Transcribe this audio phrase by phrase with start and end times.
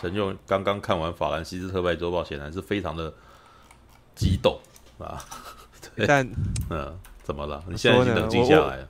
[0.00, 3.12] 陈佑刚刚看完《法兰西斯特派周报》，显然是非常的
[4.14, 4.58] 激动
[4.98, 5.18] 啊。
[6.06, 6.28] 但
[6.70, 7.62] 嗯，怎么了？
[7.68, 8.88] 你现在已经冷静下来了。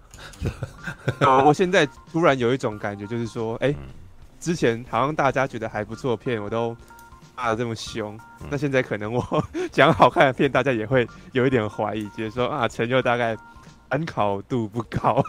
[1.20, 3.76] 我， 我现在突然有一种感觉，就是说，哎、欸，
[4.38, 6.76] 之前好像大家觉得还不错的片，我都
[7.34, 8.18] 骂的这么凶，
[8.50, 13.34] 那现在可能我讲好看的片，大家也会有一点怀疑，觉得说啊，陈佑大概
[13.88, 15.24] 参考度不高。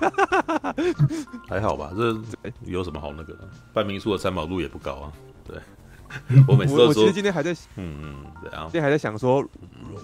[1.48, 2.18] 还好吧，这
[2.66, 3.48] 有什么好那个的？
[3.74, 5.14] 半民宿的参考度也不高啊。
[5.48, 5.58] 对，
[6.48, 9.46] 我每次都说，我其实今天还在，嗯嗯，这样，今天还在想说，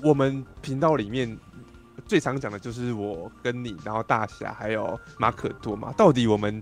[0.04, 1.38] 我们频道里面。
[2.08, 5.92] 最常讲的就是我跟你，然后大侠还有马可多嘛。
[5.94, 6.62] 到底我们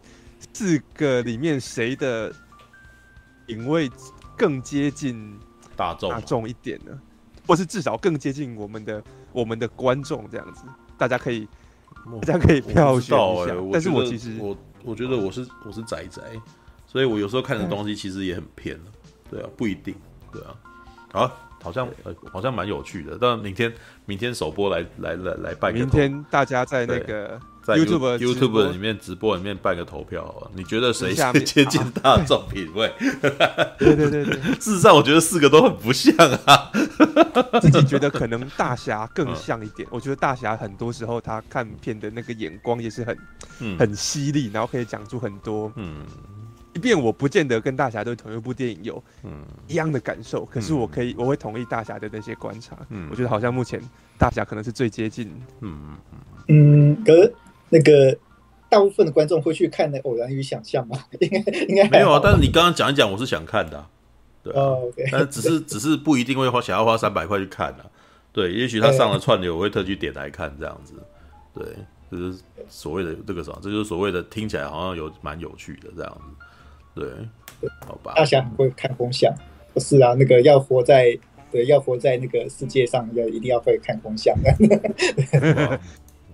[0.54, 2.32] 四个里面谁的
[3.48, 3.92] 品味
[4.38, 5.38] 更接近
[5.76, 6.98] 大众大众一点呢？
[7.46, 9.04] 或是至少更接近我们的
[9.34, 10.62] 我们的观众这样子？
[10.98, 11.46] 大家可以
[12.22, 13.56] 大家可以票选一下。
[13.74, 16.22] 但是我其实我我觉得我是我是宅宅，
[16.86, 18.80] 所以我有时候看的东西其实也很偏，
[19.34, 19.96] 对啊，不一定，
[20.32, 20.56] 对啊，
[21.12, 21.32] 好。
[21.64, 23.18] 好像呃，好像蛮有趣的。
[23.22, 23.74] 但明天
[24.06, 25.80] 明天首播来来来来拜个。
[25.80, 30.52] 明天大家在那个在 YouTube YouTube 里面直播里面办个投票？
[30.54, 32.92] 你觉得谁 接近大众品味？
[33.80, 34.36] 对对对对。
[34.60, 36.70] 事实上，我觉得四个都很不像啊。
[37.62, 39.88] 自己觉得可能大侠更像一点。
[39.90, 43.18] 我觉得大侠很多时候他看片的那个眼光也是很
[43.80, 46.06] 很犀利，然后可以讲出很多嗯。
[46.74, 52.76] 即便我不见得跟大侠对同一部电影有嗯一样的感受，嗯、可是我可以我会同意大侠的那些观察。
[52.90, 53.80] 嗯，我觉得好像目前
[54.18, 55.32] 大侠可能是最接近。
[55.62, 55.96] 嗯
[56.48, 57.34] 嗯，可是
[57.70, 58.18] 那个
[58.70, 61.04] 大部分的观众会去看那《偶然与想象》吗？
[61.22, 62.20] 应该应该没有啊。
[62.24, 63.90] 但是你刚刚讲一讲，我是想看的、啊。
[64.44, 65.08] 对啊，oh, okay.
[65.12, 67.90] 但只是 只是不一定会花想要花三百块去看的、啊。
[68.34, 70.96] 对，也许他上了串流，我会特去点来看这样子。
[71.54, 71.66] 对，
[72.12, 76.43] 就是所谓的这个什么，这就是所谓的听起来好像有蛮有趣的这样子。
[76.96, 77.08] 对，
[77.86, 78.14] 好吧。
[78.16, 79.34] 大侠很会看风向，
[79.74, 80.14] 不是啊？
[80.18, 81.18] 那个要活在
[81.52, 85.80] 对，要活在那个世界上，要一定要会看风向的。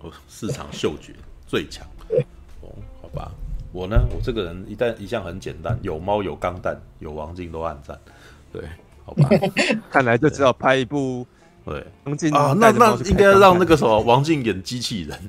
[0.02, 1.14] 我 市场嗅觉
[1.46, 1.86] 最强。
[2.62, 2.70] 哦，
[3.02, 3.32] 好吧。
[3.72, 8.00] 我呢，我这个人一旦一向很简单，有猫有钢弹有王静都暗赞。
[8.52, 8.64] 对，
[9.06, 9.30] 好吧。
[9.92, 11.26] 看来就只好拍一部。
[11.66, 15.20] 对，王静啊，那那应该让那个什么王静演机器人。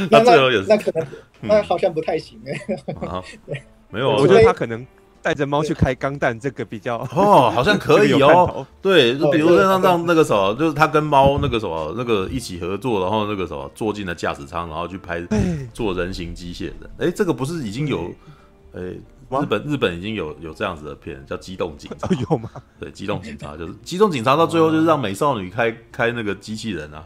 [0.10, 1.06] 那最后也是，那可能，
[1.40, 2.76] 那好像不太行哎。
[3.06, 3.22] 啊，
[3.90, 4.86] 没有，我觉得他可能
[5.20, 8.66] 带着猫去开钢弹，这个比较哦，好像可以哦。
[8.80, 15.22] 对，就比如说让让那个什么，就是他跟猫那个什么那个一起合作，然后那个什么坐进了驾驶舱，然后去拍
[15.72, 16.90] 做人形机械人。
[16.98, 18.12] 哎，这个不是已经有？
[18.74, 22.50] 哎，日本日本已经有有这样子的片叫《机动警察》有吗？
[22.78, 27.04] 对，《机动警察》就是《机动警察》到最后就是让美少女开开那个机器人啊，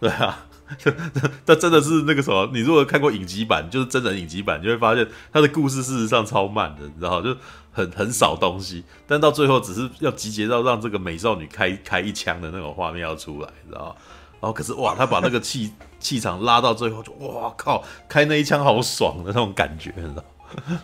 [0.00, 0.44] 对啊。
[1.46, 2.48] 这真的是那个什么？
[2.52, 7.34] 你如果看过影集版，就是真人影集版，你就会发现他的故事事实上超慢的，你知道就
[7.72, 13.96] 很很少东西，但到最后只是要集结到让这个美少女开开一枪的那种画面要出来，你知道
[14.40, 20.24] 然后可是哇，他把那个气气场拉到最后就，哇靠，开那一枪好爽的那种感觉，你知道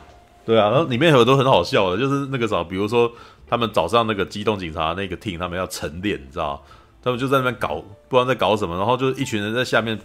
[0.44, 3.10] 对啊，然后里面很多很好笑的，就是那个什么，比如说
[3.46, 6.62] 他们早上那个机动警察那个 team，他们要晨练，你知道
[7.04, 7.74] 他们就在那边搞，
[8.08, 10.00] 不知道在搞什么，然后就一群人在下面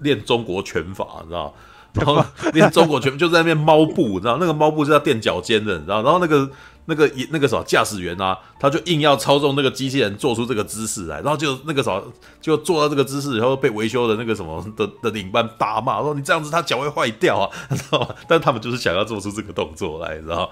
[0.00, 1.54] 练中国拳法，你知道？
[1.94, 4.36] 然后练中国拳就在那边猫步，你知道？
[4.38, 6.02] 那个猫步是要垫脚尖的，你知道？
[6.02, 6.48] 然后那个
[6.86, 12.00] 那个那个什么驾驶员啊，他就硬要操纵那个机器人做出这个姿势来，然后就那个什么
[12.40, 18.08] 就做到这个姿势，然后被维修的那个什么的的领班大骂说：“你这样子他脚会坏掉啊！”你知道吗？
[18.28, 20.48] 但他们就是想要做出这个动作来，你知道？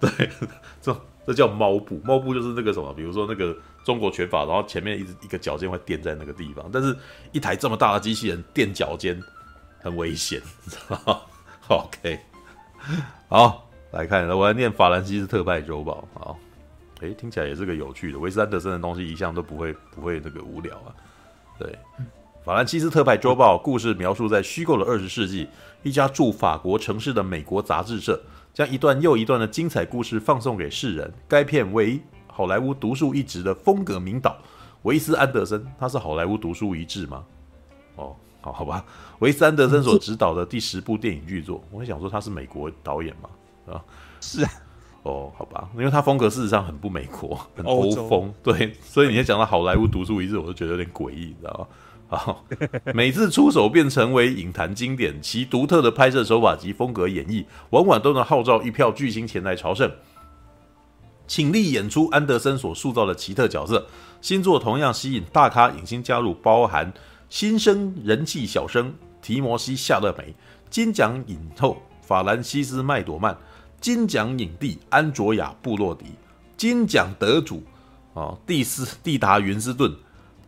[0.00, 0.10] 对，
[0.80, 3.54] 这这叫猫步，猫步就是那个什么，比如说那个。
[3.84, 6.94] 中国拳法，然后前面一直一个脚尖会垫在那个地方，但是
[7.32, 9.18] 一台这么大的机器人垫脚尖
[9.80, 11.20] 很危险， 知道吗
[11.68, 12.18] ？OK，
[13.30, 16.06] 好，来看，我来念法兰西斯特派周报。
[16.12, 16.38] 好，
[17.00, 18.18] 诶，听起来也是个有趣的。
[18.18, 20.92] 韦斯安德森的东西一向都不会不会那个无聊啊。
[21.58, 21.74] 对，
[22.44, 25.48] 法兰西斯特派周报故事描述在虚构的二十世纪，
[25.82, 28.22] 一家驻法国城市的美国杂志社
[28.52, 31.12] 将一段又一段的精彩故事放送给世人。
[31.26, 32.00] 该片为。
[32.30, 34.36] 好莱坞独树一帜的风格名导
[34.82, 37.24] 维斯安德森，他是好莱坞独树一帜吗？
[37.96, 38.84] 哦，好好吧，
[39.18, 43.74] 维斯安德森所执导的第十部电影巨作，我会想说他是美国导演嘛？
[43.74, 43.82] 啊，
[44.20, 44.50] 是啊，
[45.02, 51.66] 哦，好吧，因为他风格事实上很不美国，很欧风，对，所以你讲到好莱坞独树一帜，我就觉得有点诡异，你知道吗？
[52.94, 59.90] 每次出手便成为影坛经典，其独特的拍摄手法及风格演绎，往往都能号召一票巨星前来朝圣。
[61.26, 63.86] 倾力演出安德森所塑造的奇特角色，
[64.22, 66.90] 新作同样吸引大咖影星加入，包含
[67.28, 70.34] 新生人气小生提摩西·夏勒梅、
[70.70, 73.36] 金奖影后法兰西斯·麦朵曼、
[73.78, 76.06] 金奖影帝安卓雅·布洛迪，
[76.56, 77.62] 金奖得主
[78.14, 79.94] 啊，蒂斯蒂达·云斯顿，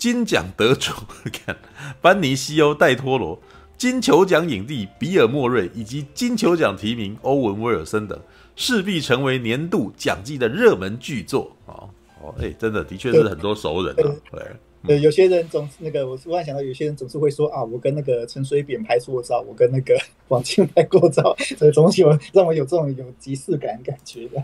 [0.00, 0.92] 金奖得主
[1.30, 1.54] 看
[2.00, 3.38] 班尼西欧·戴托罗，
[3.76, 8.18] 金球奖影帝比尔·莫瑞，以及金球奖提名欧文·威尔森等，
[8.56, 11.90] 势必成为年度奖季的热门巨作哦
[12.22, 14.42] 哦，哎，真的的确是很多熟人啊，对。
[14.86, 19.94] 对，有些人总是那个，我突然想到，有些人总是会说啊，我跟那个陈水扁拍过照，我跟那个
[20.28, 24.42] 王庆拍过照，所以总是有让我有这种有即视感感觉的。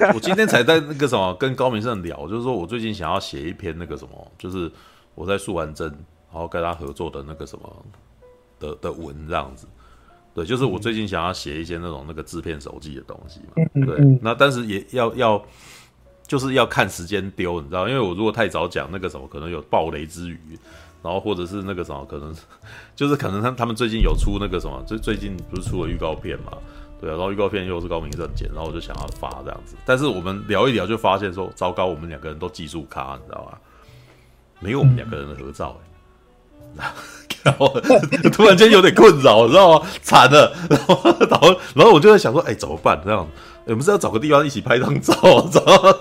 [0.00, 4.70] 我 我今天才在那个什么跟高明胜聊，就是说我最近想要写一篇那个什么，就是
[5.16, 7.84] 我在素还真，然后跟他合作的那个什么
[8.60, 9.66] 的的文这样子。
[10.34, 13.86] 对，就是我最近想要写一些那种那个制片手记的东西嘛。
[13.86, 15.44] 对，那但是也要要。
[16.32, 20.58] 就是要看时间丢，你知道，因为我如果太早讲那个什么，可能有暴雷之余，
[21.02, 22.34] 然后或者是那个什么，可能
[22.96, 26.52] 就是可能他他们最近有出那个什么，最最近不是出了预告片嘛，
[27.02, 33.58] 对啊，然后预告片又是高明正剪，然后我就想要发这样子，但是我们聊一聊就发现说，糟糕，我们两个人都技术咖，你知道吗？
[34.58, 35.76] 没有我们两个人的合照，
[37.42, 37.68] 然后
[38.32, 39.86] 突然间有点困扰，你知道吗？
[40.00, 40.98] 惨了，然后
[41.28, 42.98] 然后然后我就在想说，哎，怎么办？
[43.04, 43.28] 这样。
[43.66, 45.14] 我们是要找个地方一起拍张照，
[45.50, 45.94] 知道吗？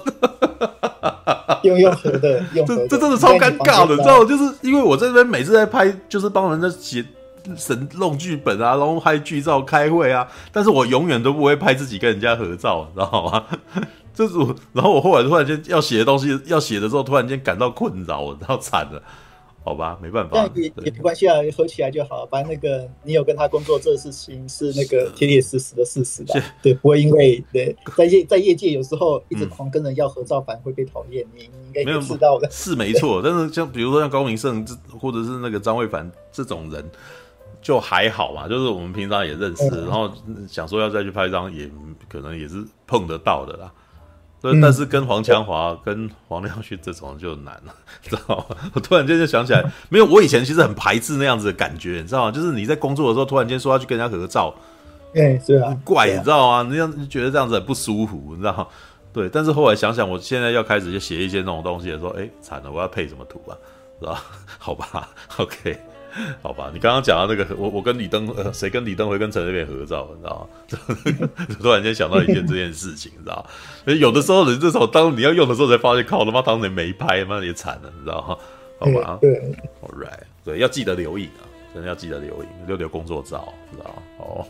[1.63, 4.25] 用用合的，用这这真的超尴尬的，你知道吗？
[4.25, 7.05] 就是因为我在这边每次在拍，就是帮人家写
[7.55, 13.43] 神弄剧本啊，然后拍剧照、开会啊，但是我永远都不会拍自己跟人家合照，你知道吗？
[14.13, 14.33] 这是，
[14.73, 19.01] 然后我后来突然间要写的东西，要写的时候，突然间感到困扰，然后惨了。
[19.63, 22.25] 好吧，没办法，但也也没关系啊，合起来就好。
[22.25, 26.33] 反正那个你有跟他工作，这事情是那个铁铁实实的事实吧？
[26.63, 31.23] 对，不会因为对在业在业界有时候一直狂跟人要合照，反而会被讨厌。
[31.35, 33.21] 你你应该也知道的，是没错。
[33.23, 36.83] 但是像比如说像高明胜这，或者是那个张卫凡这种人，
[37.61, 38.47] 就还好嘛。
[38.47, 40.11] 就是我们平常也认识，然后
[40.49, 41.69] 想说要再去拍张，也
[42.09, 43.71] 可能也是碰得到的啦。
[44.41, 48.55] 对，但是跟黄强华、跟黄亮旭这种就难了， 知道吗？
[48.73, 52.31] 我突然间就想起来，没有，我以前其实很排斥那样子的感觉，你知道吗？
[52.31, 54.53] 就是你在工作的时候，突然间说要去跟人家合照，
[55.13, 56.63] 哎，是啊，怪，你知道吗？
[56.67, 58.67] 你这样觉得这样子很不舒服，你知道吗？
[59.13, 63.53] 对，但是后来想想，我现在要开始就写一些那种东西的时候，哎，惨了，我要配什么图啊？
[63.99, 64.23] 是吧？
[64.57, 65.77] 好吧，OK。
[66.41, 70.49] 好吧，你刚刚讲到那个，我我跟李登呃，谁跟李登辉跟陈水扁合照，你知道
[71.19, 71.29] 吗？
[71.61, 73.45] 突然间想到一件这件事情，你知道
[73.85, 73.93] 吗？
[73.93, 78.37] 有的时候人这种当你要用的时候才发现，靠他妈当年没拍，妈也惨了，你知道吗？
[78.79, 79.31] 好吧，对
[79.81, 84.01] ，All right，对，要记得留影啊，真的要记得留影，留留工作照，知道吗？
[84.17, 84.45] 哦，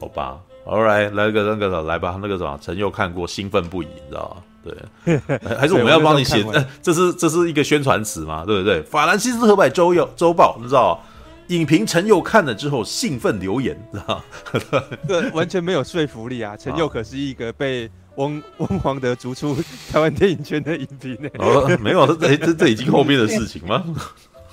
[0.00, 4.42] 好吧，All right，来个那个来吧，那个什么，陈佑看过，兴奋不已，你知道吗？
[4.62, 5.18] 对，
[5.56, 6.44] 还是我们要帮你写？
[6.82, 8.44] 这是这是一个宣传词嘛？
[8.44, 8.82] 对不对？
[8.82, 11.00] 法兰西斯河畔周有周报，你知道？
[11.48, 14.22] 影评陈佑看了之后兴奋留言，知道？
[15.08, 16.56] 对，完全没有说服力啊！
[16.56, 19.56] 陈佑可是一个被翁翁黄德逐出
[19.90, 21.28] 台湾电影圈的影评呢。
[21.40, 23.82] 哦，没有，这这这已经后面的事情吗？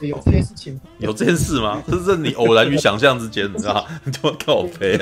[0.02, 0.80] 有这件事情？
[1.00, 1.82] 有这件事吗？
[1.88, 3.86] 这是你偶然与想象之间，你知道？
[4.06, 4.98] 你这么靠北，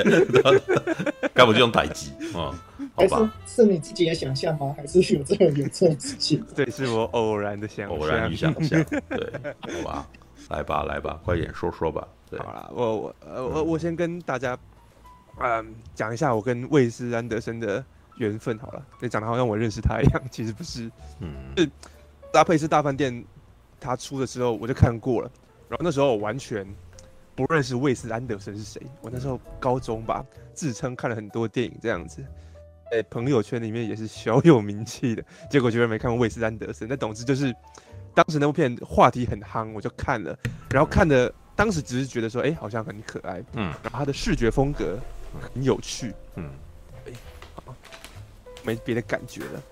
[1.34, 2.54] 干嘛就用台机啊？
[2.96, 3.14] 还是
[3.46, 4.74] 是你自己的想象吗？
[4.76, 6.42] 还是有这个有这个事情？
[6.56, 8.82] 对，是我偶然的想象，偶然与想象。
[8.84, 10.06] 对，好吧，
[10.48, 12.06] 来吧，来吧，快点说说吧。
[12.30, 14.56] 对，好啦，我我呃我我先跟大家
[15.40, 17.84] 嗯讲一下我跟魏斯安德森的
[18.16, 18.82] 缘分好了。
[18.98, 20.90] 对，讲的好像我认识他一样，其实不是。
[21.20, 21.68] 嗯，是
[22.32, 23.24] 搭配是大饭店，
[23.80, 25.30] 他出的时候我就看过了，
[25.68, 26.66] 然后那时候我完全
[27.34, 28.80] 不认识魏斯安德森是谁。
[29.00, 32.24] 我那时候高中吧，自称看了很多电影这样子。
[32.90, 36.88] 在朋友圈里面也是小有名气的，结果居然没看过魏斯安德森。
[36.88, 37.52] 那总之就是，
[38.14, 40.38] 当时那部片话题很夯，我就看了，
[40.70, 44.96] 然后看的当时只是觉得说，哎、欸，好像很可爱，嗯，然后他的视觉风格
[45.52, 46.48] 很有趣，嗯，
[47.06, 47.74] 哎、欸，
[48.62, 49.62] 没别的感觉了。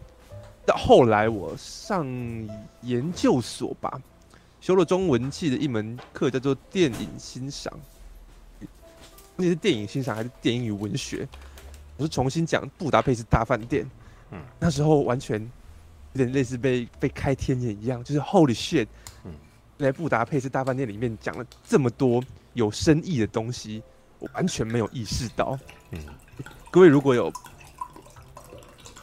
[0.67, 2.07] 到后来我上
[2.83, 4.01] 研究所吧，
[4.61, 7.73] 修了中文系的一门课，叫做电影欣赏，
[9.37, 11.29] 那是电影欣赏还是电影与文学？
[11.97, 13.85] 我是重新讲《布达佩斯大饭店》，
[14.31, 15.41] 嗯，那时候完全
[16.15, 18.87] 有点类似被被开天眼一样，就是 Holy shit，
[19.25, 19.33] 嗯，
[19.79, 22.23] 在《布达佩斯大饭店》里面讲了这么多
[22.55, 23.83] 有深意的东西，
[24.19, 25.59] 我完全没有意识到。
[25.91, 26.01] 嗯，
[26.71, 27.33] 各位如果有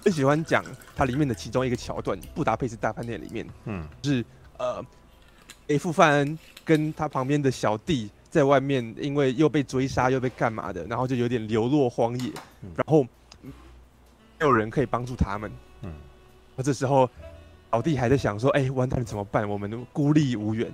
[0.03, 0.63] 很喜欢讲
[0.95, 4.25] 它里面的其中一个桥段，《布达佩斯大饭店》里面，嗯，就是
[4.57, 4.83] 呃
[5.67, 8.09] ，F 范恩跟他旁边的小弟。
[8.31, 12.31] 在外面，因为又被追杀，又被干嘛的，然后就有点流落荒野，
[12.61, 13.03] 嗯、然后
[13.43, 13.49] 没
[14.39, 15.51] 有人可以帮助他们。
[15.81, 15.93] 嗯，
[16.55, 17.09] 那这时候
[17.71, 19.45] 老弟还在想说：“哎、欸，完蛋了怎么办？
[19.49, 20.71] 我们都孤立无援。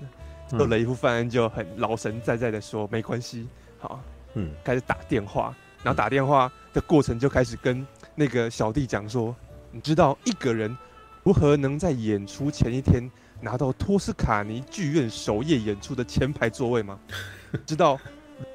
[0.52, 3.48] 嗯”雷夫犯人就很老神在在的说：“没关系，
[3.80, 4.00] 好，
[4.36, 7.84] 嗯，开始打电话，然后打电话，嗯、的过程就开始跟
[8.20, 9.34] 那个小弟讲说
[9.70, 10.76] ：“你知道一个人
[11.24, 13.08] 如何能在演出前一天
[13.42, 17.00] 拿到托斯卡尼剧院首页演出的前排座位吗？
[17.64, 17.96] 知道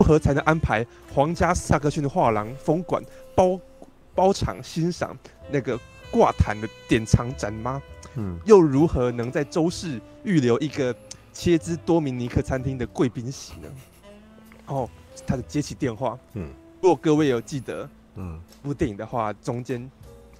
[0.00, 3.00] 如何才能安排皇家萨克逊的画廊风馆
[3.36, 3.56] 包
[4.16, 5.16] 包场欣赏
[5.48, 5.78] 那个
[6.10, 7.80] 挂毯的典藏展吗？
[8.16, 10.92] 嗯，又如何能在周四预留一个
[11.32, 13.68] 切兹多明尼克餐厅的贵宾席呢？”
[14.66, 14.90] 哦，
[15.24, 16.50] 他就接起电话，嗯，
[16.80, 17.88] 如果各位有记得。
[18.16, 19.80] 嗯，部电影的话，中间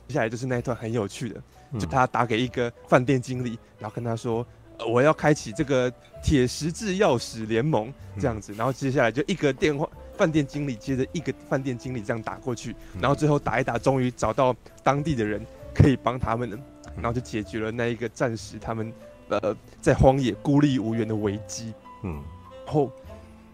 [0.09, 4.47] 接下来就是那一段很有趣的，嗯、就他打给一个饭店经理，然后跟他说，
[4.79, 16.59] 呃、我要开启这个铁十字钥匙联盟这样子，嗯、然后接下来就一个电话，饭店经理接着一个饭店经理这样打过去，然后最后打一打，终于找到当地的人可以帮他们了，
[16.97, 18.93] 然后就解决了那一个暂时他们
[19.29, 21.73] 呃在荒野孤立无援的危机。
[22.05, 22.23] 嗯，
[22.67, 22.91] 然后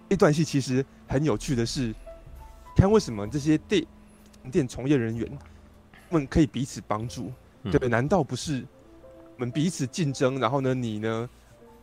[0.09, 1.95] 一段戏其实很有趣的是，
[2.75, 3.85] 看为什么这些电
[4.50, 5.38] 店从业人员，
[6.11, 8.64] 们可以彼此帮助，嗯、对，难道不是
[9.37, 10.38] 我们彼此竞争？
[10.40, 11.28] 然后呢，你呢，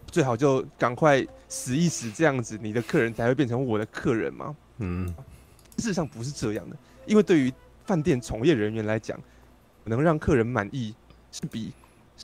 [0.07, 4.55] 最好就赶快死一死，这样子，你的客人才会变成我的客人吗？
[4.79, 5.07] 嗯，
[5.77, 7.53] 事实上不是这样的，因为对于
[7.85, 9.19] 饭店从业人员来讲，
[9.83, 10.93] 能让客人满意
[11.31, 11.71] 是比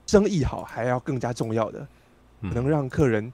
[0.07, 1.88] 生意好还要更加重要的，
[2.41, 3.31] 嗯、能让客人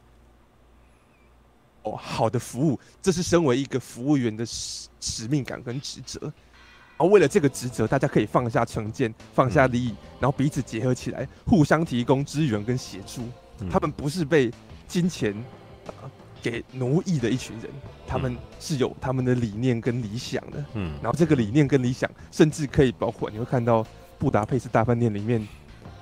[1.83, 6.31] 哦好的服务，这是身为一个服务员的使使命感跟职责。
[6.97, 13.21] 然后为了这个职责，大家可以放下成见，放下利益，然后彼此结合起来，互相提供支援跟协助。
[13.69, 14.51] 他们不是被
[14.87, 15.35] 金钱
[16.41, 17.69] 给奴役的一群人，
[18.07, 20.65] 他们是有他们的理念跟理想的。
[20.73, 23.83] 嗯，然后这个理念跟理想，甚至可以包括你会看到
[24.17, 25.47] 《布达佩斯大饭店》里面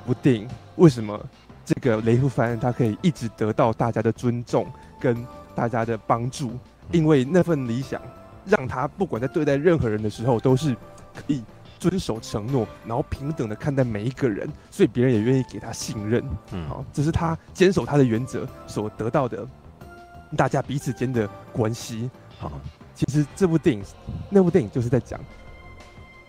[0.05, 0.47] 部电影，
[0.77, 1.21] 为什么
[1.65, 4.65] 这个雷夫凡他可以一直得到大家的尊重
[4.97, 6.57] 跟大家的帮助？
[6.93, 8.01] 因为那份理想。
[8.45, 10.75] 让他不管在对待任何人的时候，都是
[11.13, 11.43] 可以
[11.79, 16.23] 遵守承诺，然后平等的看待每一个人，所以别人也愿意给他信任。
[16.51, 19.45] 嗯，好，这是他坚守他的原则所得到的，
[20.37, 22.09] 大家彼此间的关系。
[22.39, 22.51] 好，
[22.93, 23.83] 其实这部电影，
[24.29, 25.19] 那部电影就是在讲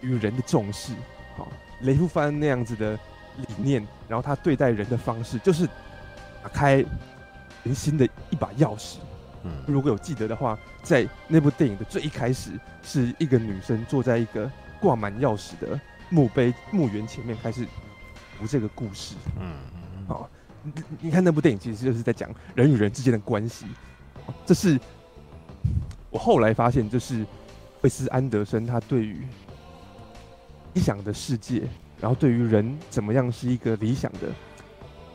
[0.00, 0.94] 与人的重视。
[1.37, 1.46] 好，
[1.82, 2.99] 雷夫帆那样子的
[3.37, 5.66] 理念，然后他对待人的方式，就是
[6.42, 6.85] 打开
[7.62, 8.96] 人心的一把钥匙。
[9.67, 12.50] 如果有记得的话，在那部电影的最一开始，
[12.83, 14.50] 是一个女生坐在一个
[14.81, 17.67] 挂满钥匙的墓碑墓园前面，开始
[18.38, 19.17] 读这个故事。
[19.41, 19.55] 嗯，
[20.07, 20.29] 好，
[20.62, 23.67] 你你看那部电影，其实就是在讲人与人之间的关系。
[24.45, 24.79] 这是
[26.11, 27.26] 我后来发现，就是
[27.81, 29.26] 惠斯安德森他对于
[30.75, 31.62] 理想的世界，
[32.00, 34.29] 然后对于人怎么样是一个理想的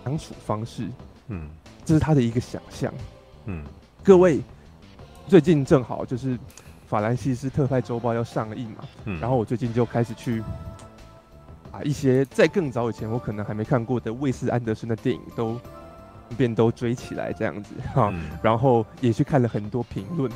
[0.04, 0.88] 相处方式。
[1.28, 1.50] 嗯，
[1.86, 2.94] 这是他的一个想象。
[3.46, 3.64] 嗯。
[4.04, 4.42] 各位，
[5.28, 6.38] 最近正好就是
[6.88, 10.44] 法兰西斯特派周报要上映嘛，嗯，然后我最近就开始去
[11.72, 15.60] 把一些在更早以前我可能还没看过的卫斯安德森的电影都
[16.36, 20.32] 便都追起来这样子 哈，嗯、然后也去看了很多评论。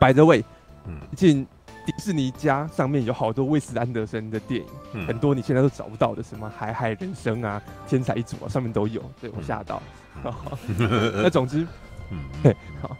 [0.00, 0.42] By the way，
[0.86, 1.46] 嗯，进
[1.84, 7.60] 迪士尼家上面有好多魏斯安德森的电影，嗯、很多你现在都找不到的，什么《海海人生》啊，
[7.90, 9.82] 《天才一族》啊，上面都有，对我吓到。
[11.22, 11.66] 那总之。
[12.12, 12.94] 嗯， 对，好，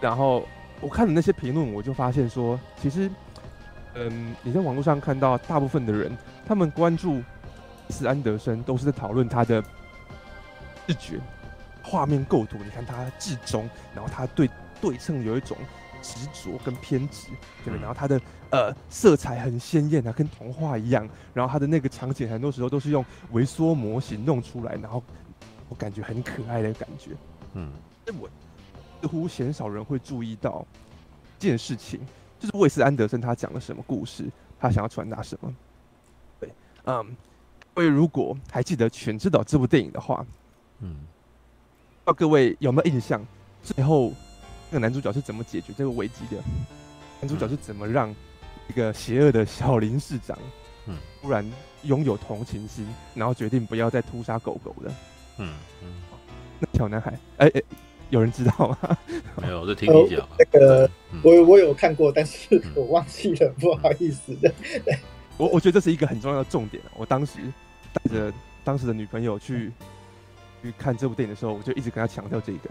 [0.00, 0.48] 然后
[0.80, 3.10] 我看了那些评论，我就发现说，其实，
[3.94, 7.22] 嗯，你在网络上看到大部分的人，他们关注
[7.90, 9.62] 斯安德森，都是在讨论他的
[10.88, 11.20] 视觉、
[11.82, 12.56] 画面构图。
[12.64, 14.48] 你看他至中，然后他对
[14.80, 15.56] 对称有一种
[16.00, 17.28] 执着跟偏执，
[17.62, 17.80] 对不对？
[17.80, 18.20] 然后他的
[18.50, 21.06] 呃色彩很鲜艳啊，跟童话一样。
[21.34, 25.02] 然后他的那个场景，很多时候都是用微缩模型弄出来，然后
[25.68, 27.10] 我感觉很可爱的感觉。
[27.54, 27.70] 嗯，
[28.18, 28.28] 我。
[29.00, 30.64] 似乎鲜少人会注意到
[31.38, 32.00] 这件事情，
[32.40, 34.24] 就是卫斯安德森他讲了什么故事，
[34.58, 35.54] 他想要传达什么。
[36.40, 36.50] 对，
[36.84, 37.16] 嗯，
[37.74, 40.24] 各位如果还记得《全知道》这部电影的话，
[40.80, 40.94] 嗯，
[42.04, 43.24] 不知道各位有没有印象？
[43.62, 44.12] 最后
[44.70, 46.42] 那个男主角是怎么解决这个危机的？
[47.20, 48.14] 男主角是怎么让
[48.68, 50.38] 一个邪恶的小林市长，
[50.86, 51.44] 嗯，突然
[51.82, 54.90] 拥有同情心，然后决定不要再屠杀狗狗的？
[55.38, 55.92] 嗯嗯，
[56.58, 57.62] 那小男孩，哎哎。
[58.10, 58.98] 有人知道吗？
[59.42, 60.28] 没有，我在听你讲。
[60.38, 60.88] 那个，
[61.22, 64.52] 我我有看过，但是 我忘记了，不好意思的。
[65.36, 66.82] 我我觉得这是一个很重要的重点。
[66.96, 67.38] 我当时
[67.92, 68.32] 带着
[68.64, 69.72] 当时的女朋友去
[70.62, 72.70] 去看这部电影的时候，我就一直跟她强调这个。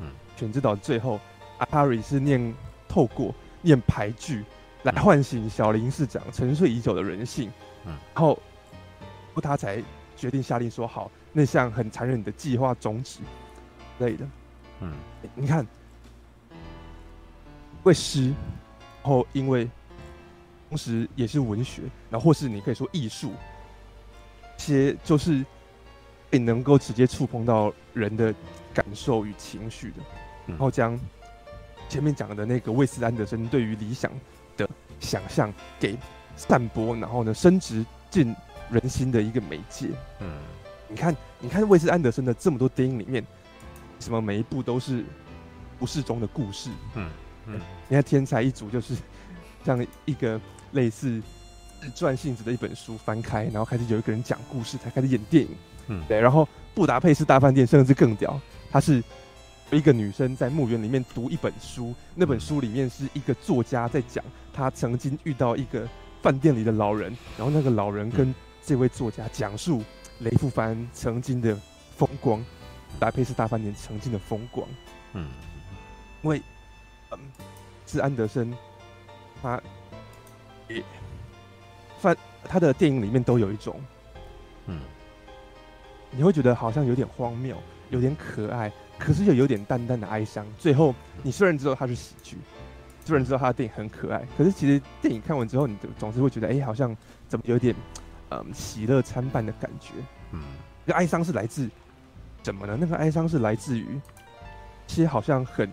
[0.00, 1.18] 嗯，全知道最后
[1.58, 2.54] 阿帕瑞是念
[2.88, 4.44] 透过念牌剧
[4.84, 7.50] 来唤醒小林市长沉睡已久的人性。
[7.86, 8.38] 嗯，然后
[9.42, 9.82] 他才
[10.16, 13.20] 决定下令说好那项很残忍的计划终止
[13.98, 14.24] 类的。
[14.80, 14.92] 嗯，
[15.34, 15.66] 你看，
[17.82, 18.32] 会诗，
[19.02, 19.68] 然后因为
[20.68, 23.32] 同时也是文学，然后或是你可以说艺术，
[24.56, 25.44] 些就是
[26.30, 28.34] 也能够直接触碰到人的
[28.72, 29.96] 感受与情绪的，
[30.46, 30.98] 然后将
[31.88, 34.10] 前面讲的那个魏斯安德森对于理想
[34.56, 34.68] 的
[35.00, 35.96] 想象给
[36.36, 38.34] 散播，然后呢，升值进
[38.70, 39.88] 人心的一个媒介。
[40.20, 40.38] 嗯，
[40.88, 43.26] 你看，你看魏斯安德森的这么多电影里面，
[44.00, 45.04] 什么每一部都是
[45.78, 46.70] 故事中的故事。
[46.96, 47.08] 嗯
[47.46, 48.96] 嗯，你看《天才一族》就是
[49.64, 50.40] 这样一个。
[50.72, 51.20] 类似
[51.80, 55.50] 自传性质的一本书，翻开，然后开始有一个人讲故事，才开始演电影。
[55.88, 56.20] 嗯，对。
[56.20, 56.44] 然后
[56.76, 58.40] 《布达佩斯大饭店》甚至更屌，
[58.70, 59.02] 它是
[59.72, 65.88] 一个女生在墓园里面读一本书，那本书里面是一个作家在讲他曾经遇到一个
[66.22, 68.32] 饭店里的老人，然后那个老人跟
[68.64, 69.82] 这位作家讲述
[70.20, 71.58] 雷富凡曾经的
[71.96, 72.40] 风光，
[72.92, 74.66] 布达佩斯大饭店曾经的风光。
[75.12, 75.28] 嗯，
[76.22, 76.40] 因为
[77.10, 77.18] 嗯，
[77.86, 78.54] 是安德森
[79.42, 79.60] 他
[80.68, 80.82] 也。
[82.00, 83.78] 范他的电影里面都有一种，
[84.64, 84.80] 嗯，
[86.10, 87.54] 你会觉得好像有点荒谬，
[87.90, 90.46] 有点可爱，可是又有点淡淡的哀伤。
[90.58, 92.38] 最后，你虽然知道他是喜剧，
[93.04, 96.96] 虽然知道他的电影很可爱，可是其实电影看完之后，你总是会觉得，哎、欸，好像
[97.28, 97.74] 怎么有点，
[98.30, 99.92] 嗯，喜乐参半的感觉。
[100.32, 100.40] 嗯，
[100.86, 101.68] 那个哀伤是来自
[102.42, 102.76] 怎么呢？
[102.80, 104.00] 那个哀伤是来自于
[104.86, 105.70] 一些好像很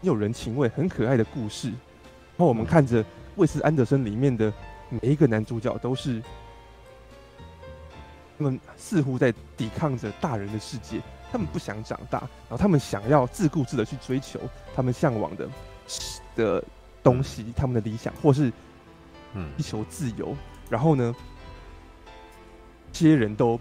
[0.00, 3.04] 有人情味、很可爱的故事，然后我们看着。
[3.36, 4.52] 魏斯安德森里面的
[4.90, 6.22] 每一个男主角都是，
[8.36, 11.00] 他们似乎在抵抗着大人的世界，
[11.32, 14.38] 他们不想长大，然后他们想要自顾自的去追求
[14.76, 15.48] 他们向往的
[16.36, 16.64] 的
[17.02, 18.52] 东西，他们的理想，或是
[19.32, 20.36] 嗯，追求自由。
[20.68, 21.16] 然后呢，
[22.92, 23.58] 这些人都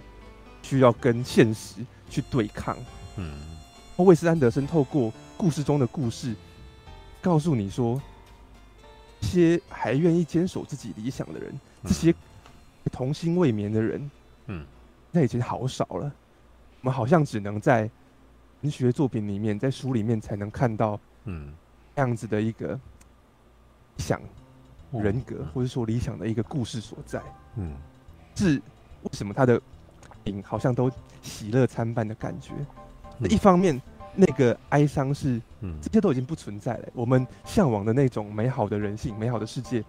[0.62, 1.76] 需要跟现实
[2.12, 2.78] 去对抗。
[3.16, 3.34] 嗯，
[3.98, 6.36] 魏斯安德森透过故事中的故事，
[7.20, 8.00] 告诉你说。
[9.24, 12.12] 这些还愿意坚守自己理想的人，这些
[12.92, 14.12] 童心未眠的人，
[14.48, 14.66] 嗯，
[15.12, 16.12] 那已经好少了。
[16.82, 17.88] 我们好像只能在
[18.62, 21.54] 文学作品里面，在书里面才能看到，嗯，
[21.96, 22.78] 这样子的一个
[24.00, 24.20] 想
[24.92, 27.22] 人格，或者说理想的一个故事所在。
[27.58, 27.76] 嗯，
[28.36, 28.56] 是
[29.04, 29.62] 为什么他的
[30.26, 32.54] 影好像都喜乐参半的感觉？
[33.18, 33.82] 那一方面。
[34.14, 36.90] 那个哀伤是，嗯，这些都已经不存在了。
[36.94, 39.82] 我们向往的那种美好的人性、美好的世界，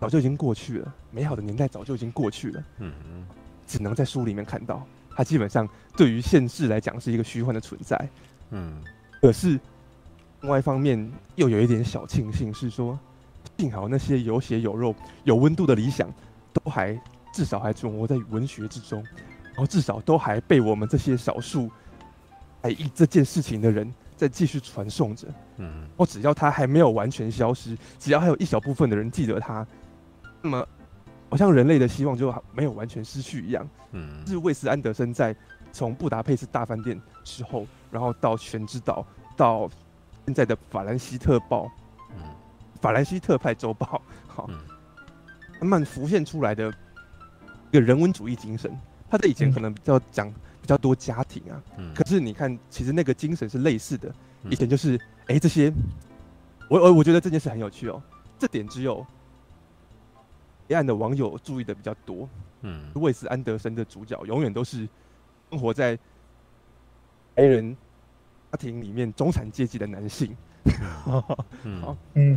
[0.00, 0.94] 早就已经过去了。
[1.12, 2.64] 美好的年代早就已经过去了。
[2.78, 3.24] 嗯嗯，
[3.68, 4.84] 只能在书里面看到。
[5.14, 7.96] 它基本上对于现世来讲是一个虚幻的存在。
[8.50, 8.82] 嗯，
[9.22, 9.50] 可是
[10.40, 12.98] 另外一方面又有一点小庆幸，是说
[13.58, 14.92] 幸好那些有血有肉、
[15.22, 16.12] 有温度的理想，
[16.52, 17.00] 都还
[17.38, 19.00] 至少还存活在文学之中，
[19.52, 21.70] 然后至少都还被我们这些少数。
[22.62, 29.64] 哎，这件事情的人在继续传颂着，嗯，我只要他还没有完全消失，只要还有一小部分的人记得他，
[30.42, 30.66] 那么
[31.30, 35.32] 好像人类的希望就没有完全失去一样，嗯，是魏斯安德森在
[35.70, 39.70] 从布达佩斯大饭店之后，然后到全知道，到
[40.26, 41.70] 现在的法兰西特报，
[42.16, 42.24] 嗯，
[42.80, 44.50] 法兰西特派周报，好，
[45.60, 46.74] 慢慢浮现出来的
[47.70, 48.76] 一个人文主义精神，
[49.10, 50.32] 他在以前可能比较讲。
[50.60, 54.14] 比较多家庭啊，嗯、可是你看，其实那个精神是类似的。
[54.50, 55.72] 以前就是，哎、欸，这些，
[56.68, 58.02] 我我我觉得这件事很有趣哦。
[58.38, 59.06] 这点只有
[60.68, 62.28] 黑暗的网友注意的比较多。
[62.60, 64.86] 嗯，卫斯安德森的主角永远都是
[65.48, 65.98] 生活在
[67.34, 67.74] 黑人
[68.52, 70.36] 家庭里面中产阶级的男性。
[71.64, 72.32] 嗯， 好，嗯，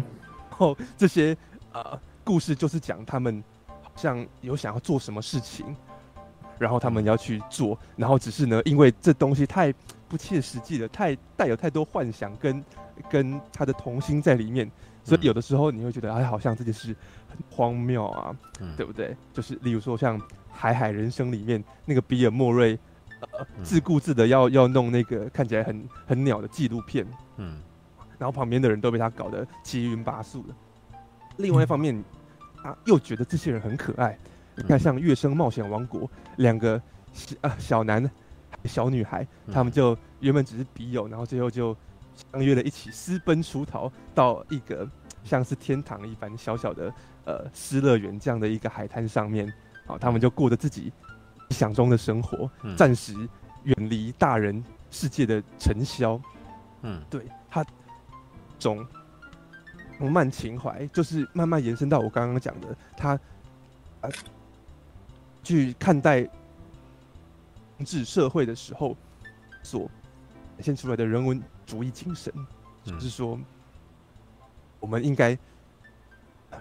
[0.49, 1.35] 然后这些
[1.73, 3.50] 呃故事就是讲他们好
[4.01, 5.75] 像有想要做什么事情。
[6.59, 9.73] 然后他们要去做，然后只是呢，因为这东西太
[10.07, 12.63] 不切实际了，太带有太多幻想跟
[13.09, 14.69] 跟他的童心在里面，
[15.03, 16.95] 所以有的时候你会觉得，哎，好像这件事
[17.27, 19.17] 很荒谬啊，嗯、对不对？
[19.33, 20.19] 就是例如说像
[20.51, 22.77] 《海海人生》里面那个比尔莫瑞，
[23.21, 27.59] 呃，自顾自的要要弄那个看起来很很鸟的纪录片，嗯，
[28.19, 30.53] 然后旁边的人都被他搞得七晕八素的。
[31.37, 32.03] 另外一方面，
[32.63, 34.17] 他又觉得这些人很可爱。
[34.55, 36.01] 你看，像《月升冒险王国》
[36.37, 36.81] 两个
[37.13, 38.09] 小啊小男
[38.65, 41.75] 小女孩，他们就原本只是笔友，然后最后就
[42.33, 44.87] 相约了一起私奔出逃到一个
[45.23, 46.93] 像是天堂一般小小的
[47.25, 49.51] 呃失乐园这样的一个海滩上面，
[49.85, 50.91] 好，他们就过着自己
[51.47, 53.15] 理想中的生活，暂时
[53.63, 56.19] 远离大人世界的尘嚣。
[56.83, 57.65] 嗯，对他
[58.59, 58.85] 种
[60.01, 63.19] 浪漫情怀，就是慢慢延伸到我刚刚讲的他
[64.01, 64.09] 啊。
[65.43, 66.21] 去看待
[67.77, 68.95] 统治社会的时候，
[69.63, 69.89] 所
[70.55, 72.31] 展现出来的人文主义精神，
[72.85, 73.39] 就是说，
[74.79, 75.35] 我们应该
[76.51, 76.57] 我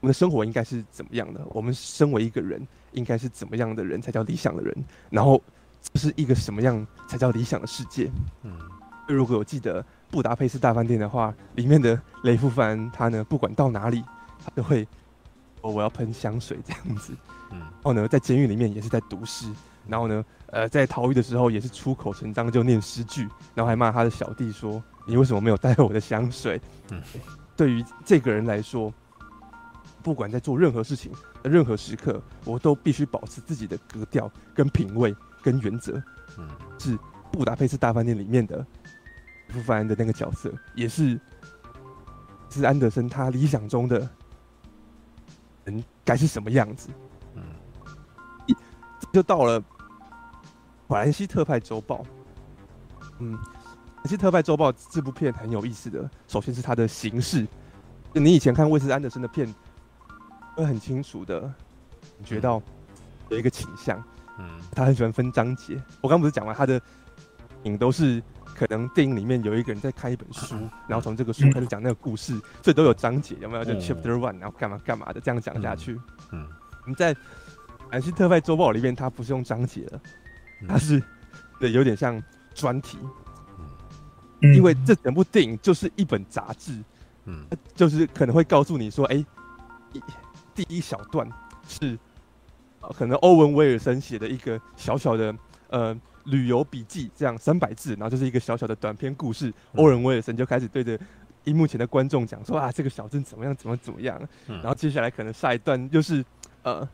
[0.00, 1.40] 们的生活应该是怎么样的？
[1.50, 4.84] 我们身为一个人，应该是怎么样的人才叫理想的人？
[5.08, 5.40] 然后
[5.94, 8.10] 是一个什么样才叫理想的世界？
[8.42, 8.58] 嗯，
[9.12, 14.02] 如果我记得《布达佩斯大饭店》的话，里面的雷夫凡他呢，不管到哪里，
[14.44, 14.86] 他都会
[15.60, 17.12] 哦，我要喷香水这样子。
[17.52, 19.50] 嗯，然后呢，在监狱里面也是在读诗，
[19.86, 23.22] 然后呢，呃，在逃狱的时候也是出口成章就念诗句，
[23.54, 27.02] 然后还骂他的小弟说：“你为什么没有带我的香水？”嗯，
[27.56, 28.92] 对于这个人来说。
[30.02, 31.12] 不管在做任何事情，
[31.44, 36.02] 任何时刻，我都必须保持自己的格调、跟品味、跟原则。
[36.38, 36.96] 嗯，是
[37.30, 38.64] 《布达佩斯大饭店》里面的
[39.50, 41.20] 雷夫凡的那个角色，也是
[42.48, 44.08] 是安德森他理想中的
[45.64, 46.88] 人该是什么样子。
[47.34, 47.42] 嗯，
[49.12, 49.60] 就到了
[50.86, 51.96] 《法兰西特派周报》。
[53.18, 53.50] 嗯，《法
[53.96, 57.46] 兰西特派周报》这部片很有意思的，首先是它的形式。
[58.12, 59.52] 你以前看魏斯安德森的片。
[60.56, 62.60] 会很清楚的感觉到
[63.30, 64.02] 有一个倾向，
[64.38, 65.80] 嗯，他很喜欢分章节。
[66.02, 66.78] 我刚不是讲完他的
[67.64, 68.22] 影都是
[68.54, 70.54] 可能电影里面有一个人在看一本书，
[70.88, 73.64] 然后从这个书开始讲那个故事，所以都有章节，有没有？
[73.64, 75.98] 就 Chapter One，然后干嘛干嘛的这样讲下去。
[76.32, 76.46] 嗯，
[76.82, 77.14] 我们在
[77.90, 80.00] 《兰西特派周报》里面，它不是用章节了，
[80.68, 81.02] 它是
[81.58, 82.22] 对有点像
[82.54, 82.98] 专题，
[84.42, 86.72] 嗯，因为这整部电影就是一本杂志，
[87.24, 87.44] 嗯，
[87.74, 89.24] 就是可能会告诉你说，哎。
[90.54, 91.28] 第一小段
[91.66, 91.98] 是，
[92.80, 95.34] 呃，可能欧文威尔森写的一个小小的
[95.70, 99.52] 呃旅游笔记，这样三百字，然后就是一个小小的短篇故事。
[99.74, 100.98] 欧文威尔森就开始对着
[101.44, 104.20] 荧幕前的观众讲说啊，这个小镇怎么样，怎么怎么样。
[104.46, 106.24] 然后接下来可能下一段又是
[106.62, 106.88] 呃，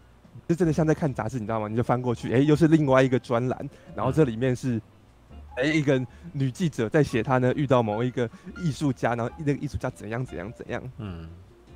[0.49, 1.69] 就真的像在看杂志，你知道吗？
[1.69, 4.81] 你就翻过去，哎，又是另外一个专栏，然后这里面是
[5.57, 8.29] 哎一个女记者在写她呢遇到某一个
[8.62, 10.83] 艺术家，然后那个艺术家怎样怎样怎样。
[10.99, 11.29] 嗯。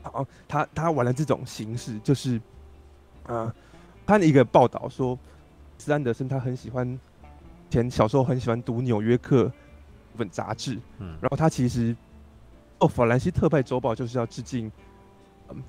[0.02, 2.40] 好，他他玩了这种形式，就是，
[3.26, 3.54] 呃，
[4.06, 5.18] 看了一个报道说，
[5.76, 6.98] 斯安德森他很喜欢，
[7.70, 9.44] 前小时候很喜欢读《纽约客》
[10.12, 11.96] 这本杂志，嗯，然后他其实，
[12.80, 14.70] 哦，《法兰西特派周报》就是要致敬，
[15.48, 15.56] 嗯，《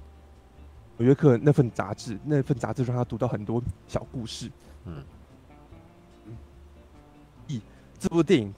[0.98, 4.52] 纽约客》那份杂志，那份杂志让他读到很多小故事，
[4.86, 5.04] 嗯，
[7.48, 7.62] 一
[7.98, 8.54] 这部电影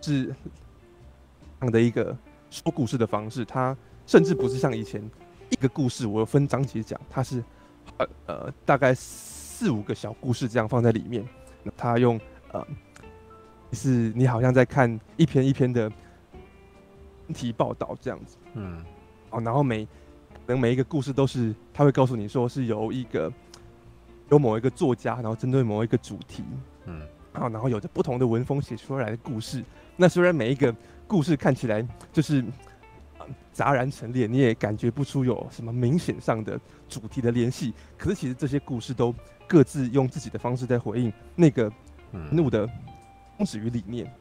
[0.00, 2.16] 是这样的一个
[2.50, 3.76] 说故事的方式，它。
[4.06, 5.02] 甚至不是像以前
[5.50, 7.44] 一个故事，我分章节讲，它是
[7.98, 11.22] 呃呃大概四五个小故事这样放在里面。
[11.62, 12.18] 那他用
[12.52, 12.66] 呃
[13.72, 15.90] 是你好像在看一篇一篇的
[17.34, 18.84] 题报道这样子，嗯，
[19.30, 19.90] 哦，然后每可
[20.46, 23.32] 能每一个故事都是他会告诉你说是由一个
[24.30, 26.42] 由某一个作家，然后针对某一个主题，
[26.86, 27.00] 嗯，
[27.32, 29.62] 然后然后有着不同的文风写出来的故事。
[29.96, 30.74] 那虽然每一个
[31.06, 32.44] 故事看起来就是。
[33.52, 36.58] 杂然陈列，你也感觉不出有什么明显上的
[36.88, 37.74] 主题的联系。
[37.98, 39.14] 可是其实这些故事都
[39.46, 41.70] 各自用自己的方式在回应那个
[42.30, 42.68] 怒的
[43.36, 44.12] 宗旨与理念。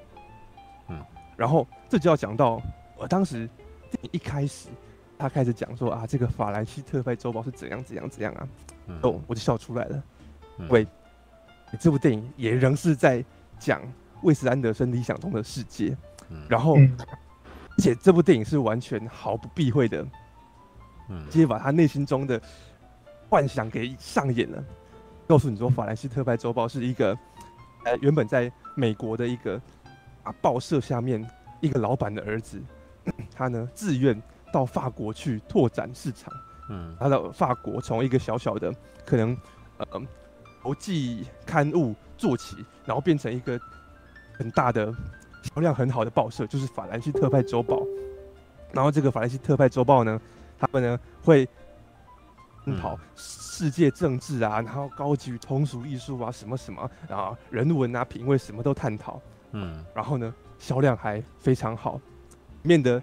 [0.90, 1.04] 嗯，
[1.36, 2.62] 然后这就要讲到
[2.98, 3.48] 我当时
[3.92, 4.70] 电影一开始
[5.18, 8.48] 他开始讲说啊，这个法兰西特派周报是怎样怎样怎样啊，
[9.04, 10.04] 哦，我就笑出来了。
[10.70, 10.88] 喂，
[11.80, 13.24] 这部电影也仍是在
[13.60, 13.82] 讲
[14.22, 15.96] 魏斯安德森理想中的世界，
[16.48, 16.78] 然后。
[17.80, 20.04] 而且这部电影是完全毫不避讳的，
[21.10, 22.42] 嗯，直接把他内心中的
[23.30, 24.64] 幻想给上演了，
[25.28, 27.16] 告诉你说，《法兰西特派周报》是一个，
[27.88, 29.62] 呃，原本在美国的一个
[30.24, 31.26] 啊报社下面
[31.62, 32.62] 一个老板的儿子，
[33.34, 34.22] 他呢自愿
[34.52, 36.34] 到法国去拓展市场，
[36.70, 38.74] 嗯，他到法国从一个小小的
[39.06, 39.36] 可能
[39.78, 39.86] 呃
[40.62, 43.58] 国际刊物做起，然后变成一个
[44.34, 44.94] 很大的。
[45.56, 47.82] 销量很好的报社就是法兰西特派周报，
[48.74, 50.20] 然后这个法兰西特派周报呢，
[50.60, 51.48] 他们呢会
[52.68, 61.96] 探讨世界政治啊，然后高级通俗艺术啊，什么什么，然后人文啊，品味什么都探讨，嗯，然后呢销量还非常好，
[62.64, 63.02] 里面的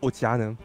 [0.00, 0.56] 作家呢，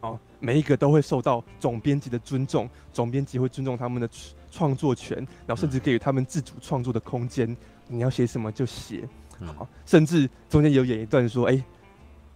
[0.00, 4.08] 哦，每一个都会受到总编辑的尊重，总编辑会尊重他们的
[4.50, 7.54] 创作权，然后甚至给予他们自主创作的空间，
[7.88, 9.06] 你要写什么就写。
[9.44, 11.64] 好，甚至中间有演一段说，哎、欸，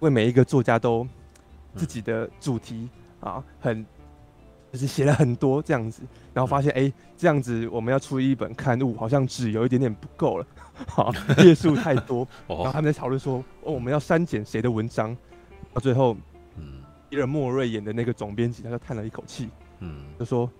[0.00, 1.07] 为每一个作家都
[1.74, 3.87] 自己的主题啊，很
[4.72, 6.02] 就是写了很多这样子，
[6.33, 10.46] 然后发现哎、欸，这样子我们要出一本刊物，好像纸有一点点不够了，
[10.87, 11.12] 好，
[11.44, 15.16] 页数太多， 然后他们在讨论说，哦，我们要删减谁的文章，
[15.74, 16.16] 到最后，
[16.56, 19.48] 嗯，伊尔莫瑞演的那个总编辑他就叹了一口气，
[19.80, 20.50] 嗯，就说，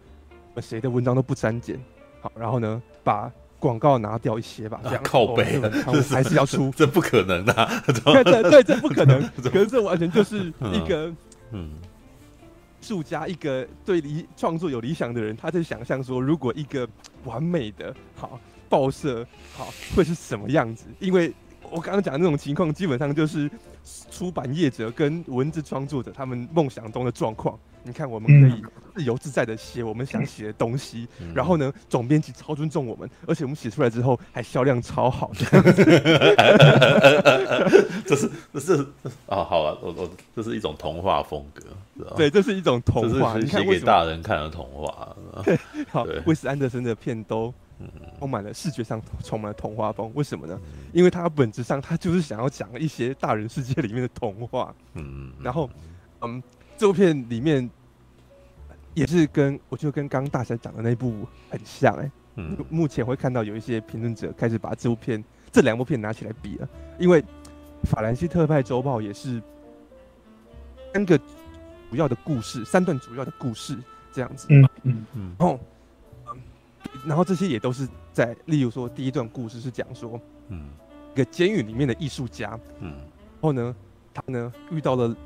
[0.59, 1.79] 谁的文章都不删减，
[2.21, 3.31] 好，然后呢，把。
[3.61, 7.71] 广告拿掉一些吧，这样、啊、靠背、哦、还是要出， 这不可能的、啊。
[7.85, 9.23] 对对对，这不可能。
[9.37, 11.13] 可是这完全就是一个，
[11.51, 11.73] 嗯，
[12.81, 16.89] 住家一个对理创作有理想的人，他在想象说，如果一个
[17.25, 20.87] 完美的好报社好会是什么样子？
[20.99, 21.33] 因为
[21.71, 23.51] 我刚刚讲的那种情况，基本上就是
[24.11, 27.59] 出版业者跟文字创作者他们梦想中的状况。
[27.83, 28.63] 你看，我们可以
[28.95, 35.31] 自由自在的写我们想写的东西，嗯、然后呢，总编辑超尊重我们，而且我们写出来之后还销量超好。
[38.05, 38.87] 这是这是
[39.27, 41.63] 啊，好了，我我这是一种童话风格，
[42.19, 45.17] 对，这是一种童话，你写给大人看的童话。
[45.43, 45.59] 对，
[45.91, 47.51] 好，威斯安德森的片都
[48.19, 50.61] 充满了视觉上充满了童话风，为什么呢？
[50.93, 54.75] 因为它本质上它就是想要讲一些大人世界里面的童话。
[54.95, 55.69] 嗯，然后
[56.21, 56.43] 嗯。
[56.81, 57.69] 这部片里面
[58.95, 66.67] 也是跟我觉得跟刚刚大侠讲的那部很像哎、欸，嗯，目前会看到有一些评论者开始把这部片这两部片拿起来比了，
[66.99, 67.23] 因为
[67.83, 69.43] 法兰西特派周报也是
[70.95, 73.77] 三个主要的故事，三段主要的故事
[74.11, 75.61] 这样子，嗯嗯嗯，然后
[77.07, 80.71] 然后这些也都是在，例如说第一段故事是讲说，嗯，
[81.15, 83.75] 一个监狱里面的艺术家，嗯，然后呢，
[84.13, 85.17] 他呢遇到了。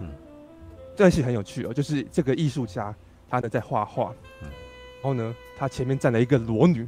[0.00, 0.12] 嗯，
[0.92, 2.94] 这段戏很有趣哦，就是这个艺术家，
[3.28, 4.48] 他呢在画画，嗯，
[5.02, 6.86] 然后呢，他前面站了一个裸女，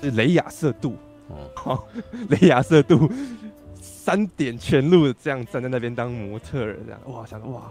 [0.00, 0.94] 是雷亚瑟杜，
[1.28, 1.88] 哦，好，
[2.28, 3.10] 雷亚瑟杜
[3.80, 7.00] 三点全露的这样站在那边当模特儿，这样。
[7.06, 7.62] 哇，想说哇，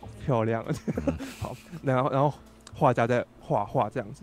[0.00, 2.32] 好漂亮，嗯、 好，然后然后
[2.72, 4.22] 画家在画画这样子，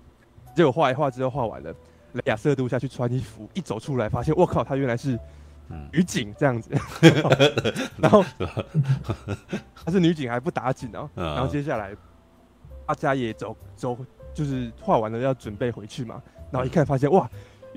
[0.56, 1.74] 结果画一画之后画完了，
[2.14, 5.20] 雷亚瑟都下去穿衣服，一走出来发现，我靠，他原来是。
[5.90, 6.70] 女警这样子，
[7.98, 8.22] 然后
[9.86, 11.96] 她是女警还不打紧哦，然后接下来
[12.86, 13.98] 大家也走走，
[14.34, 17.30] 就是画完了要准备回去嘛，然后一看发现哇，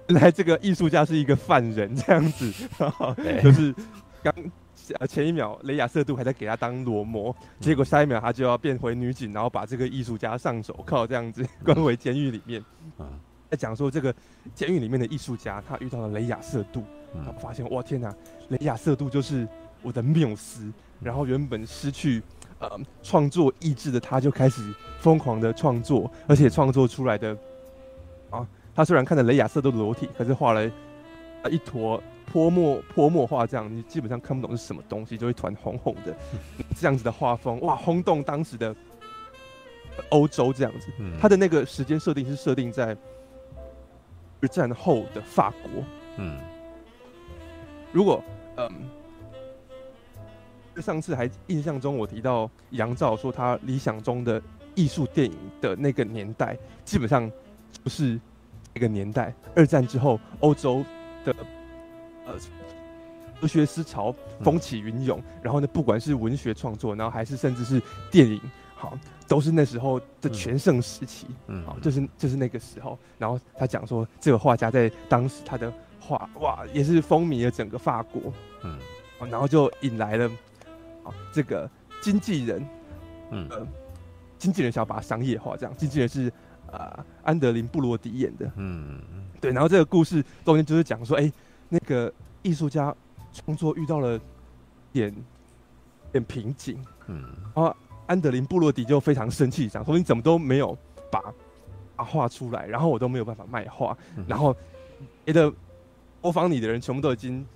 [0.09, 2.53] 原来这个艺术家是一个犯人这样子，
[3.41, 3.73] 就是
[4.25, 4.35] 刚
[5.09, 12.63] 前一秒雷亚瑟度还在给他当裸模，结果下一秒他就要变回女警，然后把这个艺术家上手铐这样子 关回监狱里面，
[12.99, 13.09] 啊
[13.51, 14.13] 在讲说这个
[14.55, 16.83] 监狱里面的艺术家他遇到了雷亚瑟杜。
[17.15, 18.13] 然后发现，哇天哪，
[18.49, 19.47] 雷亚瑟度就是
[19.83, 20.69] 我的缪斯。
[21.01, 22.21] 然后原本失去
[22.59, 22.69] 呃
[23.05, 27.37] 创作意志的他，就开始疯狂的创作，而且创作出来的
[28.31, 28.45] 啊，
[28.75, 30.69] 他虽然看着雷亚瑟杜的裸体，可是画了
[31.49, 36.15] 一坨泼墨泼墨画，这样你基本上看不懂是什么东西，就一团红红的
[36.77, 38.75] 这样子的画风，哇，轰动当时的
[40.09, 40.89] 欧洲这样子。
[41.21, 42.97] 他的那个时间设定是设定在
[44.41, 45.85] 二战后的法国，
[46.17, 46.39] 嗯。
[47.93, 48.23] 如果
[48.57, 48.69] 嗯，
[50.83, 54.43] 上次还印象中我提到杨照说他理想中的
[54.75, 57.31] 艺术电影的那个年代，基本上
[57.85, 58.19] 不是
[58.73, 59.33] 那个年代。
[59.55, 60.85] 二战之后，欧洲
[61.25, 61.33] 的
[62.27, 62.35] 呃
[63.41, 68.41] 哲学思潮风起云涌，然后呢，不管是文学创作，然后还是甚至是电影，
[68.75, 71.27] 好，都是那时候的全盛时期。
[71.47, 72.99] 嗯，好，就是就是那个时候。
[73.19, 75.73] 然后他讲说，这个画家在当时他的。
[76.07, 78.31] 画哇，也是风靡了整个法国，
[78.63, 78.79] 嗯，
[79.31, 80.29] 然后就引来了
[81.03, 81.67] 啊这个
[82.03, 82.63] 经纪人，
[83.31, 83.67] 嗯，呃、
[84.39, 86.29] 经纪人想要把它商业化，这样经纪人是
[86.71, 89.01] 啊、呃、安德林布罗迪演的，嗯
[89.41, 91.33] 对，然后这个故事中间就是讲说，哎、欸，
[91.69, 92.95] 那个艺术家
[93.33, 94.21] 创作遇到了
[94.93, 95.15] 点
[96.13, 97.25] 点瓶颈，嗯，
[97.55, 97.75] 然后
[98.07, 100.77] 安德林布洛迪就非常生气，想说你怎么都没有
[101.11, 101.21] 把
[101.97, 104.57] 啊画出来，然后我都没有办法卖画，嗯、然后
[105.25, 105.53] 别的。
[106.25, 107.47] 模仿你的人全部都已经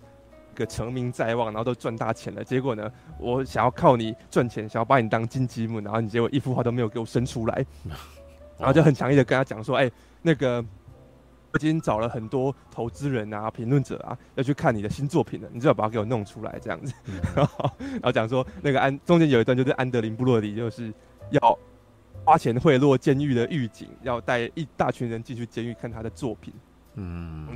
[0.55, 2.44] 个成名在望，然后都赚大钱了。
[2.44, 7.64] 结果呢，我想要靠你赚钱，想要把你当金鸡母，然后你结果一幅画都没有给我生出来，
[8.61, 10.78] 然后就很强烈的跟他讲说：“哎、欸，那个我
[11.55, 16.93] 已经找了很多投资人啊、评论者啊，要去看你的新作品了，你最好把它给我弄出来这样子。
[17.07, 20.93] 嗯” 然后然后讲说那个安中间有一段就是安德林布洛迪就是
[21.31, 21.59] 要
[22.25, 26.53] 花钱贿赂监狱的狱警，要带一大群人进去监狱看他的作品。
[27.01, 27.47] 嗯，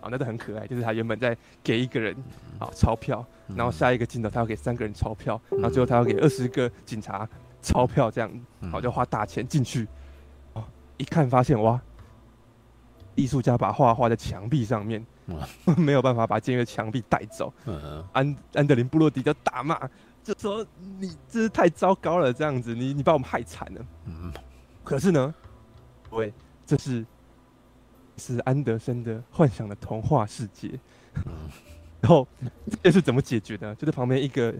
[0.00, 0.66] 啊，那都很可爱。
[0.66, 2.14] 就是他原本在给一个人
[2.58, 3.24] 啊钞票，
[3.56, 7.26] 然后下一个镜头他要给三个人钞票，然后最后他要给二十个警察
[7.62, 8.30] 钞票，这样，
[8.70, 9.88] 好就花大钱进去。
[10.52, 10.62] 哦，
[10.98, 11.80] 一看发现哇，
[13.20, 15.04] 艺术家把画画在墙壁上面，
[15.76, 17.52] 没有办法把监狱的墙壁带走。
[18.12, 19.78] 安安德林布洛迪就大骂，
[20.24, 20.66] 就说
[20.98, 23.86] 你这是太糟糕了，这样子，你你把我们害惨了。
[24.06, 24.32] 嗯，
[24.82, 25.34] 可是呢，
[26.10, 26.32] 喂，
[26.66, 27.04] 这是。
[28.16, 30.78] 是安德森的幻想的童话世界，
[32.02, 32.28] 然后
[32.82, 33.74] 这是怎么解决的？
[33.76, 34.54] 就是旁边一个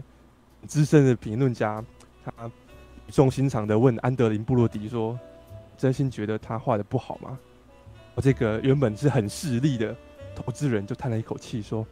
[0.65, 1.83] 资深的评论家，
[2.25, 5.19] 他语重心长的问安德林布洛迪说
[5.77, 7.37] ：“真心觉得他画的不好吗？”
[8.15, 9.95] 我这个原本是很势利的
[10.35, 11.85] 投资人就叹了一口气说：“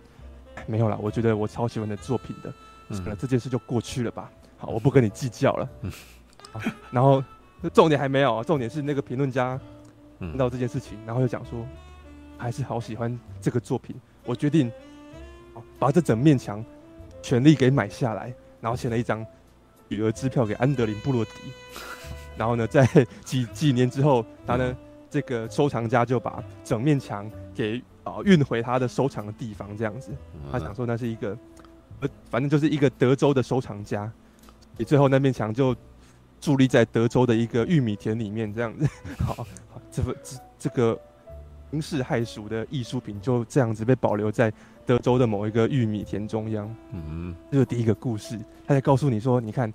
[0.67, 2.53] 没有啦，我觉得我超喜欢的作品的，
[2.89, 4.29] 算了，这件事就过去了吧。
[4.57, 5.91] 好，我不跟你计较了。”嗯
[6.89, 7.23] 然后
[7.73, 9.59] 重点还没有，重点是那个评论家
[10.17, 11.63] 听到这件事情，然后就讲说，
[12.37, 14.71] 还是好喜欢这个作品，我决定
[15.77, 16.65] 把这整面墙
[17.21, 19.23] 全力给买下来，然后签了一张
[19.89, 21.31] 巨额支票给安德林布洛迪。
[22.35, 22.87] 然后呢，在
[23.23, 24.75] 几几年之后，他呢，
[25.09, 30.11] 这个收藏家就把整面墙给啊运回他的收藏的地方，这样子。
[30.51, 31.37] 他想说那是一个，
[32.01, 34.11] 呃，反正就是一个德州的收藏家。
[34.77, 35.75] 也最后那面墙就
[36.41, 38.87] 伫立在德州的一个玉米田里面，这样子。
[39.19, 39.45] 好，好，
[39.91, 40.99] 这个这这个
[41.71, 44.53] 惊世骇俗的艺术品就这样子被保留在
[44.85, 46.75] 德州的某一个玉米田中央。
[46.91, 49.73] 嗯，这是第一个故事，他在告诉你说，你看。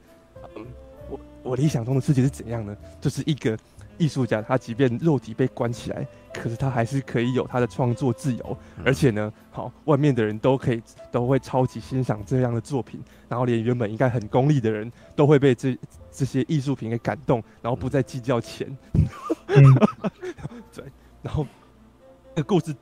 [1.43, 2.75] 我理想中的世界是怎样呢？
[3.03, 3.55] 就是一个
[3.99, 15.77] 艺术家，他即便肉体被关起来，可是他还是可以有他的创作自由，而且呢，好，外面的人都可以都会超级欣赏这样的作品，然后连原本应该很功利的人都会被这
[16.11, 18.77] 这些艺术品给感动，然后不再计较钱。
[19.49, 19.75] 嗯、
[20.75, 20.85] 对，
[21.23, 21.47] 然后
[22.35, 22.75] 这个故事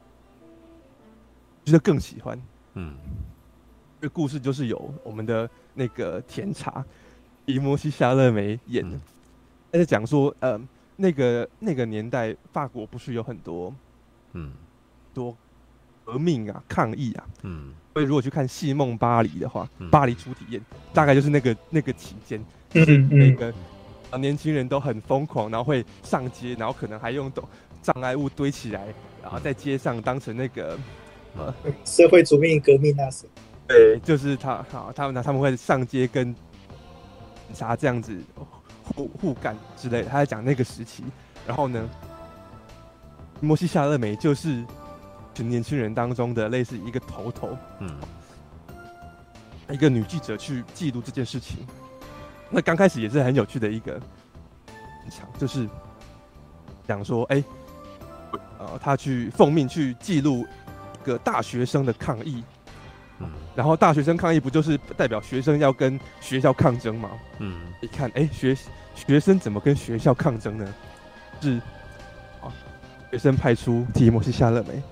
[1.65, 2.41] 觉得更喜欢。
[2.75, 2.97] 嗯，
[4.01, 6.85] 这个故事就是有我们的那个甜茶。
[7.45, 8.97] 伊摩西·夏勒梅演的，
[9.73, 10.57] 而且讲说，呃，
[11.03, 13.75] 那个那个年代，法国不是有很多，
[14.35, 14.53] 嗯，
[15.13, 15.37] 多
[16.05, 20.63] 革命啊、抗议啊，嗯，所以如果去看《戏梦巴黎》的话，嗯，巴黎初体验
[20.95, 23.53] 大概就是那个那个期间，就是那个
[24.11, 27.31] 啊年轻人都很疯狂，然后会上街，然后可能还用
[27.83, 28.87] 障碍物堆起来，
[29.21, 30.79] 然后在街上当成那个
[31.37, 31.53] 呃
[31.85, 33.27] 社会主义革命那时，
[33.67, 36.33] 对，就是他好，他们他们会上街跟。
[37.55, 38.19] 啥这样子
[38.95, 41.05] 互互干之类的，他在讲那个时期。
[41.47, 41.89] 然后呢，
[43.41, 44.65] 摩西夏勒梅就是
[45.35, 47.91] 群年轻人当中的类似一个头头，嗯，
[49.71, 51.67] 一个女记者去记录这件事情。
[52.51, 54.01] 那刚开始也是很有趣的一个，
[55.39, 55.69] 就是
[56.87, 57.45] 讲说，哎、欸，
[58.59, 60.47] 呃，他去奉命去记录
[61.03, 62.45] 一个大学生的抗议。
[63.55, 67.11] 然后大学生抗议不就是代表学生要跟学校抗争吗？
[67.39, 68.57] 嗯，一看，哎，学
[68.95, 70.75] 学生怎么跟学校抗争呢？
[71.41, 71.61] 是
[72.41, 72.49] 啊，
[73.11, 74.83] 学生派出提摩西夏勒梅，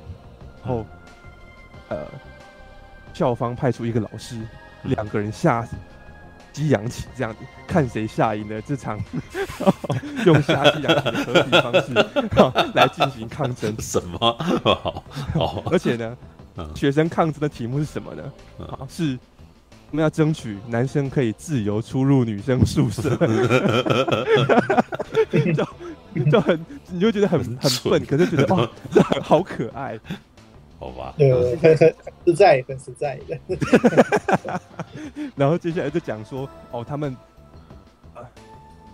[0.63, 0.85] 然后
[1.89, 2.07] 呃，
[3.15, 4.37] 校方派出一个老师，
[4.83, 5.67] 两个人下
[6.53, 9.01] 激扬棋这样子，看谁下赢了这场，
[10.27, 13.75] 用下激扬棋的合理方式 来进行抗争。
[13.81, 14.19] 什么？
[14.65, 16.17] 好，好，而且呢？
[16.75, 18.33] 学生抗争的题目是什么呢？
[18.59, 19.19] 啊，是
[19.91, 23.11] 我们要争取男生可以自由出入女生宿舍，
[26.15, 29.99] 就就很，你就觉得很很笨，可是觉得哇，这很好可爱，
[30.79, 31.13] 好吧？
[31.19, 31.95] 对，很很
[32.25, 33.39] 实在，很实在的。
[35.35, 37.17] 然后接下来就讲说，哦，他们
[38.15, 38.23] 啊，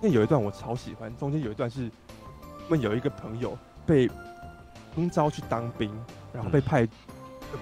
[0.00, 1.90] 那有一段我超喜欢，中间有一段是
[2.64, 4.09] 他们有一个朋友被
[4.94, 5.90] 征召去当兵，
[6.33, 6.88] 然后被派。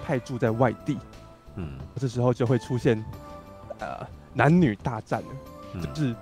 [0.04, 0.98] 派驻在外地，
[1.56, 3.02] 嗯，这时候就会出现，
[3.78, 5.28] 呃，男女大战了，
[5.74, 6.14] 嗯、就是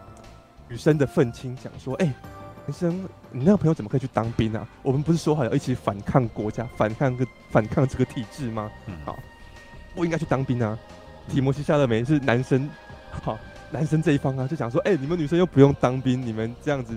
[0.69, 2.13] 女生的愤青讲说，哎、欸，
[2.67, 4.67] 男生，你那个朋友怎么可以去当兵啊？
[4.83, 8.71] 我们不是说好要一起反抗国家，反抗个反抗这个体制吗？
[8.87, 9.19] 嗯，好，
[9.95, 10.79] 不应该去当兵啊。
[11.29, 12.69] 提摩西夏勒梅是男生，
[13.11, 13.39] 好，
[13.71, 16.95] 男生这一方啊，就讲说，哎、欸，你们女生又不用当兵，你们这样子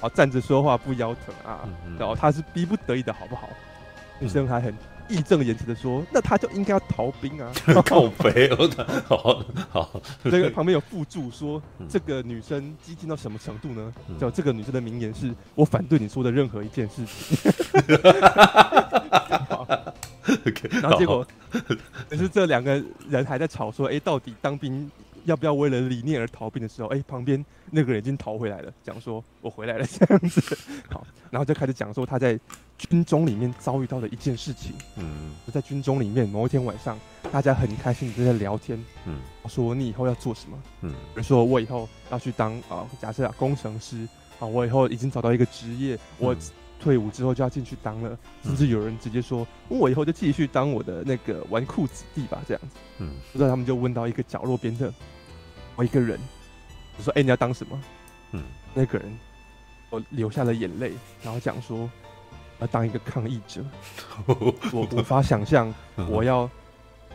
[0.00, 1.60] 啊站着说话不腰疼啊？
[1.98, 3.48] 然后他是逼不得已的好不好？
[4.20, 4.74] 女生还很。
[5.08, 7.52] 义正言辞的说：“那他就应该要逃兵啊！”
[7.84, 8.48] 靠北，
[9.06, 10.00] 好好。
[10.24, 13.92] 这个旁边有附注说，这个女生激进到什么程度呢？
[14.18, 17.38] 叫这个女生的名言是：“我反对你说的任何一件事情。
[20.80, 21.26] ”然后结果，
[22.08, 24.90] 可是这两个人还在吵说：“哎，到底当兵？”
[25.24, 30.58] 要不要为了理念而逃兵的时候，哎、欸，旁边那个人已经逃回来了，讲说我回来了这样子，
[30.90, 32.38] 好，然后就开始讲说他在
[32.78, 34.74] 军中里面遭遇到的一件事情。
[34.96, 36.98] 嗯，在军中里面某一天晚上，
[37.32, 38.82] 大家很开心的在聊天。
[39.06, 39.18] 嗯，
[39.48, 40.62] 说你以后要做什么？
[40.82, 44.08] 嗯，比如说我以后要去当啊，假设啊工程师
[44.38, 46.36] 啊，我以后已经找到一个职业，我
[46.80, 48.18] 退伍之后就要进去当了。
[48.42, 52.76] 甚至有人直接说，我以后就继续当我的那个纨绔子弟吧，这样子。
[52.98, 54.92] 嗯，不知道他们就问到一个角落边的。
[55.76, 56.20] 我一个人，
[56.96, 57.80] 我说：“哎、欸，你要当什么？”
[58.30, 58.42] 嗯，
[58.74, 59.18] 那个人，
[59.90, 61.90] 我流下了眼泪，然后讲说
[62.64, 63.62] ：“要当一个抗议者。
[64.72, 65.72] ”我无法想象，
[66.08, 66.48] 我要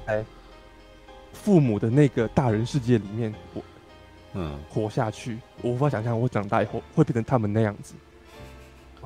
[0.06, 0.24] 在
[1.34, 3.62] 父母的那个大人世界里面，我
[4.34, 5.40] 嗯活下去。
[5.62, 7.96] 我无法想象，我长大以后会变成他们那样子。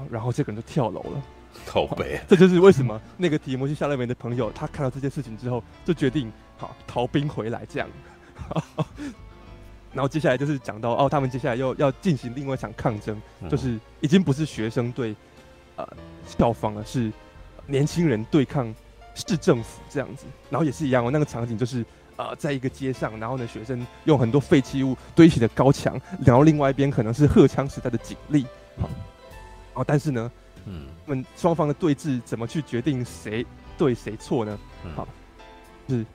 [0.09, 1.23] 然后这个人就跳楼了，
[1.65, 2.19] 靠北。
[2.27, 7.87] 这就是为什么那个提摩西夏勒梅的朋友，他看到这件事情之后，就决定好逃兵回来这样。
[9.93, 15.15] 然后接下来就是讲到哦，他们接下来又要进行另外一场抗争，就是已经不是学生对
[15.75, 15.87] 呃
[16.25, 17.11] 效仿的，是
[17.65, 18.73] 年轻人对抗
[19.15, 20.25] 市政府这样子。
[20.49, 28.45] 然后也是一样哦，那个场景就是呃在一个街上，然后呢学生用很多废弃物堆起的高墙，然后另外一边可能是荷枪时代的警力，
[28.77, 30.31] 好，然后但是呢，
[30.65, 33.45] 嗯，他们双方的对峙怎么去决定谁
[33.77, 34.57] 对谁错呢？
[34.95, 35.07] 好，
[35.89, 36.05] 是。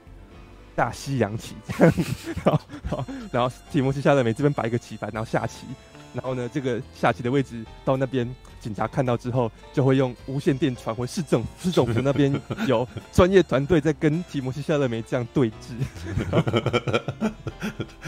[0.75, 1.93] 大西洋棋这样，
[2.45, 5.65] 好，好，然后提摩西夏勒梅这边摆一个棋盘，然后下棋，
[6.13, 8.25] 然后呢，这个下棋的位置到那边，
[8.59, 12.33] 警察看到之后，就会用无线电传回市政府，市政府那边
[12.67, 15.75] 有专业团队在跟提摩西夏勒梅这样对峙。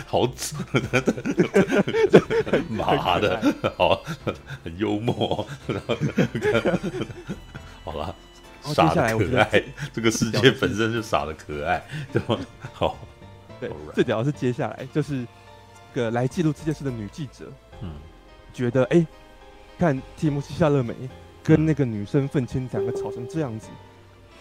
[0.06, 0.58] 好扯，
[2.70, 3.41] 妈的，
[3.78, 4.02] 好，
[4.64, 5.47] 很幽默。
[7.84, 8.16] 好了。
[8.64, 11.84] 傻的可爱，这个世界本身就傻的可爱，
[12.14, 12.39] 对吗？
[12.72, 12.95] 好，
[13.60, 15.26] 对，最主要是接下来就是
[15.95, 17.95] 个来记录这件事的女记者，嗯，
[18.54, 19.08] 觉得哎、欸，
[19.82, 20.94] 看提摩西夏勒梅
[21.42, 23.70] 跟那个女生愤青两个吵成这样子，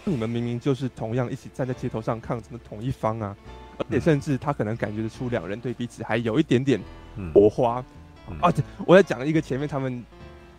[0.03, 3.35] 你们明明就是同样一起站在街头上抗争的同一方啊，
[3.79, 6.79] 而且甚至他可能感觉得出两人对彼此还有一点点
[7.33, 7.83] 火花，
[8.39, 8.53] 啊，
[8.85, 10.05] 我在讲一个前面他们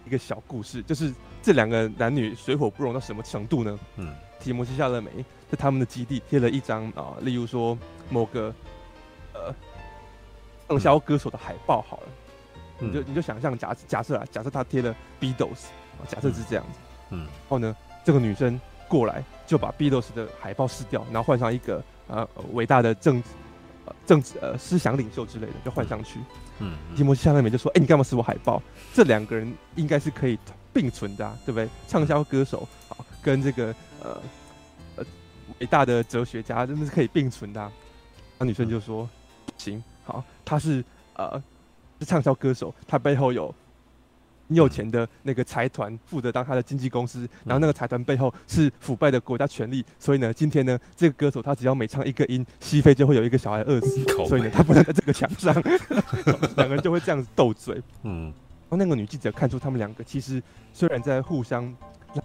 [0.04, 1.14] 一个小故事，就是。
[1.44, 3.76] 这两个男女水火不容到什么程度呢？
[3.96, 5.10] 嗯，提摩西夏勒梅
[5.50, 7.76] 在他们的基地贴了一张啊，例如说
[8.08, 8.54] 某个
[9.32, 9.52] 呃
[10.68, 12.12] 畅销歌手的海报好了，嗯、
[12.82, 15.66] 你就你就想象假假设啊，假设他贴了 Beatles，
[16.08, 16.78] 假设是这样子，
[17.10, 23.28] 嗯，然后呢，这个女生过来就把 Beatles 的海报撕掉，然后换上一个呃伟大的政治
[23.86, 26.18] 呃政治呃思想领袖之类的，就换上去，
[26.58, 28.62] 嗯，嗯提摩西夏勒梅就说：“哎，你干嘛撕我海报？”
[28.92, 30.38] 这两个人应该是可以。
[30.74, 31.68] 并存的、啊，对不对？
[31.86, 34.18] 畅销歌手，啊，跟这个呃
[34.96, 35.04] 呃
[35.60, 37.70] 伟大的哲学家，真的是可以并存的、啊。
[38.38, 39.06] 那女生就说
[39.58, 41.42] ：“行，好，他是呃是
[42.04, 43.54] 畅销歌手，他背后有
[44.48, 55.54] 很有钱的那个财团负责当他的经纪公司，然后那个财团背后是腐败的国家权力，所以呢，今天呢，这个歌手他只要每唱一个音，西非就会有一个小孩饿死，所以呢，他不能在这个墙上，
[56.56, 58.32] 两个人就会这样子斗嘴，嗯。”
[58.72, 60.42] 然后那个女记者看出他们两个其实
[60.72, 61.62] 虽然在互相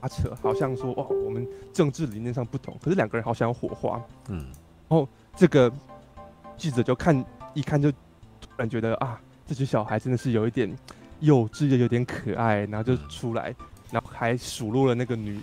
[0.01, 4.01] 拉扯，好像说哇，我们政治理念上不同，可是两个人好像有火花。
[4.29, 4.37] 嗯，
[4.87, 5.05] 然后
[5.35, 5.69] 这个
[6.55, 7.21] 记者就看
[7.53, 7.97] 一看，就突
[8.55, 10.69] 然觉得啊，这群小孩真的是有一点
[11.21, 13.55] 幼稚又有点可爱，然后就出来，
[13.91, 15.39] 然后还数落了那个女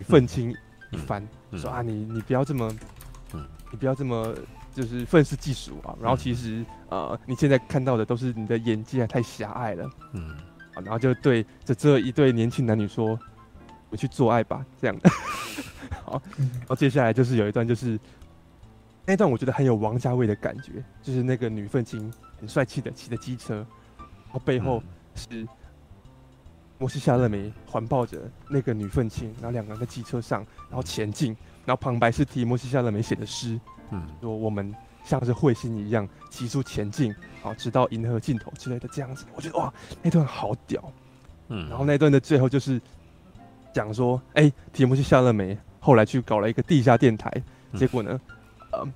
[0.00, 0.54] 愤青
[0.92, 1.22] 一番，
[1.52, 2.70] 说啊，你你不要这么，
[3.70, 4.34] 你不要这么。
[4.72, 10.30] 就是愤世嫉俗啊，然后其实、嗯、呃，你现在看到的都是你的眼界还太狭隘了，嗯，
[10.74, 13.18] 啊，然后就对这这一对年轻男女说，
[13.90, 14.96] 我去做爱吧，这样。
[15.00, 15.10] 的，
[16.04, 17.98] 好，然后接下来就是有一段，就是
[19.06, 24.82] 那段我觉得很有王家卫的感觉，就是那个女愤青很帅气的骑着机车，然后背后
[25.14, 25.46] 是
[26.78, 31.36] 摩西夏勒梅环抱着那个女愤青，然后两个人在机车上，然后前进，
[31.66, 33.58] 然后旁白是提摩西夏勒梅写的诗。
[33.90, 34.72] 嗯，说我们
[35.04, 40.92] 像是彗星一样急速前进，啊，直到银河尽头之类的这样子，我觉得哇，那段好屌，
[41.48, 42.80] 嗯，然后那段的最后就是
[43.74, 47.30] 讲说，哎、欸，提摩西夏勒梅后来去搞了一个地下电台，
[47.74, 48.20] 结果呢，
[48.72, 48.86] 呃，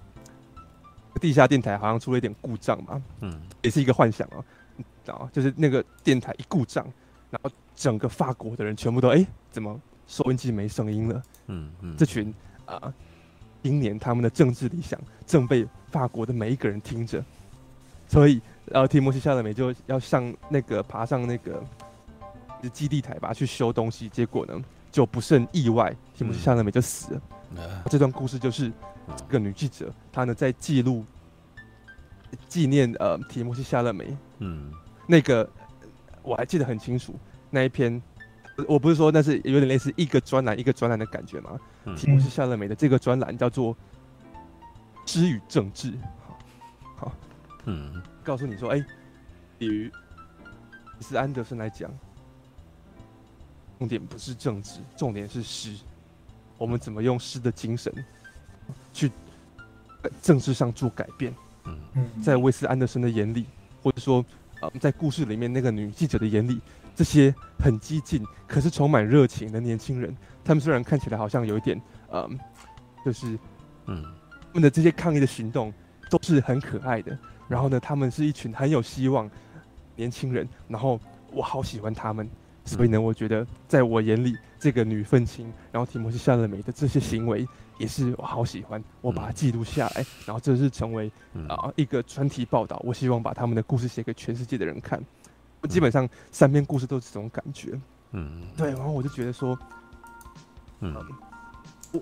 [1.21, 4.45] 地下电台好像出了一点故障嘛，嗯，也是一个幻想啊，
[5.07, 6.85] 啊，就是那个电台一故障，
[7.31, 11.23] 然后整个法国的人全部都哎、欸，怎么收音机没声音了？
[11.47, 12.33] 嗯嗯，这群
[12.67, 12.79] 啊。
[12.83, 12.95] 呃
[13.65, 17.25] 今年他们的政治理想正被法国的每一个人听着，
[18.07, 21.65] 所以然后提摩西夏勒梅就要上那个爬上那个
[22.75, 24.63] 基地台吧去修东西，结果呢
[24.93, 27.23] 就不慎意外，提摩西夏勒梅就死了。
[27.31, 27.31] 嗯、
[27.91, 28.73] 这段故事就是
[29.17, 31.05] 这个女记者她呢在记录
[32.49, 34.73] 纪念呃提摩西夏勒梅，嗯，
[35.07, 35.49] 那个
[36.23, 37.15] 我还记得很清楚
[37.51, 38.01] 那一篇。
[38.69, 41.59] 我不是说那是有点类似一个专栏一个专栏的感觉吗？
[41.87, 43.77] 嗯、提摩西夏乐梅的这个专栏叫做
[45.07, 45.93] “诗与政治”。
[46.25, 46.39] 好，
[46.99, 47.13] 好，
[47.65, 48.87] 嗯，告诉你说，哎、欸，
[49.59, 49.91] 比于
[50.99, 51.91] 李斯安德森来讲，
[53.81, 55.77] 重点不是政治，重点是诗。
[56.59, 57.93] 我们怎么用诗的精神
[58.93, 59.09] 去
[60.03, 61.35] 在政治上做改变？
[61.65, 63.47] 嗯嗯，在威斯安德森的眼里，
[63.83, 64.25] 或者说
[64.61, 66.61] 呃，在故事里面那个女记者的眼里。
[66.97, 71.83] 这些很激进，可是充满热情的年轻人，他们虽然看起来好像有一点，
[72.13, 72.39] 嗯，
[73.05, 73.37] 就是，
[73.87, 74.01] 嗯，
[74.31, 75.75] 他们的这些抗议的行动
[76.09, 77.19] 都是很可爱的。
[77.49, 79.29] 然后呢，他们是一群很有希望
[79.97, 80.49] 年轻人。
[80.69, 81.01] 然后
[81.33, 82.31] 我好喜欢他们，
[82.65, 87.47] 所以呢，我觉得在我眼里，这个女愤青，然后提摩西·夏勒梅的这些行为，
[87.79, 91.13] 也是我好喜欢，我把它记录下来，然后这是成为
[91.49, 92.81] 啊一个专题报道。
[92.83, 95.03] 我希望把他们的故事写给全世界的人看。
[95.69, 97.79] 基本上三篇故事都是这种感觉。
[98.13, 99.59] 嗯，对，然后我就觉得说，
[100.81, 100.95] 嗯，
[101.93, 102.01] 我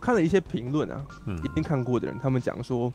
[0.00, 1.04] 看了一些评论啊，
[1.44, 2.92] 一定看过的人，他们讲说，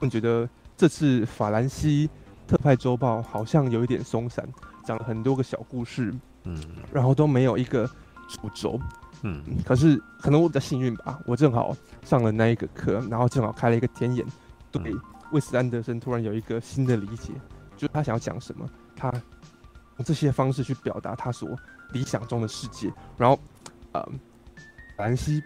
[0.00, 2.08] 我觉得这次法兰西
[2.46, 4.46] 特派周报好像有一点松散。
[4.86, 6.14] 讲了很多个小故事，
[6.44, 6.56] 嗯，
[6.92, 7.90] 然后都没有一个
[8.28, 8.80] 主轴，
[9.22, 14.24] 嗯，可是可能我比较幸运吧，我正好上了那一个课，然后正好开了一个天眼，
[14.70, 14.94] 对
[15.32, 17.32] 魏斯安德森突然有一个新的理解，
[17.76, 21.48] 就是他想要讲什么，他用这些方式去表达他所
[21.90, 23.36] 理想中的世界，然后，
[23.90, 24.08] 呃，
[24.98, 25.42] 兰西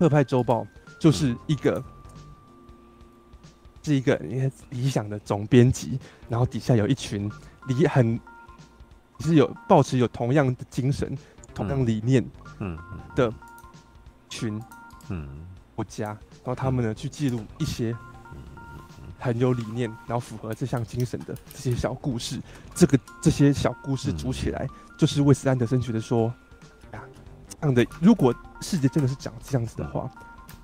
[0.00, 0.66] 特派周报
[0.98, 1.80] 就是一个
[3.84, 4.16] 是一个
[4.70, 5.96] 理想的总编辑，
[6.28, 7.30] 然后底下有一群
[7.68, 8.18] 理很。
[9.20, 11.16] 是有抱持有同样的精神、
[11.54, 12.24] 同样理念，
[12.60, 12.78] 嗯
[13.14, 13.32] 的
[14.28, 14.60] 群，
[15.08, 15.46] 嗯。
[15.78, 17.96] 国家，然后他们呢去记录一些
[19.16, 22.42] 很有理念，然后符合这项精神的这些小故事。
[22.74, 24.66] 这个这些小故事组起来，
[24.98, 26.26] 就是魏斯安德森觉得说，
[26.90, 26.98] 啊，
[27.48, 30.10] 这样的如果世界真的是长这样子的话，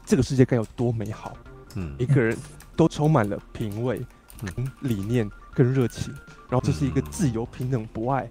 [0.04, 1.36] 这个世界该有多美好。
[1.76, 2.36] 嗯，一个人
[2.74, 4.04] 都充满了品味、
[4.56, 6.12] 跟理念、跟热情。
[6.48, 8.28] 然后这是一个自由、平等、博爱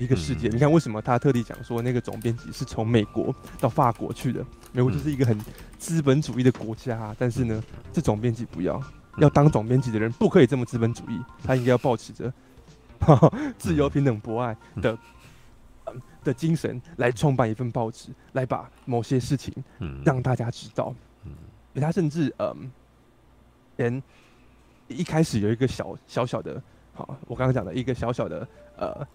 [0.00, 0.48] 一个世界。
[0.48, 4.44] 你看，为什么他特地讲说那个总编辑是从美国到法国去的？
[4.72, 5.38] 美国就是一个很
[5.78, 8.82] 资本主义的国家啊，但是呢，这总编辑不要，
[9.18, 12.32] 要当总编辑的人不可以这么资本主义，他应该要保持着
[13.58, 14.98] 自由、平等、博爱的
[16.24, 19.52] 的精神来创办一份报纸，来把某些事情
[20.04, 20.94] 让大家知道。
[21.74, 22.70] 他甚至嗯，
[23.76, 24.02] 连
[24.88, 26.62] 一开始有一个小小小的。
[26.92, 28.46] 好，我刚刚讲的一个小小的
[28.76, 29.06] 呃，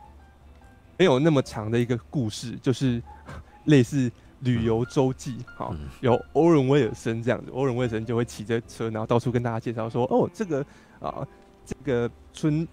[0.97, 3.01] 没有那么长的一个故事，就是
[3.65, 5.37] 类似旅游周记。
[5.57, 10.65] 好，嗯、有欧仁威尔森这样子，欧仁威尔森就会骑着车，然后到处跟大家介绍说：“哦，这个
[10.99, 11.27] 啊，
[11.65, 12.67] 这个村，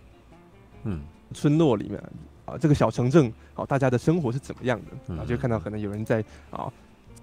[0.85, 1.01] 嗯，
[1.33, 2.03] 村落里面
[2.45, 6.73] 啊，这个小城镇，好，大家的生活是怎么样的？”然后就看到可能有人在啊，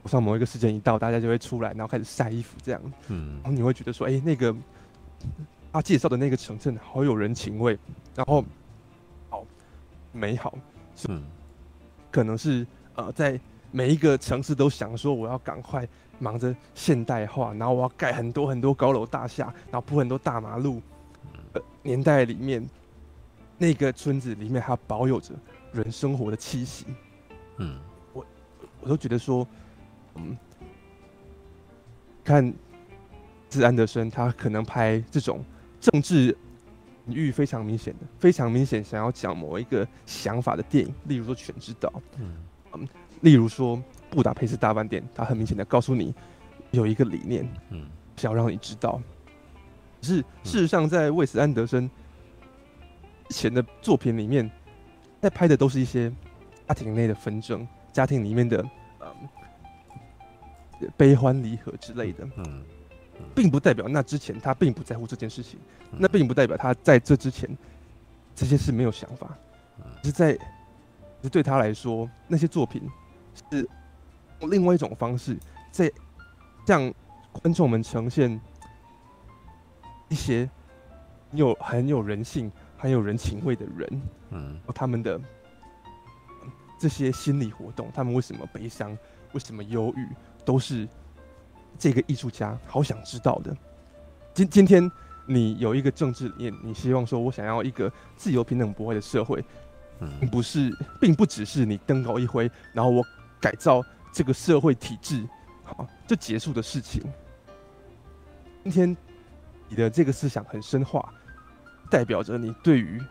[0.06, 2.82] 上某一个时间一到，大家就会出来，然后开始晒衣服这样。
[3.08, 4.56] 嗯，然后你会觉得说：“哎，那个。”
[5.72, 7.78] 他介绍的那个城镇好有人情味，
[8.16, 8.43] 然后
[9.30, 9.45] 好
[10.12, 10.58] 美好，
[11.08, 11.24] 嗯，
[12.12, 13.39] 可能是呃，在
[13.72, 15.88] 每一个城市都想说我要赶快
[16.20, 20.82] 忙着现代化，然后我要盖很多很多高楼大厦，然后铺很多大马路。
[21.54, 22.68] 呃，年代里面
[23.58, 25.34] 那个村子里面还保有着
[25.72, 26.86] 人生活的气息，
[27.58, 27.80] 嗯，
[28.14, 28.26] 我
[28.82, 29.47] 我都觉得说，
[30.16, 30.38] 嗯，
[32.24, 32.54] 看，
[33.50, 35.43] 是安德森他可能拍这种。
[35.82, 36.36] 政治隐
[37.14, 42.36] 喻非常明显的，非常明显想要讲某一个想法的电影，例如说《全知道》，嗯，
[42.74, 42.88] 嗯，
[43.22, 43.78] 例如说
[44.10, 46.14] 《布达佩斯大饭店》，他很明显的告诉你
[46.72, 47.86] 有一个理念，嗯，
[48.16, 49.01] 想要让你知道。
[50.01, 51.89] 是事实上，在魏斯安德森
[53.28, 54.49] 之前的作品里面，
[55.22, 56.10] 在拍的都是一些
[56.68, 58.66] 家庭内的纷争，家庭里面的
[59.01, 62.64] 嗯悲欢离合之类的，嗯。
[63.36, 65.59] 并不代表那之前他并不在乎这件事情，
[65.91, 67.49] 那并不代表他在这之前
[68.36, 69.38] 这些事没有想法，
[70.03, 70.38] 是在，
[71.22, 72.82] 是对他来说那些作品
[73.51, 73.67] 是
[74.39, 75.38] 用另外一种方式
[75.72, 75.91] 在
[76.65, 76.93] 向
[77.32, 78.39] 观众们呈现
[80.07, 80.49] 一些
[81.32, 84.01] 有很有人性、很有人情味的人，
[84.32, 85.20] 嗯，他们的
[86.80, 88.97] 这些心理活动，他们为什么悲伤，
[89.34, 90.07] 为什么忧郁，
[90.45, 90.88] 都是。
[91.80, 93.55] 这个艺术家好想知道的。
[94.34, 94.91] 今今天
[95.25, 99.43] 你有一个政治理念，你希望说，我想要一个自由、平等、博爱的社会，
[100.19, 100.69] 并不是，
[100.99, 103.03] 并不只是你登高一挥，然后我
[103.39, 105.25] 改造这个社会体制，
[105.63, 107.01] 好就结束的事情。
[108.63, 108.97] 今天
[109.69, 111.13] 你的这个思想很深化，
[111.89, 113.01] 代表着你对于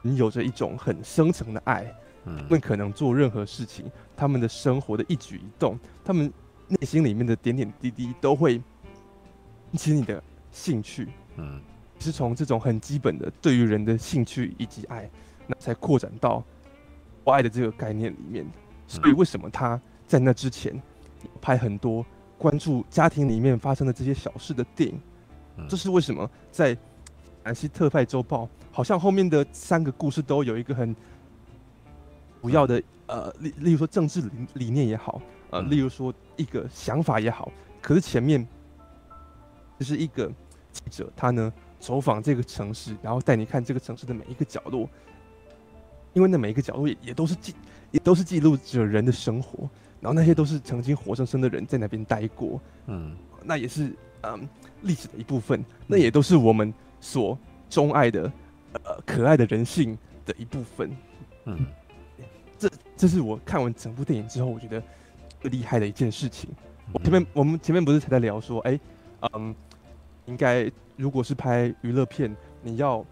[0.00, 1.94] 你有着一种很深层的爱，
[2.24, 6.32] 嗯，那可能做任何事情，他们的生活的一举一动，他们。
[6.70, 8.54] 内心里面的点点滴滴都会
[9.72, 11.60] 引起你的兴趣，嗯，
[11.98, 15.10] 是从这种很基本的对于人的兴趣以及爱，
[15.48, 16.44] 那才扩展到
[17.24, 18.46] 我爱的这个概念里面。
[18.86, 20.80] 所以为什么他在那之前
[21.40, 22.06] 拍很多
[22.38, 25.68] 关注家庭里面发生的这些小事的电影？
[25.68, 26.76] 这是为什么在
[27.44, 30.94] 兰西特派周报好像后面的三个故事都有一个很
[32.40, 35.20] 主要的呃，例例如说政治理理念也好。
[35.50, 38.46] 呃，例如说一个想法也好，可是前面
[39.78, 40.30] 就是一个
[40.72, 44.88] 记者，他呢走访这个城市，然后带你看这个城市的每一个角落，
[46.12, 47.54] 因为那每一个角落也也都是记，
[47.90, 49.68] 也都是记录着人的生活，
[50.00, 54.48] 然后那些都是曾经活生生的人在那边待过，嗯，那也是嗯
[54.82, 57.36] 历史的一部分，那也都是我们所
[57.68, 58.30] 钟爱的
[58.84, 60.96] 呃可爱的人性的一部分，
[61.46, 61.66] 嗯，
[62.58, 64.82] 这这是我看完整部电影之后，我觉得
[65.40, 66.50] 最厉害的一件事情。
[66.92, 68.78] 我前面我们前面不是才在聊说，哎，
[69.32, 69.54] 嗯，
[70.26, 73.04] 应该如果是拍娱乐片，你要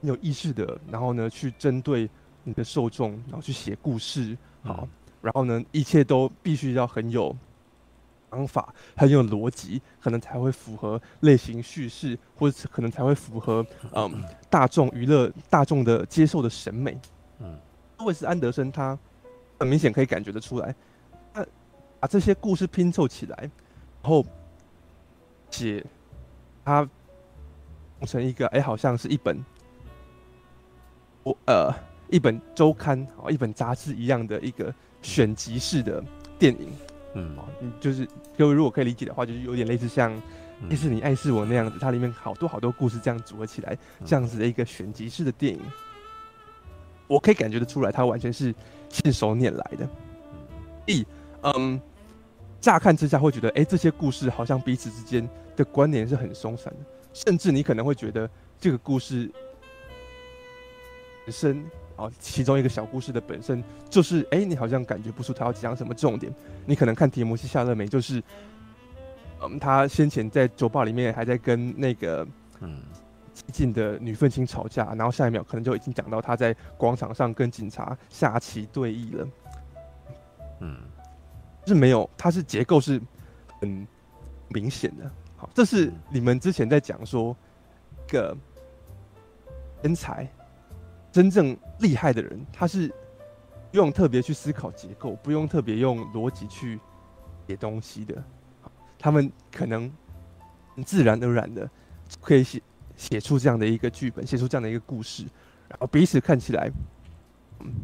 [0.00, 2.08] 你有意识的，然后呢去针对。
[2.44, 4.88] 你的受众，然后去写故事，好，
[5.20, 7.32] 然后呢，一切都必须要很有
[8.28, 16.98] 方法，很有逻辑，可能才会符合类型叙事，或者可能才会符合 嗯大众娱乐大众的接受的审美。
[17.38, 17.56] 嗯，
[18.00, 18.98] 韦斯安德森他
[19.60, 20.74] 很明显可以感觉得出来，他
[22.02, 23.36] 把这些故事拼凑起来，
[24.02, 24.26] 然后
[25.52, 25.86] 写
[26.64, 26.88] 他
[28.04, 29.38] 成一个哎，好像是一本
[31.22, 31.72] 我呃。
[32.10, 36.04] 一本周刊啊，一本杂志一样的一个选集式的
[36.38, 36.68] 电影，
[37.14, 37.34] 嗯，
[37.80, 40.12] 就是各位如果可以理解的话，就是有点类似像
[40.68, 43.74] 《迪士尼爱是我》那样子，它里面好多好多故事这样组合起来，
[44.04, 45.60] 这样子的一个选集式的电影，
[47.06, 48.54] 我可以感觉得出来，它完全是
[48.90, 49.88] 信手拈来的。
[50.84, 51.06] 一，
[51.44, 51.80] 嗯，
[52.62, 59.30] 乍看之下会觉得，哎，这些故事好像彼此之间的关联是很松散的，甚至你可能会觉得这个故事
[61.26, 61.62] 本身。
[61.96, 66.34] 哦，其中一个小故事的本身就是，哎，你好像感觉不出他要讲什么重点。
[66.64, 68.20] 你可能看题目是·夏乐梅，就是，
[69.42, 72.26] 嗯，他先前在酒吧里面还在跟那个
[72.60, 72.80] 嗯
[73.34, 79.28] 激进的女愤青吵架，然后下一秒可能就已经讲到他在广场上跟警察下棋对弈了。
[80.60, 80.78] 嗯，
[81.66, 83.00] 是没有，它是结构是
[83.60, 83.86] 很
[84.48, 85.10] 明显的。
[85.36, 87.36] 好，这是你们之前在讲说
[88.08, 88.36] 个
[89.80, 90.28] 天才。
[91.10, 92.88] 真正厉害的人，他是
[93.70, 96.80] 不用特别去思考结构，不用特别用逻辑去
[97.46, 98.24] 写东西的。
[98.98, 99.92] 他们可能
[100.74, 101.68] 很自然而然的
[102.22, 102.62] 可以写
[102.96, 105.24] 写出这样的一个剧本，写出这样的一个故事，
[105.68, 106.72] 然后彼此看起来，
[107.60, 107.74] 嗯，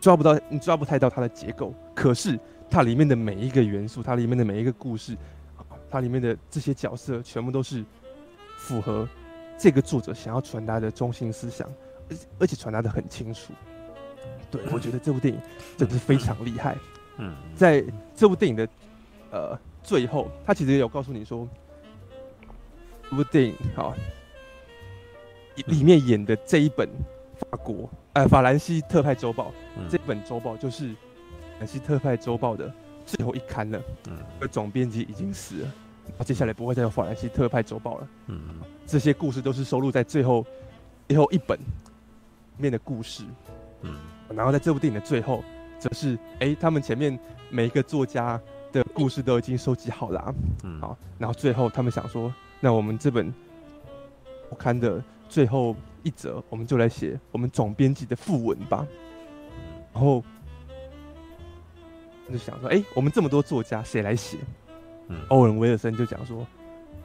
[0.00, 1.74] 抓不到，你抓不太到它的结构。
[1.94, 2.38] 可是
[2.70, 5.16] 它里面的每一个元素，它里面的每一个故事，
[5.90, 7.84] 它里面的这些角色，全部都是
[8.56, 9.06] 符合
[9.58, 11.68] 这个作者想要传达的中心思想。
[12.08, 13.52] 而而且传达的很清楚，
[14.50, 15.40] 对，我觉得这部电影
[15.76, 16.76] 真的是非常厉害。
[17.18, 17.84] 嗯，在
[18.16, 18.68] 这部电影的
[19.30, 21.46] 呃最后，他其实也有告诉你说，
[23.08, 23.94] 这部电影好，
[25.66, 26.88] 里面演的这一本
[27.40, 29.52] 法国呃法兰西特派周报，
[29.88, 30.94] 这本周报就是法
[31.60, 32.72] 兰西特派周报的
[33.06, 33.80] 最后一刊了。
[34.08, 38.08] 嗯，而总编辑已经死了，接下来不会再有法兰西特派周报了。
[38.26, 38.40] 嗯，
[38.86, 40.44] 这些故事都是收录在最后
[41.08, 41.58] 最后一本。
[42.58, 43.24] 面的故事，
[43.80, 43.96] 嗯，
[44.34, 45.42] 然后在这部电影的最后，
[45.78, 47.18] 则是哎、欸，他们前面
[47.48, 48.38] 每一个作家
[48.70, 50.34] 的故事都已经收集好了，啊，
[50.64, 52.30] 嗯，好，然后最后他们想说，
[52.60, 53.32] 那我们这本
[54.50, 58.86] 我看的最后一则，我们就来写我们总编辑的副文吧，
[59.92, 60.22] 然后
[62.30, 64.38] 就想说，哎、欸，我们这么多作家，谁来写？
[65.08, 66.46] 嗯，欧文·威尔森就讲说，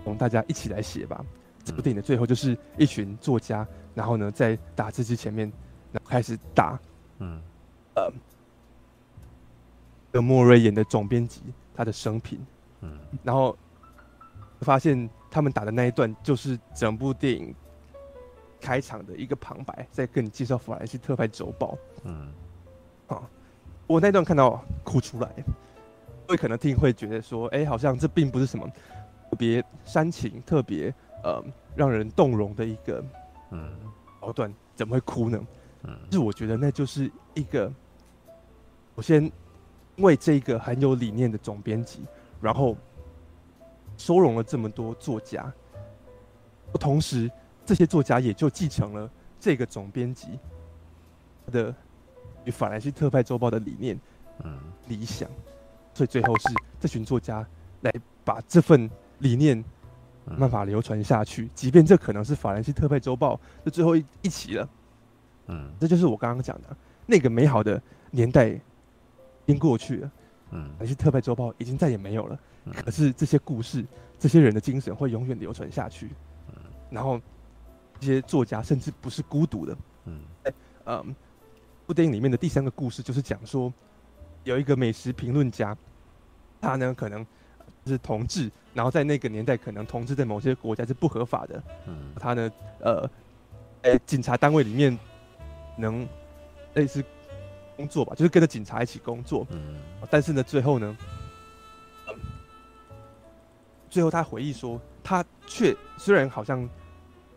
[0.04, 1.26] 我们大家一起来写吧。
[1.64, 3.68] 这部电影的最后就是一群作家。
[3.96, 5.50] 然后呢，在打字机前面，
[5.92, 6.78] 然后开始打，
[7.20, 7.42] 嗯，
[7.96, 8.12] 呃，
[10.12, 11.42] 德莫瑞演的总编辑
[11.74, 12.38] 他的生平，
[12.82, 13.58] 嗯，然后
[14.60, 17.56] 发现他们打的那一段就是整部电影
[18.66, 22.34] 开场的一个旁白，在跟你介绍法兰西特派周报，嗯，
[23.06, 23.22] 啊，
[23.86, 25.30] 我那段看到哭出来，
[26.28, 28.68] 会可能听会觉得说，哎，好像这并不是什么
[29.30, 30.92] 特别煽情、特别
[31.24, 31.44] 呃
[31.76, 33.06] 让人动容的一个。
[33.52, 33.72] 嗯，
[34.20, 35.40] 桥段怎么会哭呢？
[35.84, 37.72] 嗯，是我觉得那就是一个，
[38.96, 39.32] 我先
[39.98, 42.04] 为这个很有理念的总编辑，
[42.42, 42.76] 然后
[43.96, 45.54] 收容了这么多作家，
[46.80, 47.30] 同时
[47.66, 49.10] 这些作家也就继承了
[49.40, 50.40] 这个总编辑
[51.52, 51.74] 的
[52.44, 54.00] 与法兰西特派周报的理念，
[54.44, 55.30] 嗯，理想，
[55.94, 56.50] 所以最后是
[56.80, 57.46] 这群作家
[57.82, 57.92] 来
[58.24, 58.90] 把这份
[59.20, 59.64] 理念。
[60.40, 64.68] 办法流传下去，即便这可能是法兰西特派周报的最后一一期了。
[65.46, 68.60] 嗯，这就是我刚刚讲的那个美好的年代已
[69.46, 70.12] 经过去了。
[70.50, 72.40] 嗯，法兰西特派周报已经再也没有了。
[72.84, 73.86] 可是这些故事，
[74.18, 76.10] 这些人的精神会永远流传下去。
[76.48, 76.56] 嗯，
[76.90, 77.22] 然后
[78.06, 79.78] 这些作家甚至不是孤独的。
[80.06, 80.54] 嗯，哎，
[80.86, 81.16] 嗯，
[81.88, 83.74] 部电影里面的第三个故事就是讲说，
[84.44, 85.76] 有一个美食评论家，
[86.62, 87.26] 他呢可能。
[87.88, 91.64] 是同志，然后在那个年代，可能同志在某些国家是不合法的。
[91.86, 93.08] 嗯，他呢，呃，
[93.84, 94.98] 欸、警察单位里面
[95.78, 96.08] 能
[96.74, 97.06] 类似
[97.76, 99.46] 工作吧，就是跟着警察一起工作。
[99.52, 99.76] 嗯，
[100.10, 100.98] 但是呢，最后呢，
[103.88, 106.68] 最后他回忆说，他却虽然好像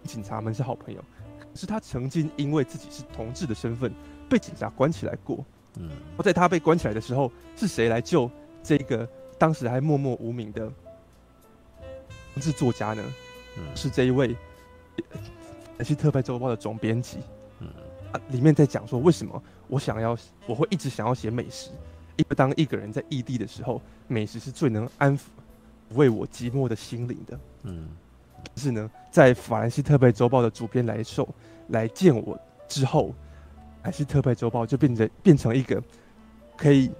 [0.04, 1.00] 警察们是好朋友，
[1.38, 3.92] 可是他曾经因为自己是同志的身份
[4.28, 5.44] 被警察关起来过。
[5.76, 5.90] 嗯，
[6.24, 8.30] 在他被关起来的时候，是谁来救
[8.62, 10.72] 这个当时还默默无名的
[12.34, 13.02] 同志作家呢？
[13.58, 14.36] 嗯，是这一位。
[15.78, 17.18] 也是特派周报的总编辑，
[17.60, 17.68] 嗯，
[18.10, 21.70] 啊，里面在讲说为什么我想要，我会一直想要写美食，
[22.16, 25.22] 因为当一个人在异地的时候，美食是最能安抚
[25.90, 28.07] 为我寂寞的心灵的，嗯，但
[28.56, 31.28] 是呢，在法兰西特派周报的主编来受
[31.68, 33.14] 来见我之后，
[33.82, 35.82] 还是特派周报就变成变成一个
[36.56, 36.90] 可以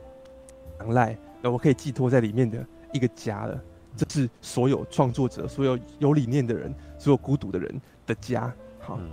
[0.81, 3.61] 仰赖，那我可以寄托在里面的一个家了，
[3.97, 8.53] 这是所有创作者、所有有理念的人、所有孤独的人的家。
[8.89, 9.11] 嗯，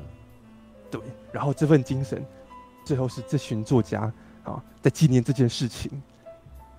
[0.90, 1.02] 对，
[1.32, 2.24] 然后这份精神，
[2.86, 4.12] 最后是这群作家
[4.44, 5.92] 啊，在纪念这件事情，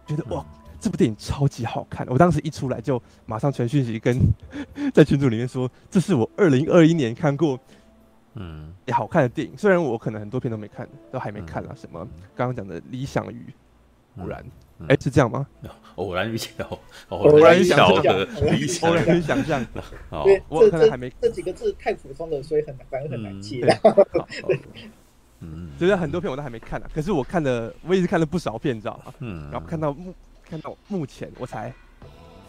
[0.07, 0.47] 觉得哇，
[0.81, 2.07] 这部电影超级好看。
[2.09, 4.19] 我当时一出来就马上传讯息跟
[4.95, 7.59] 在群组里面说，这是我二零二一年看过
[8.35, 9.57] 嗯也好看的电影。
[9.57, 13.47] 虽然我可能很多片都没看，都还没看啊，什么刚刚讲的理想与
[14.19, 14.45] 偶然。
[14.89, 15.47] 哎，是这样吗？
[15.95, 18.29] 偶然与巧，偶然与巧合，
[18.83, 19.65] 偶然与想象。
[20.11, 23.65] 哦，我可能还没这几个字太普通了，所以很难，反而很难记。
[25.41, 26.87] 嗯，所以很多片我都还没看呢。
[26.95, 29.15] 可是我看了，我也是看了不少片，你知道吗？
[29.21, 29.51] 嗯。
[29.51, 30.15] 然后看到目
[30.49, 31.71] 看到目前，我才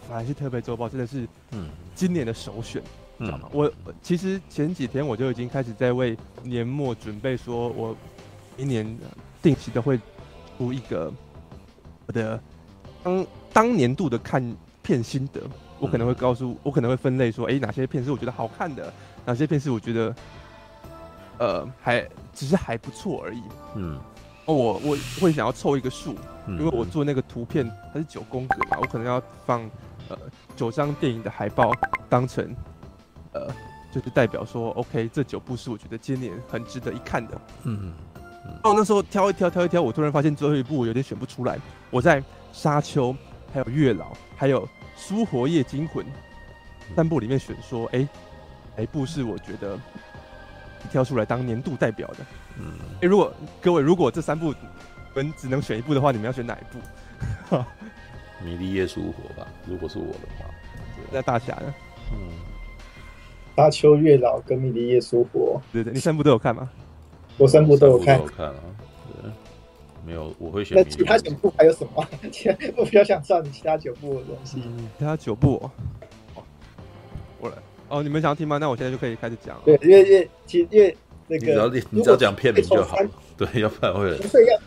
[0.07, 2.81] 法兰西特别周报真的是嗯今年的首选，
[3.19, 3.49] 知道吗？
[3.51, 3.71] 我
[4.01, 7.95] 其实前几天我就已经开始在为年末准备，说我
[8.55, 8.97] 明年
[9.41, 9.99] 定期的会
[10.57, 11.11] 出一个。
[12.05, 12.41] 我的
[13.03, 15.41] 当当年度的看片心得，
[15.77, 18.93] 我可能会告诉，我可能会分类说，哎、欸，哪些片是我觉得好看的，
[19.25, 20.15] 哪些片是我觉得，
[21.37, 23.43] 呃，还只是还不错而已。
[23.75, 23.99] 嗯，
[24.47, 26.15] 哦，我我会想要凑一个数，
[26.47, 29.61] 因为我做那个图片它是九宫格嘛，我可能要放
[30.09, 30.17] 呃
[30.55, 31.71] 九张电影的海报
[32.09, 32.55] 当成
[33.33, 33.47] 呃
[33.91, 37.41] 就是代表说，OK，这九部是我觉得今年很值得一看的。
[37.63, 37.93] 嗯。
[38.63, 41.59] 哦，那时候挑一挑，挑一挑，我突然发现最后一部我有点选不出来。
[41.91, 42.21] 我在
[42.53, 43.11] 《沙丘》、
[43.51, 44.05] 还有《月老》、
[44.37, 46.05] 还有《苏活夜惊魂》
[46.95, 48.09] 三部里面选，说，哎、欸，
[48.77, 49.77] 哪一部是我觉得
[50.89, 52.25] 挑出来当年度代表的？
[52.59, 54.57] 嗯，哎、欸，如果各位如果这三部你
[55.15, 57.57] 们只能选一部的话，你们要选哪一部？
[58.43, 60.45] 《迷离夜苏活》吧，如果是我的话。
[61.11, 61.73] 那大侠呢？
[62.13, 62.17] 嗯，
[63.55, 65.59] 《沙丘》、《月老》跟《迷离夜苏活》。
[65.73, 66.69] 对对，你三部都有看吗？
[67.37, 68.55] 我三部都有看，有看啊，
[69.21, 69.31] 对，
[70.05, 70.77] 没有，我会选。
[70.77, 72.07] 那其他九部还有什么？
[72.75, 74.61] 我比较想知道你其他九部的东西。
[74.65, 75.71] 嗯、其他九部、
[76.35, 76.43] 哦，
[77.39, 77.55] 我来。
[77.89, 78.57] 哦，你们想要听吗？
[78.57, 79.57] 那我现在就可以开始讲。
[79.63, 80.95] 对，因为因为其实因为
[81.27, 82.97] 那个，你只要你只要讲片名就好。
[83.37, 84.17] 对，要不然会。
[84.27, 84.59] 所以要，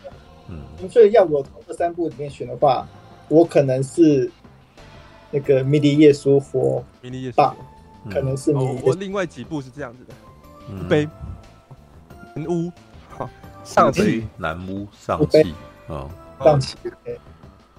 [0.49, 2.87] 嗯，所以要我从这三部里面选的话，
[3.27, 4.31] 我可能是
[5.31, 6.59] 那个《迷离夜苏活》，
[7.01, 7.55] 《迷离夜苏活》
[8.13, 8.77] 可能是迷、哦。
[8.83, 10.13] 我另外几部是这样子的，
[10.69, 11.07] 嗯、悲。
[12.33, 12.71] 南屋，
[13.09, 13.29] 好，
[13.61, 15.53] 上气，南屋，上气，
[15.89, 16.07] 啊，
[16.41, 16.77] 上气，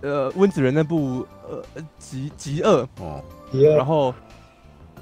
[0.02, 1.64] 呃，温子仁那部，呃，
[1.98, 4.14] 极极恶，哦，极恶，然后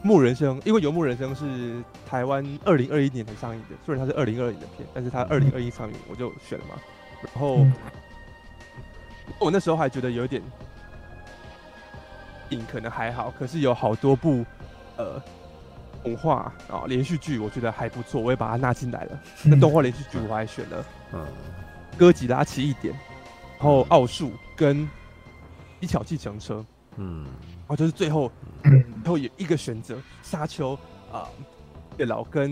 [0.03, 6.75] 木人生，因为游牧人生是台湾二零二一年才上映的，虽然它是二零二零的片，但是它二零二一上映，我就选了嘛。
[7.23, 7.67] 然后
[9.39, 10.43] 我那时候还觉得有点
[12.51, 14.45] 影可能还好，可是有好多部，
[14.97, 15.21] 呃。
[16.03, 19.21] 动画啊，连续剧我觉得还不错，我也把它纳进来了。
[19.43, 21.27] 那动画连续剧我还选了，嗯，
[21.99, 22.95] 哥吉拉奇异点，
[23.59, 24.89] 然后奥数跟
[25.79, 26.65] 一巧计程车，
[26.97, 28.33] 嗯，然后就是最后，
[28.63, 30.79] 然后有一个选择沙丘
[31.13, 31.29] 啊，
[31.99, 32.51] 月老跟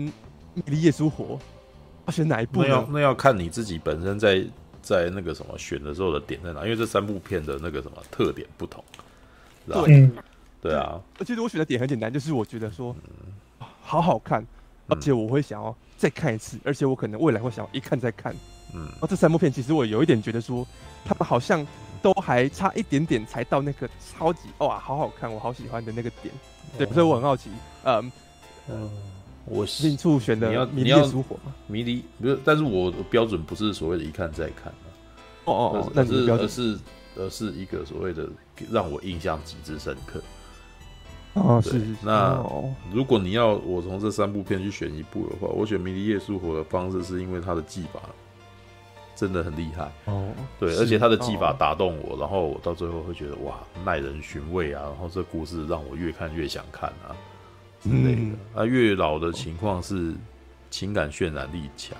[0.53, 1.39] 迷离夜苏活，
[2.05, 2.67] 要选哪一部呢？
[2.67, 4.45] 那要那要看你自己本身在
[4.81, 8.83] 在那个什么选的时候的点在哪，因为这三部片的那个什么特点不同，
[9.67, 10.09] 对。
[10.61, 10.75] 对。
[10.75, 12.93] 啊，其实我选的点很简单，就是我觉得说，
[13.81, 14.45] 好好看，
[14.87, 18.35] 而且我会想要再看一次，而且我可能未来会想要一看再看。
[18.73, 20.67] 嗯，然后这三部片其实我有一点觉得说，
[21.05, 21.65] 他们好像
[22.01, 26.33] 都还差一点点才到那个超级哇，好好看，我好喜欢的那个点。
[26.77, 27.49] 对，所以我很好奇，
[27.83, 28.11] 嗯
[28.69, 28.89] 嗯，
[29.45, 31.53] 我是处选的迷离夜苏活吗？
[31.67, 34.71] 迷离不是，但是我标准不是所谓的一看再看
[35.45, 36.79] 哦哦哦，那是而是
[37.17, 38.29] 而是一个所谓的
[38.71, 40.21] 让我印象极之深刻。
[41.33, 41.95] 哦，是，是，是。
[42.03, 42.43] 那
[42.91, 47.99] 如果你要我从这三部片去选一部的话，我选《迷离夜苏活》的方式是因为它的技法
[49.19, 50.29] 真的很厉害哦。
[50.57, 54.83] 对，而且他的技法打动我，然后我到最后会觉得哇，耐人寻味啊。
[54.83, 57.11] 然后这故事让我越看越想看啊
[57.83, 58.61] 之类的。
[58.61, 60.13] 啊，月老的情况是
[60.69, 61.97] 情感渲染力强，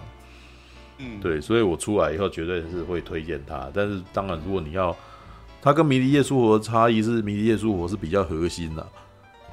[1.00, 3.70] 嗯，对，所以我出来以后绝对是会推荐他。
[3.74, 4.96] 但是当然，如果你要，
[5.62, 8.88] 他跟《迷离夜书活》差异是，《迷离夜书活》是比较核心的，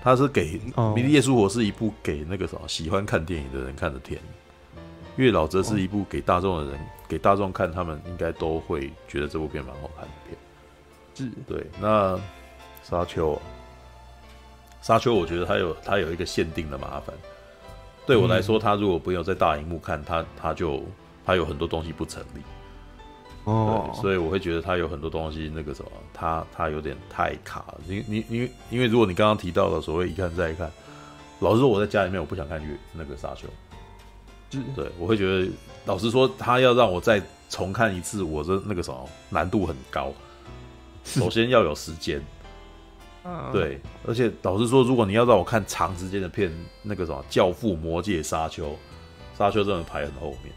[0.02, 0.60] 他是给
[0.94, 4.20] 《迷离夜苏活》是一部给那个什么喜欢看电影的人看的片，
[5.16, 6.78] 《月老》则是一部给大众的人
[7.08, 10.38] 给大众看，他们应该都会觉得这部片蛮好看的片。
[11.14, 11.66] 是，对。
[11.80, 12.18] 那
[12.82, 13.40] 沙丘，
[14.82, 17.14] 沙丘，我觉得它有它有一个限定的麻烦。
[18.06, 20.82] 对我来说，它如果不用在大荧幕看，它它就
[21.24, 22.40] 它有很多东西不成立。
[23.44, 27.80] 哦，所以我会觉得它有很多东西那个什么，它它有点太卡了。
[27.86, 30.70] 因你因为因为如果你刚刚提到的所谓一看再一看，
[31.40, 33.46] 老实说我在家里面我不想看月那个沙丘。
[34.50, 35.48] 对，我会觉得
[35.84, 40.12] 老实说，他要让我再重看一次，我的那个什么难度很高。
[41.04, 42.22] 首先要有时间。
[43.52, 46.48] 对，而且老实说，如果你要让我看长时间的片，
[46.82, 48.66] 那个什么《教父》《魔界》《沙丘》，
[49.36, 50.54] 《沙丘》真的排很后面。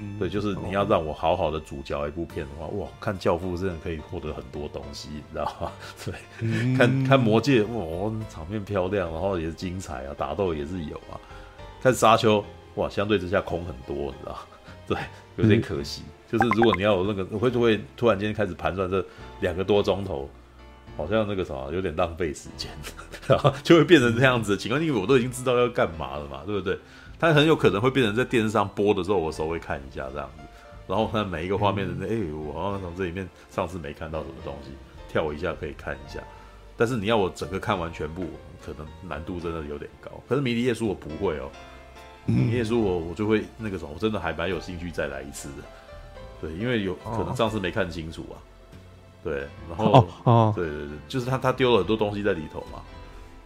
[0.00, 5.72] 嗯，对，就是你要让我好好的主角一部片的话，哇，看《教父》真的可以获得很多东西，你知道吗？
[6.04, 11.18] 对，嗯、看看《魔戒》，哇，场面漂亮，然后也是精彩啊，打斗也是有啊。
[11.82, 12.40] 看《沙丘》，
[12.74, 14.38] 哇，相对之下空很多，你知道？
[14.86, 14.98] 对，
[15.36, 16.02] 有点可惜。
[16.06, 19.04] 嗯、就是如果你要有那个，会不会突然间开始盘算这
[19.40, 20.28] 两个多钟头？
[20.96, 22.68] 好像那个什么有点浪费时间，
[23.28, 26.76] 然后就会变成这样子的情况，因为我都已经知道要干嘛了嘛，对不对？
[27.20, 30.42] 它很有可能会变成在电视上播的时候，我稍微看一下这样子，
[30.88, 34.70] 然后看每一个画面的，哎、嗯欸，我好像从这里面上次没看到什么东西，
[35.08, 36.18] 跳一下可以看一下。
[36.76, 38.26] 但是你要我整个看完全部，
[38.66, 40.10] 可能难度真的有点高。
[40.28, 41.48] 可是迷离夜书我不会哦，
[42.28, 45.64] 迷离夜书我我就会那个什么，我真的还蛮有兴趣再来一次的。
[46.40, 48.36] 对，因为有可能上次没看清楚啊。
[49.24, 52.80] 对，然后哦，哦对对对，就是他他丢了很多东西在里头嘛，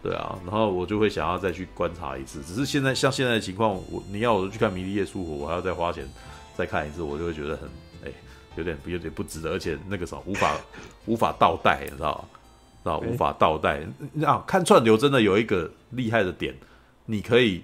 [0.03, 2.41] 对啊，然后我就会想要再去观察一次。
[2.43, 6.07] 只是现在像现在的情况，我你要我去看《迷离夜苏活》，我还要再花钱
[6.55, 7.67] 再看一次，我就会觉得很
[8.05, 8.11] 哎，
[8.55, 10.55] 有点有点不值得，而且那个什么无法
[11.07, 12.39] 无法倒带，你知道吗？
[12.83, 13.81] 知道无法倒带。
[14.23, 16.53] 啊，看串流真的有一个厉害的点，
[17.05, 17.63] 你可以，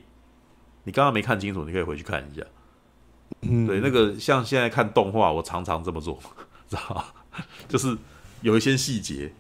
[0.84, 2.44] 你刚刚没看清楚，你可以回去看一下。
[3.42, 6.20] 嗯，对，那个像现在看动画，我常常这么做，
[6.68, 7.06] 知道吗？
[7.68, 7.96] 就是
[8.42, 9.32] 有一些细节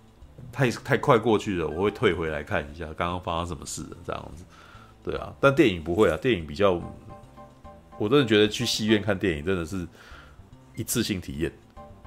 [0.52, 4.46] 太太快过去了，我会退回来看一下刚刚发生什么事了，这样子，
[5.04, 5.34] 对啊。
[5.40, 6.80] 但电影不会啊，电影比较，
[7.98, 9.86] 我真的觉得去戏院看电影真的是
[10.76, 11.52] 一次性体验，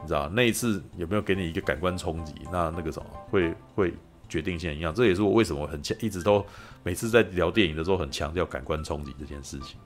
[0.00, 2.34] 你知道那一次有没有给你一个感官冲击？
[2.50, 3.92] 那那个什么会会
[4.28, 4.94] 决定性一样。
[4.94, 6.46] 这也是我为什么很强，一直都
[6.82, 9.78] 每次在聊电影的时候很强调感官冲击这件事情，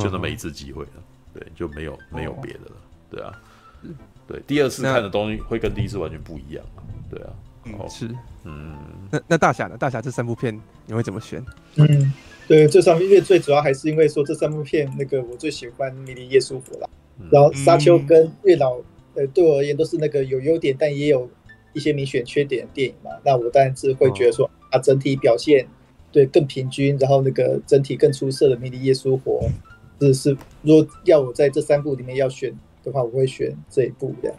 [0.00, 0.90] 就那么一次机会了，
[1.34, 2.76] 对，就没有没有别的了，
[3.10, 3.40] 对啊。
[4.28, 6.64] 对，第二次看的东西会跟第一次完全不一样，
[7.10, 7.30] 对啊，
[7.64, 8.08] 嗯，是，
[8.44, 8.78] 嗯，
[9.10, 9.76] 那那大侠呢？
[9.76, 11.44] 大侠这三部片你会怎么选？
[11.74, 12.12] 嗯，
[12.46, 16.88] 对，这三部片最主要还是因为说这三部片，那个我最喜欢《迷离夜苏活》啦，
[17.30, 18.76] 然后《沙丘》跟《月老》，
[19.14, 21.28] 呃，对我而言都是那个有优点，但也有
[21.72, 23.10] 一些明显缺点的电影嘛。
[23.24, 25.66] 那我当然是会觉得说，啊，整体表现
[26.12, 29.48] 对更平均，然后那个整体更出色的《迷离夜苏活》，
[30.06, 32.54] 是是，如果要我在这三部里面要选。
[32.84, 34.36] 的话，我会选这一部这样。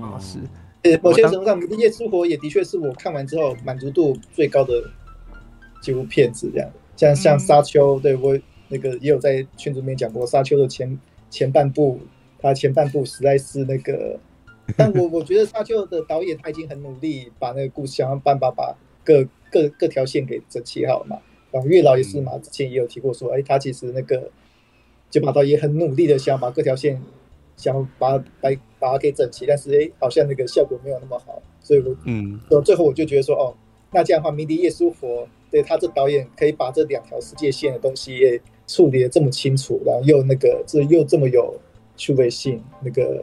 [0.00, 0.38] 啊，是。
[0.82, 4.88] 呃，某些程度上，《夜苏活》也的确是我看完之后满足度最高的
[5.80, 6.70] 几部片子这样。
[6.96, 8.38] 像像《沙丘》，对我
[8.68, 10.96] 那个也有在群组里面讲过，《沙丘》的前
[11.28, 11.98] 前半部，
[12.38, 14.16] 它前半部实在是那个，
[14.78, 18.72] 但我我觉得《沙丘》的导演他已经很努力把那个故事想要办法把
[19.04, 21.18] 各各各条线给整齐好了嘛。
[21.50, 24.30] 然后月老也是嘛，之前也有提过说，哎，他其实那个
[25.10, 27.02] 九把刀也很努力的想把各条线。
[27.54, 28.50] 想把它把
[28.80, 33.54] 把它给整齐，但是哎，好像那个效果没有那么好，所以我嗯，最后我就觉得说，哦，
[33.92, 41.54] 那这样的话，迷离夜苏佛，对他这导演可以把这两条世界线的东西也处理的这么清楚，然后又那个这又这么有
[41.94, 43.22] 趣味性，那个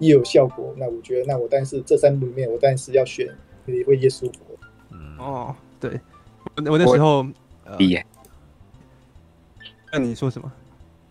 [0.00, 3.28] 又有效果，那我觉得，那我但是这三部里面，我当然是要选
[3.64, 4.47] 迷离夜苏活。
[5.18, 6.00] 嗯哦，对，
[6.56, 7.22] 我我那时候
[7.78, 7.94] 迷，
[9.92, 10.50] 那、呃、你说什么？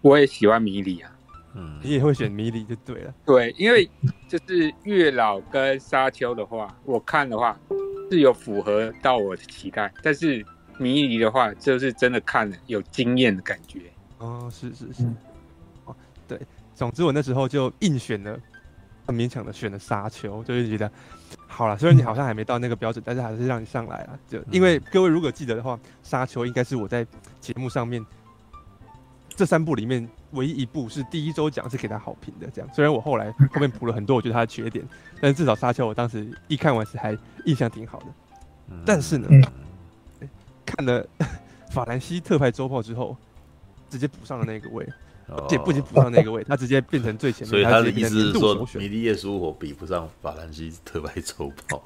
[0.01, 1.11] 我也喜欢迷离啊。
[1.53, 3.13] 嗯，你也会选迷离就对了。
[3.25, 3.89] 对，因为
[4.27, 7.57] 就是月老跟沙丘的话，我看的话
[8.11, 10.45] 是有符合到我的期待，但是
[10.77, 13.81] 迷离的话就是真的看了有惊艳的感觉。
[14.19, 15.03] 哦，是是是，
[15.85, 15.95] 哦，
[16.27, 16.39] 对，
[16.75, 18.39] 总之我那时候就硬选了，
[19.07, 20.91] 很勉强的选了沙丘，就是觉得
[21.47, 24.19] 好了，虽然你好像还没到那个标准，但是还是让你上来了。
[24.27, 27.05] 就因为各位如果记得的话，沙丘应该是我在
[27.39, 28.05] 节目上面
[29.29, 30.07] 这三部里面。
[30.31, 32.69] 唯一一部是第一周讲是给他好评的，这样。
[32.75, 34.85] 虽然我后来后面补了很多我觉得他的缺点，
[35.21, 38.05] 但是至少沙丘我当时一看完是还印象挺好的。
[38.85, 39.29] 但是呢，
[40.65, 41.07] 看了
[41.71, 43.15] 法兰西特派周报之后，
[43.89, 44.85] 直接补上了那个位。
[45.29, 47.49] 而且不仅补上那个位，他直接变成最前面。
[47.49, 51.81] 所以他的意思是说，《米利耶稣我比不上《法兰西特派周报》。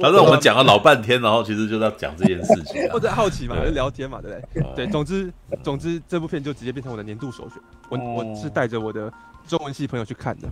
[0.00, 2.88] 他让我们讲了老半天，然后其实就在讲这件事情。
[2.92, 4.74] 或者好奇嘛，就聊天嘛，对不对？
[4.76, 7.58] 对，总之总之这部片就直接变成我的年度首选。
[7.88, 9.12] 我我是带着我的
[9.46, 10.48] 中文系朋友去看的。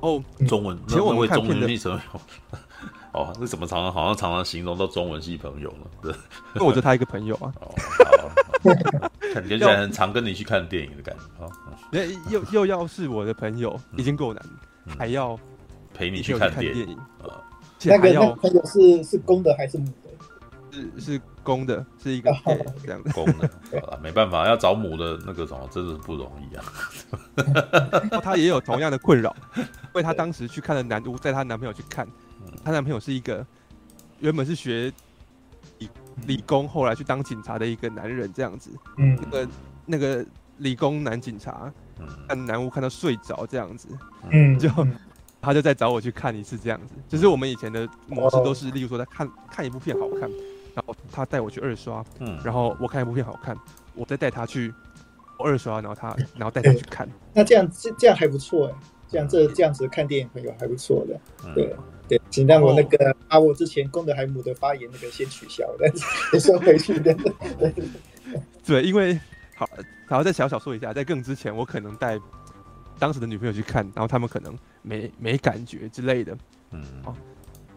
[0.00, 2.00] 哦，中文，其实我们中文系朋友。
[3.12, 5.86] 哦，那怎么常常好像常常形容到中文系朋友呢？
[6.02, 6.12] 对，
[6.52, 7.52] 那我觉得他一个朋友啊。
[7.60, 7.72] 哦，
[8.10, 8.43] 好，
[9.34, 11.50] 感觉起来很常跟你去看电影的感觉啊。
[11.90, 14.42] 那又又要是我的朋友已经够难，
[14.98, 15.38] 还要
[15.92, 17.40] 陪你去看电影啊？
[17.84, 20.10] 那个朋友是是公的还是母的？
[20.72, 22.34] 是是公的，是一个
[22.82, 23.12] 这样子。
[23.12, 23.50] 公的，
[23.80, 26.64] 好了，没办法，要找母的那个什么，真的是不容易啊。
[28.22, 32.08] 他也有同样的困扰， 因为他当时去看了南屋，带她男朋友去看。
[32.64, 33.46] 她男朋友是一个
[34.20, 34.90] 原本是学
[36.26, 38.70] 理理工，后来去当警察的一个男人，这样子。
[38.96, 39.48] 嗯，那个
[39.86, 40.24] 那个
[40.58, 41.72] 理工男警察，
[42.28, 43.88] 看男巫看到睡着这样子。
[44.30, 44.68] 嗯，就
[45.40, 46.94] 他就再找我去看一次这样子。
[47.08, 50.30] 就是我们以前的模式都是，例如说他看看一部片好看，
[50.74, 52.04] 然后他带我去二刷。
[52.20, 53.56] 嗯，然后我看一部片好看，
[53.94, 54.72] 我再带他去
[55.38, 57.08] 二刷，然后他然后带他去看。
[57.32, 61.20] 那这样这这样还不错哎，这样这这样子看电影朋友还不错的，
[61.54, 61.74] 对。
[62.06, 67.16] 对，请让我那个把我之前功德海姆的发言那个先取消，但是 也收回去的。
[68.62, 69.18] 对，因为
[69.56, 69.66] 好，
[70.06, 72.20] 然后再小小说一下，在更之前，我可能带
[72.98, 76.36] 当时的女朋友去看，然后他们可能没没感觉之类的。
[76.72, 77.16] 嗯，哦，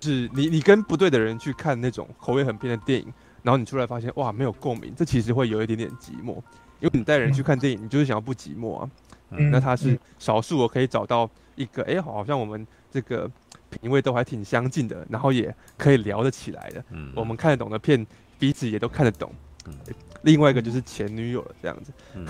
[0.02, 3.08] 是你你跟不对的人去看那种口味很偏的电影，
[3.44, 6.36] 然后你出来发现哇没有共鸣，这其实会有一点点寂寞，
[6.82, 8.90] 因为你带人去看电影，你就是想要不寂寞啊。
[9.32, 13.30] 嗯，那他是少数，我可以找到一个，哎，好像我们这个。
[13.70, 16.82] 品味都还挺相近的，然后也可以聊得起来的。
[16.92, 18.08] 嗯，我们看得懂的片，
[18.40, 19.30] 彼此也都看得懂。
[19.66, 19.74] 嗯，
[20.22, 21.92] 另外一个就是前女友了，这样子。
[22.16, 22.26] 嗯，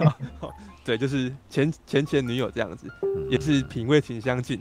[0.82, 2.86] 对，就是前前前女友这样子，
[3.28, 4.58] 也是品味挺相近。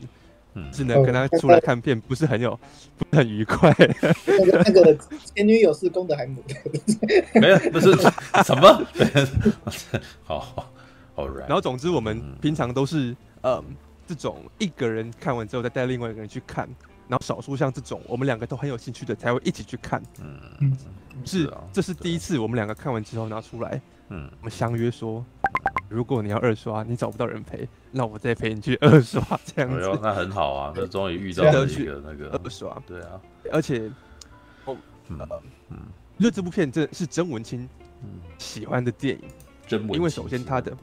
[0.55, 2.59] 嗯，只能跟他出来看片，不是很有，
[2.99, 3.73] 不是很愉快。
[4.27, 4.97] 那个那个
[5.33, 6.55] 前女友是公的还是母的？
[7.39, 7.93] 没有，不是
[8.43, 8.85] 什么。
[10.25, 10.73] 好，
[11.27, 13.63] 然后总之我们平常都是嗯。
[14.09, 16.67] 这种一个人看完之后再带另外一个人去看，
[17.07, 20.01] 然后少数像这种我们两个都很有兴趣的才会一起去看。
[20.19, 20.75] 嗯，
[21.23, 25.23] 是，这是第一次我们两个看完之后拿出来，嗯，我们相约说，
[25.87, 29.21] 如果你要二刷，你找不到人陪，那我再陪你去二刷。
[29.45, 29.99] 这样子。
[30.01, 32.81] 那很好啊， 那终于遇到了一个那个二刷。
[32.87, 33.91] 对啊，而且，
[34.65, 34.75] 哦，
[35.09, 35.19] 嗯
[35.69, 35.77] 嗯，
[36.17, 37.69] 因为这部片真的是曾文清
[38.39, 39.29] 喜欢的电影，
[39.67, 40.75] 真因为首先他的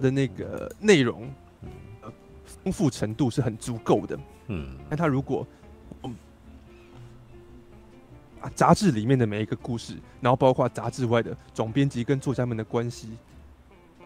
[0.00, 1.28] 的那个内容。
[2.64, 5.46] 丰富程度是很足够的，嗯，那他如果，
[6.02, 6.16] 嗯，
[8.40, 13.10] 啊，杂志里面的每一个故事，然后包括杂志外的总编辑跟作家们的关系，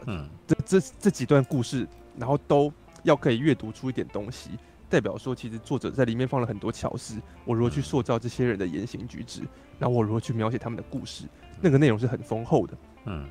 [0.06, 1.86] 嗯，这这这几段故事，
[2.18, 2.70] 然后都
[3.04, 4.50] 要可以阅读出一点东西，
[4.90, 9.42] 代表说其实作者在里面放了很多巧思，我如何去塑造这些人的言行举止，
[9.78, 11.26] 然后我如何去描写他们的故事，
[11.60, 13.26] 那个内容是很丰厚的，嗯，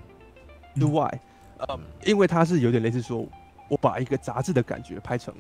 [0.76, 1.22] 之外，
[1.70, 3.28] 嗯，因为它是有点类似说。
[3.70, 5.34] 我把一个杂志的感觉拍成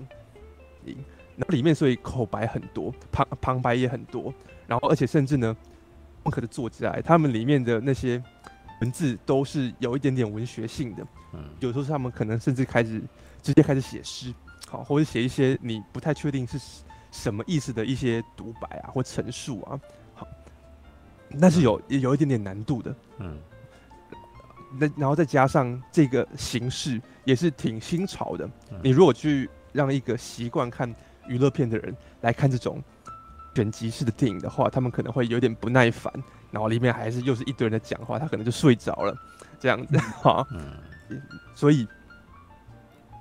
[0.85, 0.95] 影，
[1.35, 4.33] 然后里面所以口白很多，旁旁白也很多，
[4.65, 5.53] 然后而且甚至呢，
[6.23, 8.23] 任何的作家他们里面的那些
[8.79, 13.01] 文字都是有一点点文学性的，嗯，有时候是他们可能甚至开始
[13.43, 14.33] 直接开始写诗，
[14.69, 16.57] 好，或者写一些你不太确定是
[17.11, 19.77] 什么意思的一些独白啊或陈述啊，
[20.13, 20.25] 好，
[21.37, 23.37] 但是有也有一点点难度的，嗯。
[24.79, 28.49] 那然后再加上这个形式也是挺新潮的。
[28.81, 30.93] 你如果去让一个习惯看
[31.27, 32.81] 娱乐片的人来看这种
[33.55, 36.11] 选集式的电影的话，他们可能会有点不耐烦。
[36.51, 39.15] 然后里面还是又是一堆人在讲话，他可能就睡着了，
[39.59, 40.45] 这样子哈。
[41.55, 41.87] 所以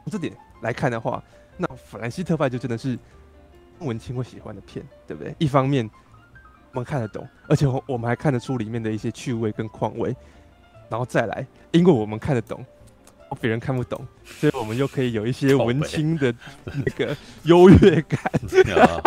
[0.04, 1.22] 从这点来看的话，
[1.56, 2.98] 那《法兰西特派》就真的是
[3.78, 5.32] 文青会喜欢的片，对不对？
[5.38, 5.88] 一方面
[6.72, 10.14] 我们看得懂，而且我们还看得出里面的一些趣味跟况味。
[10.90, 12.66] 然后再来，因为我们看得懂，
[13.40, 16.34] 别人看不懂，所以我们又可以有一些文青的
[16.66, 18.20] 那个优越感。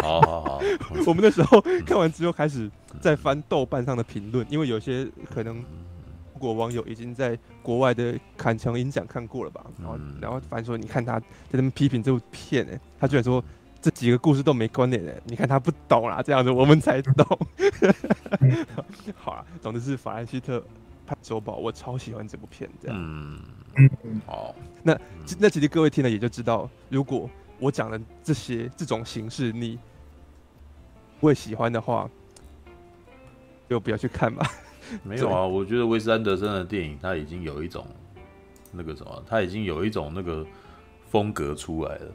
[0.01, 0.61] 好好好，
[1.05, 2.71] 我们那时候看完之后开始
[3.01, 13.43] 在翻豆瓣上的评论，因为有些可能中国网友已经在国外的坎城影展看过了吧，然后然后反正说你看他在那边批评这部片，哎，他居然说
[13.81, 17.27] 这几个故事都没关联的，你看他不懂啦，这样子我们才懂。
[19.15, 20.63] 好了，总之是法兰西特。
[21.05, 22.97] 派周宝，我超喜欢这部片，这样。
[22.99, 23.39] 嗯
[23.77, 24.55] 嗯，好。
[24.81, 24.99] 那
[25.39, 27.29] 那其实各位听了也就知道，如果
[27.59, 29.79] 我讲的这些这种形式你
[31.19, 32.09] 会喜欢的话，
[33.69, 34.45] 就不要去看吧。
[35.01, 37.87] 没有啊，我觉得威斯安德森的电影他已经有一种
[38.71, 40.45] 那个什么，他已经有一种那个
[41.09, 42.11] 风格出来了，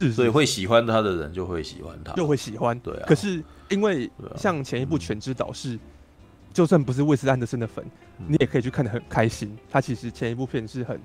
[0.00, 2.78] 是是是，所以会喜欢他的人就会喜欢他，就会喜欢。
[2.78, 3.04] 对啊。
[3.06, 5.78] 可是因为像前一部《全知导》是，
[6.54, 7.84] 就算不是卫斯安德森的粉，
[8.18, 9.54] 嗯、你也可以去看得很开心。
[9.68, 10.98] 他其实前一部片是很，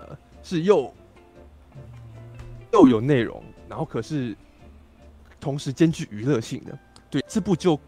[0.00, 0.92] 呃，是又
[2.74, 4.36] 又有内容，然后可是
[5.40, 6.78] 同时兼具娱乐性的。
[7.08, 7.80] 对，这部就。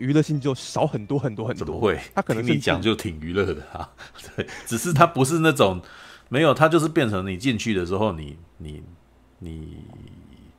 [0.00, 1.66] 娱乐性就少很多很多很多。
[1.66, 2.00] 怎么会？
[2.14, 3.86] 他可能你讲就挺娱乐的啊。
[4.34, 5.82] 对，只是他不是那种
[6.30, 8.82] 没有，他就是变成你进去的时候，你你
[9.38, 9.84] 你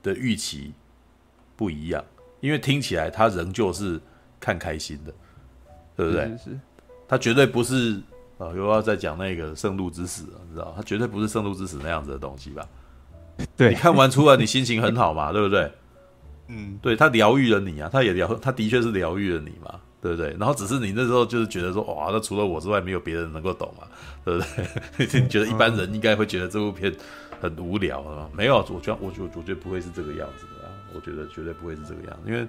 [0.03, 0.71] 的预期
[1.55, 2.05] 不一样，
[2.41, 3.99] 因为听起来他仍旧是
[4.43, 5.13] 看开心的，
[5.95, 6.23] 对不对？
[6.23, 6.59] 是，是，是。
[7.07, 8.01] 他绝对不是
[8.37, 10.73] 啊，又要再讲那个《圣路之死》了，你知道？
[10.75, 12.67] 他绝对不是《圣路之死》那样子的东西吧？
[13.55, 15.71] 对，你看完出来，你心情很好嘛， 对不对？
[16.49, 20.35] 嗯，对，他疗愈了你啊，他也疗，他的确是疗愈了你嘛，对不对？
[20.37, 23.87] 然后只是你那时候就是觉得说，哇，那除了我之外，没有别人能够懂嘛，
[24.25, 24.43] 对不
[24.97, 25.21] 对？
[25.21, 26.93] 你觉得一般人应该会觉得这部片
[27.41, 28.29] 很无聊啊？
[28.33, 32.45] 没有，我觉得，我觉得，我觉得不会是这个样子的啊，我觉得绝对不会是这个样子，因为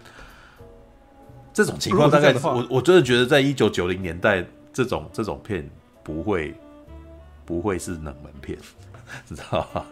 [1.54, 5.66] 这种情况大概我我真的觉得，在一九九零年代，这种这种片
[6.02, 6.52] 不会
[7.46, 8.58] 不会是冷门片，
[9.24, 9.84] 知道吗？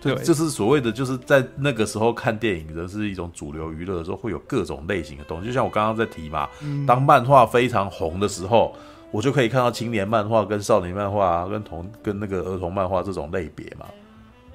[0.00, 5.46] 对，就是所谓的，就是在那个时候看电影的是一种主流娱乐的时候，会有各种类型的东西。
[5.46, 6.48] 就像我刚刚在提嘛，
[6.86, 8.74] 当漫画非常红的时候，
[9.12, 13.86] 我就可以看到青年漫画、跟少年漫画、跟童、跟那个儿童漫画这种类别嘛。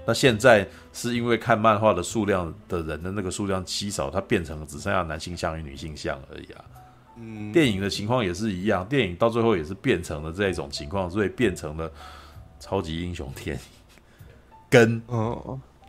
[0.07, 6.63] 那现在是因为看漫画的数量的人的那个数量稀少，它变成了只剩下男性向与女性向而已啊。
[7.17, 11.91] 嗯，电影的情况也是一样，电影到最后也是变成了这种情况，所以变成了
[12.57, 13.61] 超级英雄电影。
[14.69, 15.01] 跟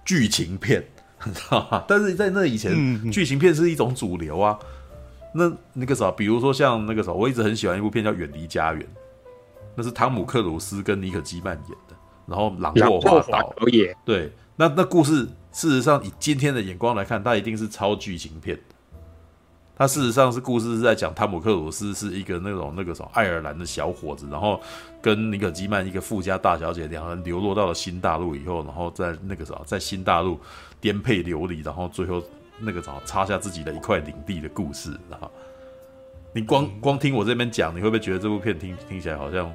[0.05, 0.85] 剧情片，
[1.25, 1.85] 你知道吗？
[1.87, 4.59] 但是在那以前，剧情片是一种主流啊。
[5.33, 8.83] 那那个啥，比如说像那个啥，我一直很喜欢一部片叫《远离家园》，
[9.77, 11.88] 那是汤姆克鲁斯跟尼可基曼演的，
[12.29, 13.97] 然后朗诺华导演。
[14.05, 18.59] 对，那那故事事实上以今天的眼光来看，它一定是超剧情片。
[19.77, 24.61] 它事实上是故事是在讲汤姆克鲁斯是一个那种那个什么爱尔兰的小伙子，然后
[25.01, 30.37] 跟尼可基曼一个富家大小姐，两人流落到了新大陆以后，然后在那个什么在新大陆
[30.81, 32.21] 颠沛流离，然后最后
[32.59, 35.31] 那个什么插下自己的一块领地的故事，然后
[36.33, 39.49] 你光光听我这边讲，你会不会觉得这部片听听起来好像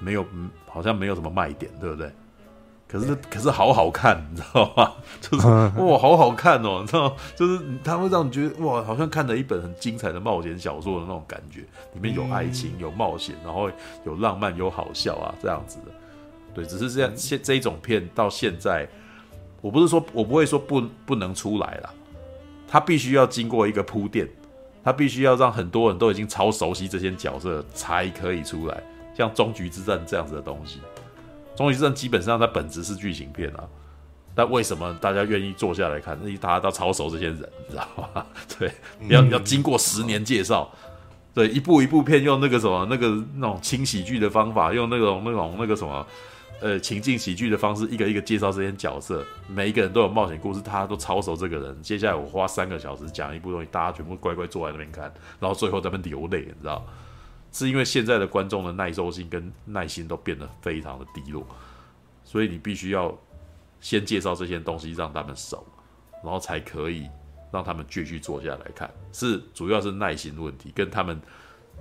[0.00, 0.26] 没有，
[0.68, 2.10] 好像没有什么卖点，对不对？
[2.88, 4.92] 可是可是好好看，你知道吗？
[5.20, 11.60] 就是哇，好好看哦，你知道，就是它会让你觉得哇，好像看了一本很精彩的冒险小说的那种感觉，
[11.94, 13.70] 里面有爱情，有冒险，然后
[14.04, 15.92] 有浪漫，有好笑啊，这样子的。
[16.52, 18.88] 对，只是这样，现这一种片到现在，
[19.60, 21.94] 我不是说我不会说不不能出来了，
[22.66, 24.28] 它必须要经过一个铺垫，
[24.82, 28.82] 它必须要让很多人都已经超熟悉这些角色才可以出来，
[29.26, 30.80] 像终局之战这样子的东西。
[31.56, 33.68] 终局之战基本上它本质是剧情片啊，
[34.34, 36.18] 但为什么大家愿意坐下来看？
[36.20, 38.24] 因为大家都超熟这些人，你知道吗？
[38.58, 38.72] 对，
[39.08, 40.70] 要要经过十年介绍，
[41.34, 46.06] 对，一部一部片用那个什么那个那种轻喜剧的方法，用那种那种那个什么
[46.60, 51.82] 呃情境喜剧的方式，一个一个介绍这些角色，每一个人都有冒险故事，大家都超熟这个人。
[51.82, 56.82] 接下来我花三个小时讲一部东西，大家全部乖乖坐在那边看，然后最后在那边流泪，你知道。
[57.52, 61.44] 是因为现在的观众的耐受性跟耐心都变得非常的低落，
[62.24, 63.16] 所以你必须要
[63.80, 65.66] 先介绍这些东西让他们熟，
[66.22, 67.08] 然后才可以
[67.50, 68.88] 让他们继续坐下来看。
[69.12, 71.20] 是主要是耐心问题，跟他们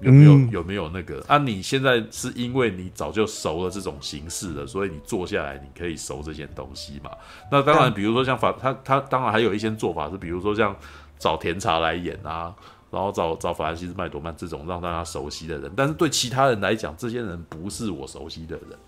[0.01, 1.37] 有没有有没有那个啊？
[1.37, 7.11] 你现在是因为你早就熟了这种形式了，所以你坐下来你可以熟这些东西嘛？
[7.51, 10.75] 那当然，比如说像法他他当然还有一些做法是，比如说像
[11.19, 12.55] 找甜茶来演啊。
[12.91, 18.79] 然后找找法兰西斯麦朵曼这种让大家熟悉的人，但是对其他人来讲，这些人不是我熟悉的人，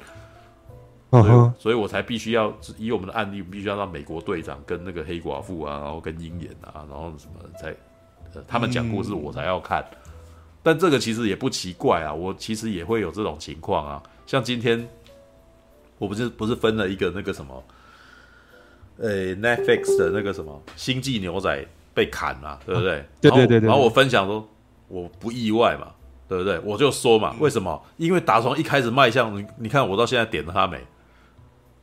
[1.12, 1.54] 所以、uh huh.
[1.60, 7.68] 所以我才必须要以我们的案例，必须要让美国队长跟那个黑寡妇啊，然后跟鹰眼啊，然后什么才，
[8.34, 9.86] 呃，他们讲故事我才要看。
[9.92, 10.12] 嗯、
[10.64, 14.02] 但这个其实也不奇怪啊，我其实也会有这种情况啊。
[14.26, 14.88] 像今天
[16.00, 17.64] 我不是不是分了一个那个什么，
[18.98, 21.68] 呃，Netflix 的那个什么星际牛仔。
[21.94, 23.00] 被砍嘛，对不对？
[23.00, 23.68] 啊、对对对对。
[23.68, 24.48] 然后我分享说，
[24.88, 25.88] 我不意外嘛，
[26.28, 26.60] 对不对？
[26.60, 27.82] 我就说嘛，为什么？
[27.98, 30.80] 因为打从一开始卖相你，你看我到现在点了他没？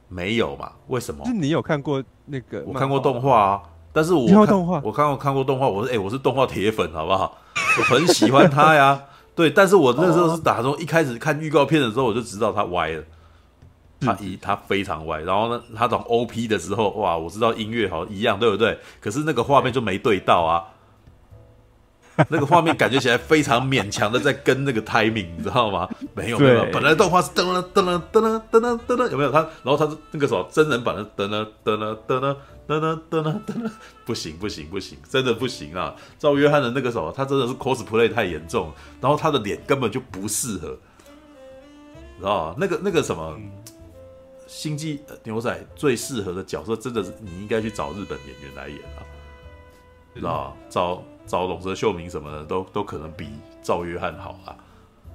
[0.09, 0.72] 没有嘛？
[0.86, 1.24] 为什么？
[1.26, 2.62] 是你有看过那个？
[2.66, 3.62] 我看过动画啊，
[3.93, 7.36] 但是我看动画，我看过看过动画，我说哎，我是动画铁粉，好不好？
[7.78, 9.02] 我很喜欢他呀，
[9.36, 9.51] 对。
[9.51, 13.02] 但是我那时候是打从一开始看预告片的时候，我就知道他歪了。
[14.01, 18.79] 他一他非常歪，然后呢，他从 OP 的时候，哇，我知道音乐好一样，对不对？
[19.01, 20.65] 可是那个画面就没对到啊，
[22.29, 25.89] 那个画面感觉起来非常勉强的在跟那个 timing，你知道吗？
[26.15, 29.41] 没有没有，本来动画是噔噔噔噔噔噔噔噔，有没有他？
[29.62, 32.37] 然后他是那个什么真人版的噔噔噔噔噔噔
[32.69, 33.70] 噔噔噔噔，
[34.05, 35.95] 不行不行不行，真的不行啊！
[36.19, 40.79] 赵约翰的那个什么，他真的是 cosplay 太严重，然后他的脸根本就不适合，
[42.19, 42.55] 知道吗？
[42.59, 43.37] 那个那个什么。
[44.49, 49.05] 星际牛仔最适合的角色，真的是你应该去找日本演员来演啊，
[50.15, 50.57] 知道吧？
[50.69, 53.29] 找找龙泽秀明什么的，都都可能比
[53.62, 54.57] 赵约翰好啊，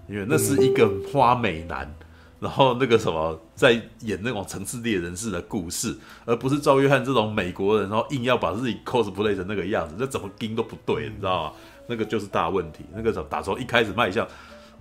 [0.08, 1.92] 因为那是一个花美男，
[2.40, 11.54] 然后那个什么在演那种层次猎人式的故事，而不是赵约翰这种美国人，然后硬要把自己 cosplay 成那个样子，那怎么盯都不对，你知道吗？
[11.88, 12.86] 那个就是大问题。
[12.94, 14.28] 那个时候打从一开始卖相，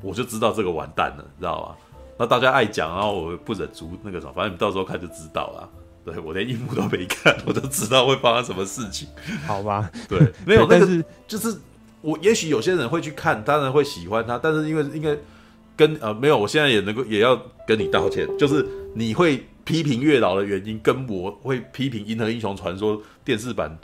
[0.03, 1.77] 我就知道这个完蛋了，你知道吗？
[2.19, 5.69] 那大家爱讲，然后我不忍足那个什么，反正你到时候看就知道了。
[6.05, 9.09] 对，我连一幕都没看， 我都知道会发生什么事情。
[9.47, 11.57] 好吧，对， 没有那个，是就是
[12.01, 15.17] 我也许有些人会去看，当然会喜欢他，但是因为应该
[15.77, 23.79] 跟呃没有，我现在也能够也要跟你道歉，就是你会批评月老的原因，跟我会批评《银河英雄传说》电视版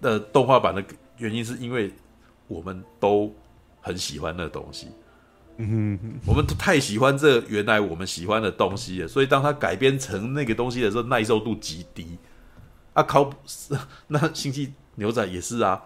[0.00, 0.82] 的动画版的
[1.18, 1.90] 原因，是因为
[2.46, 3.34] 我们都
[3.80, 4.86] 很喜欢那个东西。
[5.58, 12.18] 嗯哼，我们都太喜欢这原来我们喜欢的东西了，所以当它改编成那个东西的时候，耐受度极低。
[12.92, 13.30] 啊，靠，
[14.08, 15.82] 那星际牛仔也是啊。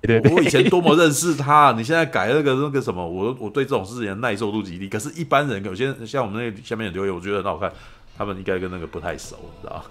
[0.00, 4.88] 对对对，我以前多么认识他，你现在改那个那个什么，我我对这种事情的耐受度极低。
[4.88, 7.72] 可是，一般人有些像我们那个下面的留言，我觉得很好看，
[8.18, 9.84] 他们应该跟那个不太熟，你知道？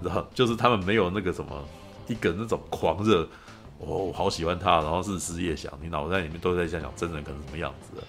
[0.00, 1.62] 你知道，就是他们没有那个什么
[2.06, 3.28] 一个那种狂热，
[3.76, 8.02] 哦，我好喜欢他，然后日思夜想，你脑袋里面都在想想真人可能什么样子的。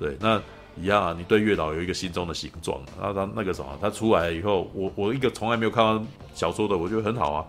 [0.00, 0.40] 对，那
[0.76, 6.02] 一样啊，你对月老有一个心中的形状，然后他那个什么，他出来以后，我我一个从来没有看到
[6.34, 7.44] 小说的，我觉得很好啊。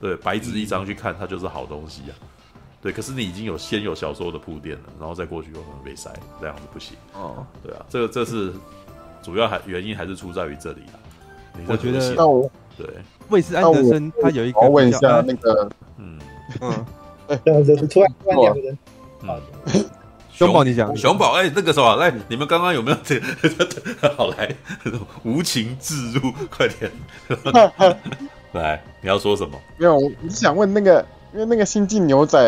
[0.00, 2.12] 对，白纸一张去看，它就是好东西啊。
[2.82, 6.96] 对，可是你已经有先有小说的铺垫了，然后再过去又可能被塞，这样子不行。
[7.14, 8.52] 哦，对啊，这个这是
[9.22, 10.98] 主要还原因还是出在于这里啊。
[11.68, 12.00] 我觉得，
[12.76, 12.86] 对
[13.28, 16.18] 魏斯安德森他有一个，我问一下那个，嗯
[16.60, 16.84] 嗯，
[17.44, 18.78] 这样子突然突然两个人，
[19.24, 19.38] 好。
[20.46, 23.26] 熊宝，你讲熊宝，哎、欸，那个什么，来，你们刚刚有没有这个？
[24.16, 24.54] 好来，
[25.22, 26.90] 无情置入，快点，
[28.52, 29.58] 来，你要说什么？
[29.76, 32.38] 没有，我是想问那个，因为那个《星际牛仔》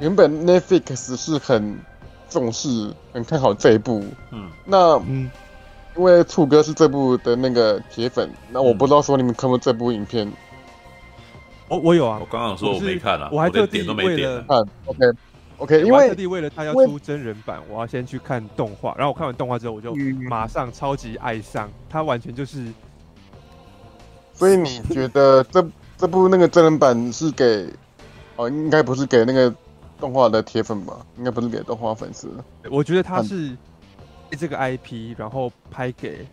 [0.00, 1.78] 原本 Netflix 是很
[2.28, 5.30] 重视、很看好这一部，嗯，那嗯，
[5.96, 10.30] 因为兔哥是这部的那个铁粉，那我不知道说你们看过这部影片？
[11.68, 15.00] 哦，我有啊，我刚刚说我没看啊，我还特地为了看，OK。
[15.62, 18.92] OK，因为特地为了他要出真人版，我要先去看动画。
[18.98, 19.94] 然后我看完动画之后，我就
[20.28, 22.66] 马上超级爱上他，完全就是。
[24.34, 25.64] 所以你觉得这
[25.96, 27.72] 这部那个真人版是给
[28.34, 29.54] 哦，应该不是给那个
[30.00, 31.06] 动画的铁粉吧？
[31.16, 32.28] 应该不是给动画粉丝。
[32.68, 33.56] 我觉得他是
[34.36, 36.26] 这个 IP，然后拍给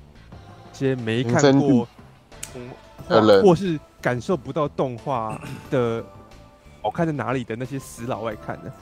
[0.74, 1.88] 一些没看过
[2.54, 2.68] 动
[3.08, 5.40] 画或是感受不到动画
[5.70, 6.04] 的
[6.82, 8.74] 好看在哪里的那些死老外看的。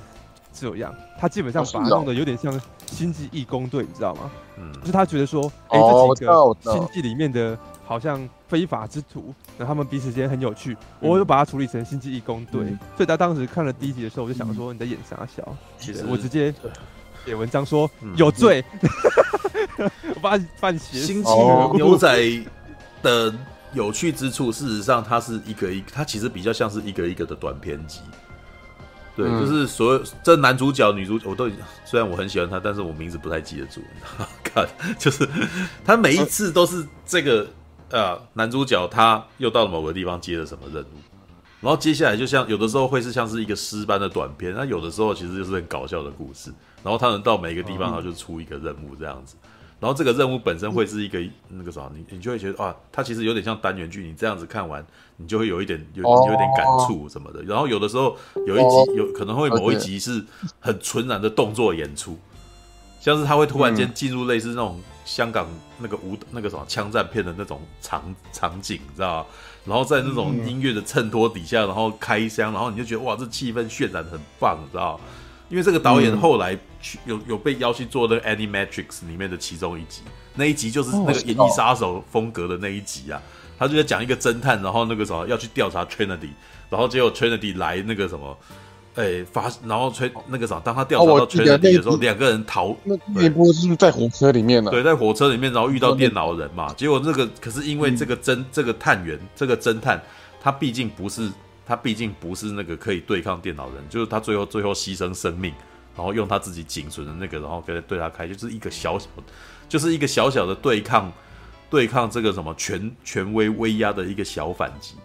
[0.59, 2.51] 这样，他基本上把它弄得有点像
[2.85, 4.31] 《星际义工队》，你知道吗？
[4.57, 12.79] 嗯，就是他觉得说，哎、欸，这几个星际里面的好像非法之徒，那他们彼此间很有趣，嗯、我就把它处理成《星际义工队》嗯。
[12.95, 15.55] 所以他当时看了第一集的时候，我就想说，你在演啥小？
[15.77, 16.53] 其实我直接
[17.25, 18.63] 写文章说有罪，
[19.77, 20.99] 嗯、 我把犯写。
[20.99, 21.31] 星际
[21.75, 22.17] 牛仔
[23.03, 23.34] 的
[23.73, 27.99] 有趣之处，事实上它是一个一个，它其实比较像是一个一个的短篇集。
[29.18, 31.49] 对，就是所有这男主角、女主角，我都
[31.84, 33.81] 虽然我很喜欢他，但是我名字不太记得住。
[34.44, 34.68] 看，
[34.99, 35.27] 就是
[35.84, 37.48] 他每一次都是这个
[37.89, 40.98] 呃男主角，他又到了某个地方接了什么任务，
[41.61, 46.53] 然后接下来就像有的时候会是像是一个诗般的短片，那有的时候其实就是很搞笑的故事，
[46.84, 49.35] 然后他能到每一个地方，然后就出一个任务这样子。
[49.79, 54.07] 然后这个任务本身会是一个那个啥，你你就会觉得啊，它其实有点像单元剧。
[54.07, 54.83] 你这样子看完，
[55.17, 57.43] 你就会有一点有有点感触什么的。
[57.43, 58.17] 然后有的时候
[58.47, 60.23] 有一集有可能会某一集是
[60.59, 62.17] 很纯然的动作演出，
[62.99, 65.47] 像是他会突然间进入类似那种香港
[65.77, 69.25] 那个舞那个什么枪战片的那种场场景，你知道吗？
[69.65, 75.03] 然后在那种音乐的衬托底下，然后开箱，然后你就觉得哇，这气氛渲染很棒，你知道吗？
[75.49, 80.02] 因为这个导演后来去有有被邀去做那个《Animatrix》里面的其中一集，
[80.36, 83.22] 那一集就是那个《银翼杀手》风格的那一集啊，
[83.57, 86.30] 他就在讲一个侦探，然后那个什么要去调查 Trinity，
[86.69, 88.38] 然后结果 Trinity 来那个什么，
[88.95, 94.69] 哎发，然后吹那个啥，当他调查到 Trinity 的时候，两个人逃，那那波是不是在火车里面呢？
[94.69, 100.02] 对，在火车里面，然后遇到电脑人嘛，结果那个可是因为这个侦这个探员这个侦探，
[100.41, 101.32] 他毕竟不是。
[101.68, 105.53] 他毕竟不是那个可以对抗电脑人，就是他最后最后牺牲生命，
[105.95, 109.07] 然后用他自己仅存的那个，然后跟对他开，就是一个小小，
[109.68, 111.11] 就是一个小小的对抗，
[111.69, 114.95] 对抗这个什么权权威威压的一个小反击。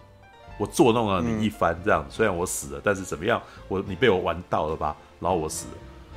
[0.58, 3.42] 我作弄了你一番，这样、嗯、虽然我死了，但是怎么样？
[3.66, 4.96] 我你被我玩到了吧？
[5.18, 5.72] 然后我死了。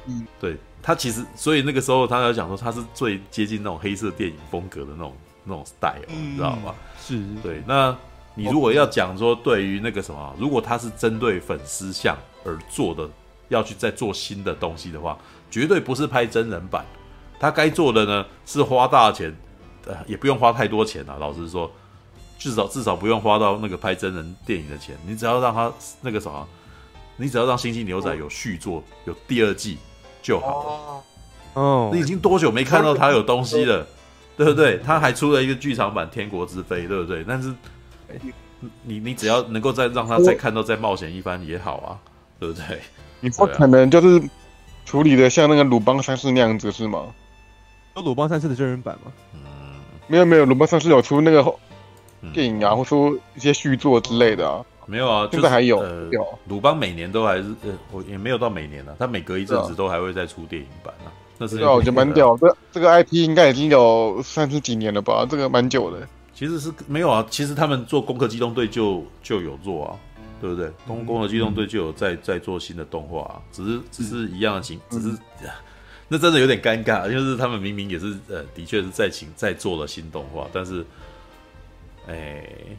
[0.07, 6.75] 嗯，对他其实，所以那个时候他要讲说，他是最接近那种黑色电影风格的那种那种 style，你、嗯、知道吗？
[7.01, 7.63] 是对。
[7.65, 7.95] 那
[8.35, 13.09] 你如果要讲说，对于那个什么，如果他是针对粉丝向而做的，
[13.49, 15.17] 要去再做新的东西的话，
[15.49, 16.85] 绝对不是拍真人版。
[17.39, 19.35] 他该做的呢，是花大钱，
[19.87, 21.17] 呃，也不用花太多钱啊。
[21.19, 21.71] 老实说。
[22.37, 25.71] 至少至少不用花到那个拍真人电影的钱，你只要让他
[26.01, 26.45] 那个什么，
[27.15, 29.77] 你只要让《星际牛仔》有续作，有第二季
[30.21, 31.03] 就好了。
[31.53, 33.87] 哦，你已经多久没看到他有东西了，
[34.35, 34.77] 对不对？
[34.79, 37.23] 他还出了一个剧场版《天国之飞》，对不对？
[37.25, 37.55] 但是
[38.83, 41.99] 你你只要能够再让他再看到再冒险一番也好啊，
[42.39, 42.79] 对不对？
[43.21, 44.21] 你不可能就是
[44.85, 47.05] 处理的像那个鲁邦三世那样子是吗？
[47.95, 49.11] 有鲁邦三世的真人版吗？
[49.33, 49.39] 嗯，
[50.07, 51.55] 没有没有，鲁邦三世有出那个。
[52.33, 55.77] 电影啊，或者说一些续作之类的啊，没有啊，就是还有。
[55.77, 61.13] 呃、有鲁邦每年都还是呃，我也没有到每年了，他每隔一阵子都还会再出电影版啊。
[61.37, 62.35] 那是对啊，我觉得蛮屌。
[62.37, 65.23] 这这个 IP 应该已经有三十几年了吧？
[65.29, 66.07] 这个蛮久的。
[66.35, 69.97] 其实是没有啊，其实他们做《攻壳机动队》就就有做啊，
[70.39, 70.69] 对不对？
[70.85, 75.49] 攻攻壳机动队就有在在做新的动画，啊，只是只是一样的情，只是、嗯、
[76.07, 80.85] 那真的有点尴尬，就是他们明明也是呃，的确是在请在做了新动画，但是。
[82.07, 82.77] 哎、欸，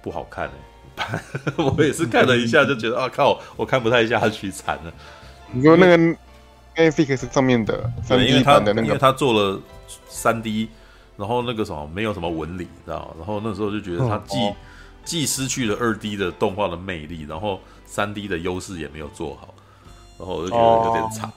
[0.00, 0.48] 不好看
[0.96, 1.20] 哎、欸！
[1.58, 4.94] 我也是看了一下就觉得啊靠，我看不太下去，惨了。
[5.50, 5.98] 你说那个
[6.76, 9.60] Netflix 上面的三 D 版的那个，因为他做了
[10.08, 10.68] 三 D，
[11.20, 13.14] 然后那个什么没有什么纹理，知道？
[13.18, 14.56] 然后那时候就觉得它既、哦、
[15.04, 19.54] 既失去了二 D 的动画的魅力，然后三 D 的优势也没有做好，
[20.18, 21.26] 然后我就觉得有点差。
[21.28, 21.32] 哦、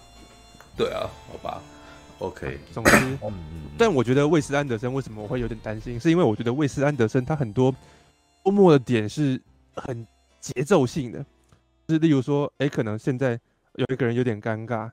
[0.78, 1.62] 对啊，好吧。
[2.20, 3.34] OK，总之，嗯
[3.78, 7.76] 但我觉得魏斯安德森为什么我会有点担心，是因为我觉得魏斯安德森他很多
[8.46, 9.42] 幽默的点是
[9.76, 10.08] 很
[10.40, 11.20] 节奏性的，
[11.88, 13.38] 就是例如说，哎，可能现在
[13.76, 14.92] 有一个人有点尴尬，然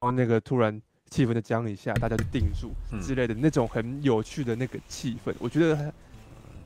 [0.00, 0.78] 后那个突然
[1.10, 5.92] 气氛的僵一下，大家就定住之类的那种很有趣的那个气氛，我觉得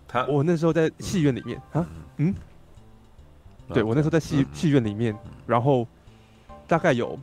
[0.07, 1.87] 他，我那时候在戏院里面啊，
[2.17, 2.35] 嗯，
[3.73, 5.87] 对我那时候在戏戏院里面，然后
[6.67, 7.19] 大概有。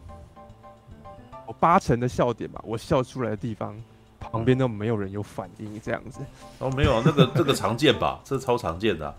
[1.61, 3.73] 八成的笑点吧，我笑出来的地方，
[4.19, 6.19] 旁边都没有人有反应，这样子。
[6.59, 9.15] 哦，没有，那个这个常见吧， 这超常见的、啊。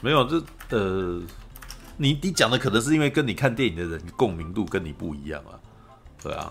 [0.00, 1.22] 没有，这呃，
[1.98, 5.60] 你你讲的可能是因为跟你看电影的人共鸣度跟你不一样啊。
[6.22, 6.50] 对啊，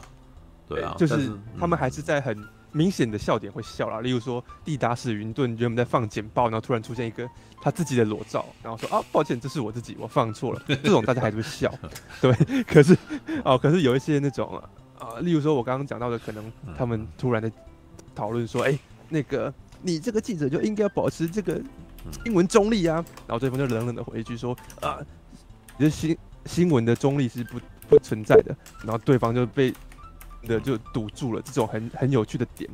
[0.68, 2.38] 对啊，就是、他们还是在很
[2.72, 4.02] 明显的笑点会笑啦。
[4.02, 7.30] 例如说，蒂达史云顿原本在放简报，然后突然出现一个
[7.62, 10.62] 他自己的裸照，然后说啊，抱歉，这是我自己，我放错了。
[10.68, 11.74] 这种大家还是会笑。
[12.22, 12.34] 对，
[12.64, 12.98] 可是
[13.44, 14.70] 哦，可是有一些那种啊。
[14.98, 17.52] 啊，例如说，我刚刚讲到的，可能他们突然的
[18.16, 18.80] 讨论说，哎、欸，
[19.10, 21.62] 那个你这个记者就应该要保持这个
[22.24, 23.04] 英文中立啊。
[23.28, 24.98] 然后对方就冷冷的回一句说，啊，
[25.78, 27.60] 你的新新闻的中立是不
[27.90, 28.56] 不存在的。
[28.86, 29.74] 然后对方就被
[30.46, 32.70] 的就堵住了这种很很有趣的点，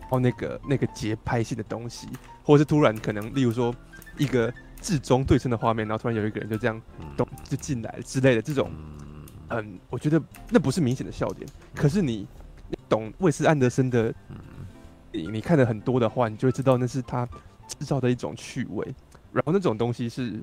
[0.00, 2.08] 然后那个那个节拍性的东西，
[2.42, 3.74] 或者是突然可能，例如说
[4.18, 6.80] 一个置中对称的画面，然后突然有一个人就这样
[7.16, 8.70] 咚就进来之类的这种。
[9.50, 10.20] 嗯，我觉得
[10.50, 12.26] 那不是明显的笑点，可是你，
[12.70, 14.12] 你懂魏斯安德森的，
[15.12, 17.28] 你你看的很多的话，你就会知道那是他
[17.68, 18.94] 制造的一种趣味。
[19.34, 20.42] 然后那种东西是，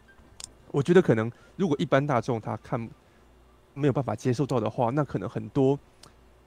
[0.70, 2.80] 我觉得可能如果一般大众他看
[3.74, 5.78] 没有办法接受到的话，那可能很多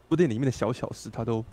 [0.09, 1.45] 部电影里面的小小事他都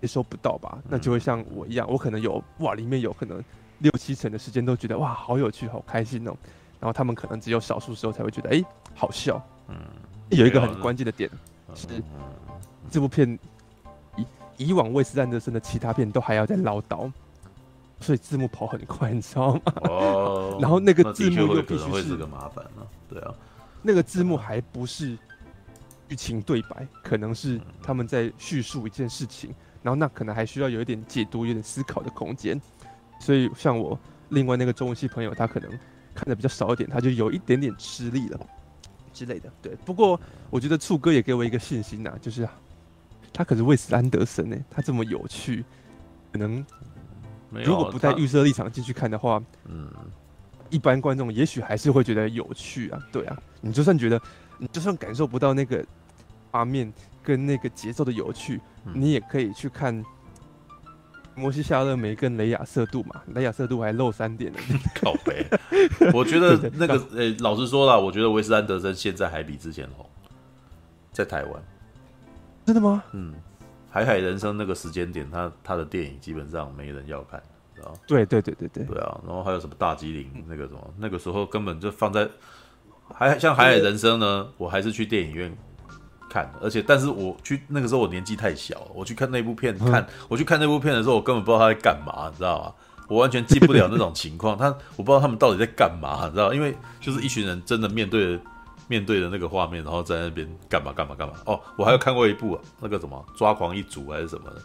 [0.00, 0.78] 接收不到吧。
[0.88, 3.42] 那就会像我一样，我可能有哇，里面有可能
[3.78, 6.36] 六七成的时间都觉得哇，好有趣，好开心哦。
[6.80, 9.76] 然后他们可能只有少数时候才会觉得哎，好笑，嗯。
[10.30, 11.30] 有一个很关键的点
[11.74, 11.86] 是，
[12.90, 13.38] 这部片
[14.16, 17.12] 以以往卫斯安德森的其他片都还要再唠叨，
[18.00, 19.60] 所以字幕跑很快，你知道吗？
[19.82, 20.58] 哦。
[20.62, 23.34] 然后那个字幕又必须是个麻烦了，对啊。
[23.82, 25.16] 那个字幕还不是
[26.08, 32.60] 剧情对白，可能是他们在叙述一件事情，然后那可能还需要有一点解读、有点思考的空间。
[33.20, 33.98] 所以像我
[34.30, 35.70] 另外那个中文系朋友，他可能
[36.14, 38.40] 看的比较少一点，他就有一点点吃力了。
[39.12, 39.76] 之类的，对。
[39.84, 40.20] 不过
[40.50, 42.48] 我觉得醋哥也给我一个信心呐、啊，就是
[43.32, 45.64] 他可是魏斯安德森呢，他这么有趣，
[46.32, 46.66] 可能
[47.50, 49.88] 如果不带预设立场进去看的话，嗯，
[50.68, 53.40] 一般观众也许还是会觉得有趣啊，对啊。
[53.60, 54.20] 你就算觉得，
[54.58, 55.84] 你就算感受不到那个
[56.50, 58.60] 画面跟那个节奏的有趣，
[58.92, 60.04] 你也可以去看
[61.34, 64.58] 摩西夏勒梅跟雷亚瑟度嘛，雷亚瑟度还露三点呢，
[64.94, 65.46] 靠北。
[66.12, 70.08] 我觉得那个，呃、欸，老实说了，我觉得维斯安德森现在还比之前红，
[71.12, 71.62] 在台湾。
[72.64, 73.02] 真的吗？
[73.12, 73.34] 嗯，
[73.90, 77.42] 海海人生那个时间点，他他的电影基本上没人要看，
[77.74, 78.84] 知道对对对对对。
[78.84, 82.28] 对啊，然后还有什么大吉岭那个什么，那个时候根本就放在，
[83.14, 85.56] 还像海海人生呢，我还是去电影院。
[86.30, 92.72] 看，而且，但是我去那个时候我年纪太小了，我去看那部片，看、嗯、我去看那部片的时候，我根本不知道他在干嘛，你知道吗？
[93.06, 94.66] 我完全进不了那种情况，他
[94.96, 96.52] 我不知道他们到底在干嘛，你知道？
[96.52, 98.36] 因为就是一群人真的面对
[98.88, 101.34] 面对着那个画面，然后在那边干嘛干嘛干嘛。
[101.46, 104.60] 哦，我还有看过一部啊，那个什么抓狂一族还是什么的，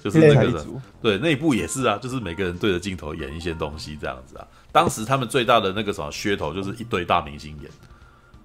[0.00, 4.46] 就是那个人，对，那一部也是啊，就是每个人对着镜头演一些东西这样子啊。
[4.72, 7.70] 当时他们最大的那个什么噱头就是一堆大明星演。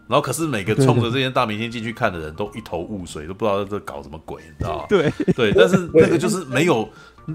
[0.08, 4.86] 然后，可是每个冲着这些大明星进去看的人都一头雾水，都不知道这搞什么鬼，你知道吗？
[4.88, 6.88] 对对，但是那个就是没有，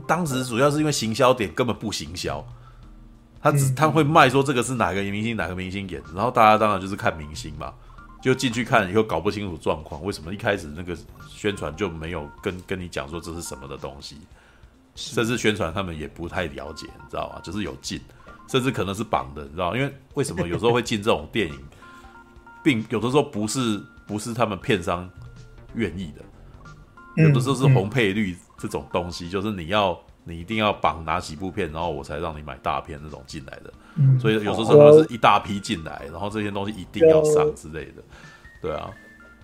[0.07, 2.47] 当时主要是因为行销点根本不行销，
[3.43, 7.75] 他只他会卖说这个是哪个明星哪个明星演，然后大家当然就是看明星嘛，
[8.23, 10.97] 就进去看以后搞不清楚状况，为什么一开始那个
[11.29, 14.17] 宣传就没有跟跟你讲说这是什么的东西，
[14.95, 17.41] 甚至宣传他们也不太了解，你知道吗？
[17.43, 18.01] 就是有进，
[18.51, 21.55] 甚至可能是绑的，你知道，因为为什么有时候会进这种电影？
[22.65, 25.09] 并有的时候不是不是他们片商
[25.75, 33.73] 愿意的，有的时候是红配绿这种东西，就是你要你一定要绑哪几部片，然后我才让你买大片那种进来的。
[34.19, 38.03] 所以有时候他们是一大批进来，然后这些东西一定要上之类的。
[38.61, 38.91] 对啊，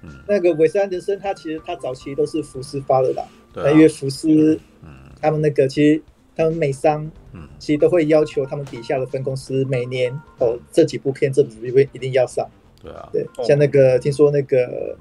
[0.03, 4.91] 嗯，那个韦斯安德森他其实他早期都是福斯发的啦，对，因为福斯，嗯，
[5.23, 6.03] 他们那个其实
[6.37, 12.49] 他们美商，嗯，其实都会要求他们底下的分公司每年哦这几部片这几部片一定要上。
[12.83, 14.97] 对啊，对，像那个听说那个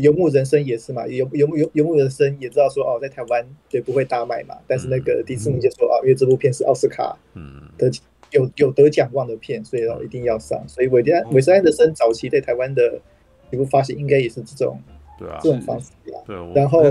[0.00, 7.60] 游牧人生也是嘛，游游牧游游牧人生也知道说哦，在台湾对不会大卖嘛，但是那个迪士尼就说啊，因为这部片是奥斯卡嗯。
[7.76, 7.90] 得
[8.30, 10.60] 有有得奖望的片，所以哦一定要上。
[10.66, 13.00] 所以韦安韦斯安德森早期在台湾的
[13.50, 14.80] 一部发行应该也是这种
[15.18, 16.20] 对啊这种方式啊。
[16.26, 16.82] 对，然后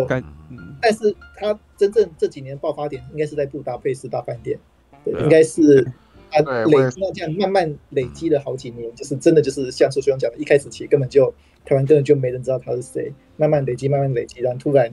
[0.82, 4.60] 但是他真正这几年爆发点应该是在布达佩斯大饭店，
[5.04, 5.88] 对，应该是。
[6.36, 11.32] 他累积到这样慢慢累积了好几年，就是真的就是像苏学勇讲的，一开始其实根本就
[11.64, 14.92] 台湾根本就没人知道他是谁，慢慢累积，慢慢累积，然后突然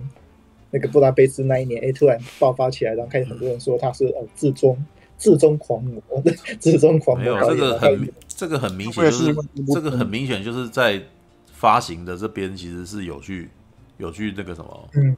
[0.70, 4.76] 那个布达佩斯那一年，哎，突然爆发起来，然后开始很多人说他是哦至中
[5.16, 6.02] 至中狂魔，
[6.60, 7.24] 至中狂魔。
[7.24, 9.34] 没有这个很这个很明显就是
[9.72, 11.02] 这个很明显就是在
[11.60, 13.50] 发行的这边其实是有去
[13.98, 15.16] 有去那个什么嗯。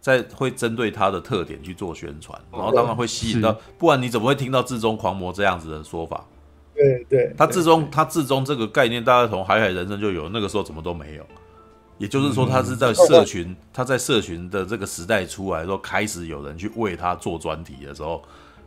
[0.00, 6.24] 在会针对他的特点去做宣传，然后当然会吸引到，不然你怎么会听到“至中狂魔”这样子的说法？
[6.72, 11.26] 对对，他至终他至终这个概念，大家从海海人生就有，那个时候怎么都没有。
[11.98, 18.22] 也就是说，他是在社群，他在社群的这个时代出来的时候，开始有人去为他做专题的时候，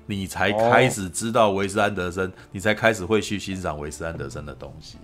[0.08, 4.98] 你才开始知道维斯安德森，你才开始会去欣赏维斯安德森的东西。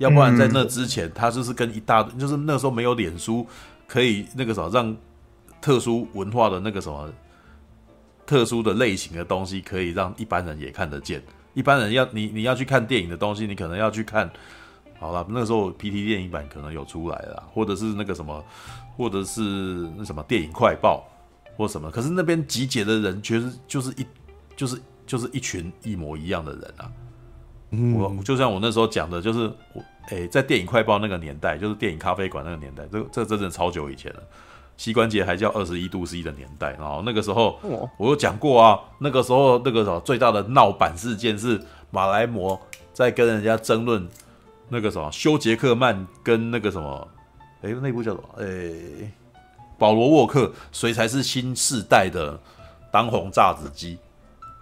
[0.00, 3.46] 要不然在那之前，他就是跟一大堆，就是那时候没有脸书
[3.86, 4.94] 可以那个什么让。
[5.62, 7.12] 特殊文化的那个什么，
[8.24, 11.22] 特殊的类型的东西，可以让一般人也看得见。
[11.52, 14.30] 一般人要你你要去看电影的东西，你可能要去看。
[14.98, 18.42] 好了，那个时候 PT 电影版可能有出来了，或者是那个什么，
[18.96, 19.42] 或者是
[19.98, 21.06] 那什么电影快报
[21.58, 21.90] 或什么。
[21.90, 24.06] 可是那边集结的人，其实就是一
[24.56, 26.90] 就是就是一群一模一样的人啊。
[27.70, 29.40] 嗯，我就像我那时候讲的，就是
[29.72, 34.20] 我诶、欸，在电影快报那个年代，就是电影咖啡馆那个年代，这这真的超久以前了。
[34.76, 37.60] 膝关节还叫二十一度 C 的年代，然后那个时候
[37.98, 41.60] 我有讲过啊，那个时候那个什么最大的闹版事件是
[41.90, 42.58] 马来貘
[42.94, 44.08] 在跟人家争论
[44.70, 47.06] 那个什么休杰克曼跟那个什么，
[47.60, 48.24] 哎，那部叫什么？
[48.38, 49.12] 哎，
[49.78, 52.40] 保罗沃克谁才是新世代的
[52.90, 53.98] 当红炸子鸡？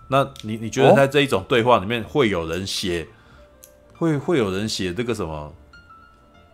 [0.09, 3.07] 那你你觉得在这一种对话里面会有人写，
[3.97, 5.53] 会会有人写这个什么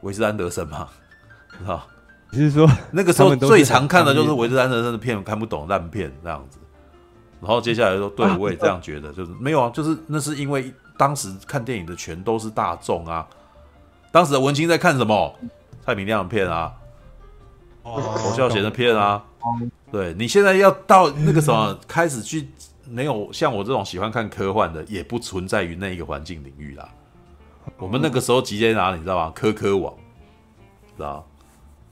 [0.02, 0.88] 维斯安德森吗？
[1.66, 1.86] 啊？
[2.30, 6.58] 你是说，那个时候最常看的就是维斯安德森的片，看不懂烂片这样子。
[7.40, 13.24] 然后接下来说，对，我也这样觉得，就是没有啊，就是那是因为当时看电影的全都是大众啊。
[14.10, 15.38] 当时的文青在看什么？
[15.84, 16.72] 蔡明亮的片啊，
[17.82, 19.22] 侯孝贤的片啊。
[19.92, 22.48] 对，你现在要到那个什么开始去，
[22.88, 26.88] 没有像我这种喜欢看科幻的，也不存在于那一个环境领域啦。
[27.78, 29.32] 我们那个时候集结哪里，你知道吗？
[29.34, 29.94] 科科网，
[30.96, 31.26] 知道。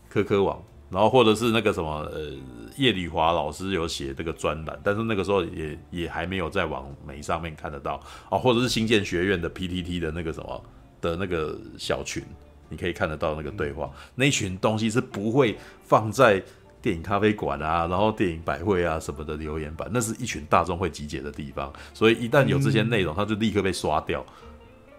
[0.09, 2.33] 科科网，然后或者是那个什么，呃，
[2.77, 7.99] 叶吕华老师有写这个专栏，但是那个时候也也还没有在网媒上面看得到
[8.29, 10.65] 哦，或者是新建学院的 PTT 的那个什么
[11.01, 12.23] 的那个小群，
[12.69, 16.43] 你可以看得到那个对话，那群东西是不会放在
[16.83, 24.23] 电影咖啡馆啊，然后电影百汇啊什么的留言板，那是一群大众会集结的地方，所以一旦有这些内容，他就立刻被刷掉，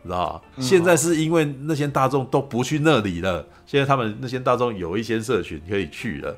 [0.04, 0.62] 知道吧？
[0.62, 6.38] 现在是因为那些大众都不去那里了，现在他们那些大众有一些社群可以去了，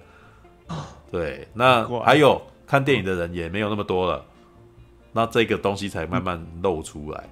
[1.11, 4.25] 对，那还有看电影的人也没有那么多了，
[5.13, 7.23] 那这个东西才慢慢露出来。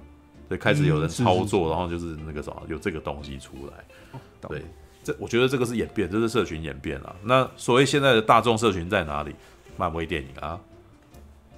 [0.46, 4.20] 对，开始有人操作，然后就是那个什么，有这个东西出来。
[4.46, 4.62] 对，
[5.04, 7.14] 这我觉得这个是演变，这是社群演变了。
[7.22, 9.34] 那所谓现在的大众社群在哪里？
[9.76, 10.58] 漫威电影啊，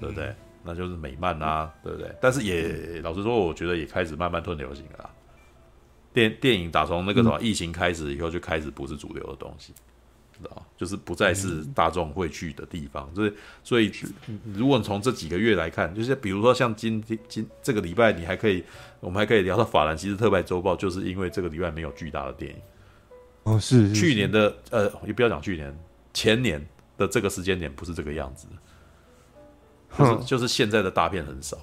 [0.01, 0.35] 对不对？
[0.65, 2.11] 那就是美漫啊，对不对？
[2.21, 5.11] 但是也老实说，我觉得也开始慢慢吞流行了。
[6.13, 9.73] 电电影打从那个什么疫情开始以后，就开始不是主流的东西。
[10.33, 13.33] 知道，就是不再是大众会去的地方，所以
[13.65, 13.91] 所以，
[14.53, 18.63] 如果你从这几个月来看，就是比如说像今天今这个礼拜，你还可以，
[19.01, 22.59] 我们还可以聊到法兰西斯特派周报，就是因为这个礼拜没有巨大的电影。
[23.47, 25.73] 哦，是，去年的呃，也不要讲去年，
[26.13, 26.61] 前年
[26.99, 28.47] 的这个时间点不是这个样子，
[29.97, 31.57] 就是就是现在的大片很少，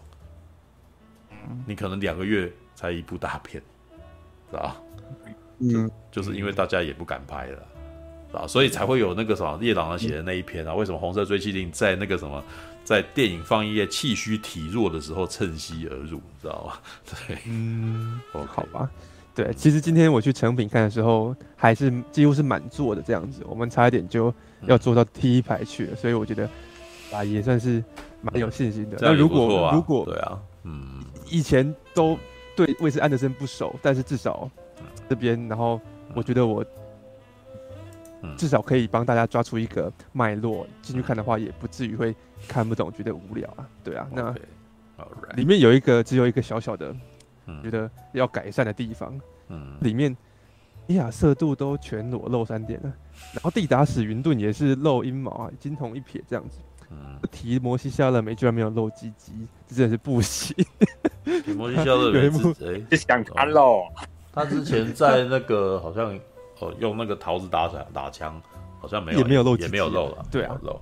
[1.68, 3.62] 你可能两个月才一部大片，
[4.50, 4.78] 是吧？
[5.60, 7.68] 嗯，就是因为大家也不敢拍了。
[8.34, 10.74] 啊，所以才会有那个什么叶朗的写的那一篇啊？
[10.74, 12.44] 为什么红色追击令在那个什么，
[12.84, 16.80] 在电影放映业气虚体弱的时候趁虚而入，知道吗？
[17.28, 18.46] 对，嗯，okay.
[18.48, 18.90] 好吧，
[19.36, 24.34] 对，其实今天我去成品看的时候，还是几乎是满座的这样子，我们差一点就
[24.68, 26.50] 要坐到第一排去了，嗯、所以我觉得
[27.12, 27.84] 啊，也算是
[28.22, 28.98] 蛮有信心的。
[29.02, 32.18] 那、嗯、如果、啊、如果对啊，嗯，以前都
[32.56, 34.50] 对卫斯安德森不熟，但是至少
[35.10, 35.80] 这边，然后
[36.14, 36.66] 我觉得我。
[38.38, 42.16] 至少可以帮大家抓出一个脉络，进去看的话也不至于会
[42.48, 43.68] 看不懂，觉得无聊啊。
[43.84, 44.34] 对啊，那
[45.36, 46.96] 里面有一个只有一个小小的，
[47.64, 49.20] 觉得要改善的地方。
[49.50, 50.16] 嗯，里面
[50.88, 52.94] 伊亚瑟度都全裸露三点了，
[53.34, 56.60] 然后蒂达史云顿也是露阴毛啊，金童一撇这样子。
[56.90, 59.34] 嗯，提摩西夏勒梅居然没有露鸡鸡，
[59.68, 60.56] 这真的是不行。
[61.44, 62.86] 提摩西夏勒梅 是谁？
[62.98, 63.84] 想看喽。
[64.32, 66.18] 他之前在那个好像
[66.60, 66.74] 哦。
[66.80, 68.42] 用那个桃子打枪打枪，
[68.80, 70.26] 好像没有，也没有露，也没有露了。
[70.32, 70.80] 对啊，露，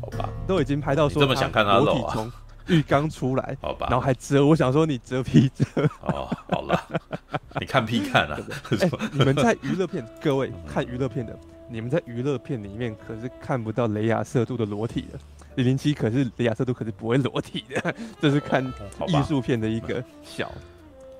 [0.00, 2.30] 好吧，都已经拍到说这么想看他露啊，从
[2.68, 5.64] 浴缸出来，好吧，然后还遮，我想说你遮皮遮。
[6.02, 6.80] 哦，好了，
[7.60, 8.38] 你看屁看啊！
[8.70, 11.38] 欸、你们在娱乐片，各位看娱乐片的，
[11.68, 15.18] 你们在娱乐片里面可是看不到雷亚瑟度的裸体的，
[15.56, 18.64] 零零七可是雷亚瑟度可是不会裸体的， 这是看
[19.06, 20.50] 艺术片的一个小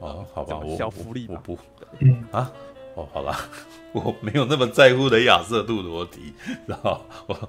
[0.00, 1.58] 哦，好吧，小福利我不
[2.00, 2.50] 嗯啊。
[2.96, 3.36] 哦，好了，
[3.92, 6.32] 我没有那么在乎雷亚瑟度裸体，
[6.66, 7.48] 然后我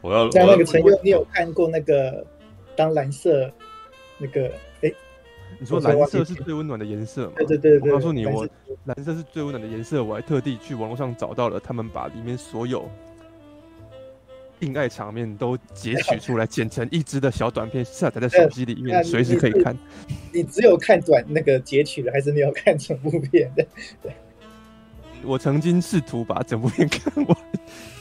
[0.00, 2.24] 我要在那个陈佑，你有看过那个
[2.76, 3.50] 当蓝色
[4.18, 4.46] 那个？
[4.82, 4.94] 哎、欸，
[5.58, 7.32] 你说蓝色是最温暖的颜色吗？
[7.36, 8.46] 对对对对，我告诉你，我
[8.84, 12.88] 蓝色是最温暖的颜色，我还特地去网络上找到了，他们把里面所有
[14.60, 19.76] 性爱场面都截取出来，剪成一支的小短片，下载在手机里面，随时可以看。
[20.32, 23.66] 你只有看短那个截取的，还是没有看整部片的？
[24.02, 24.12] 对。
[25.26, 27.36] 我曾经试图把整部片看完，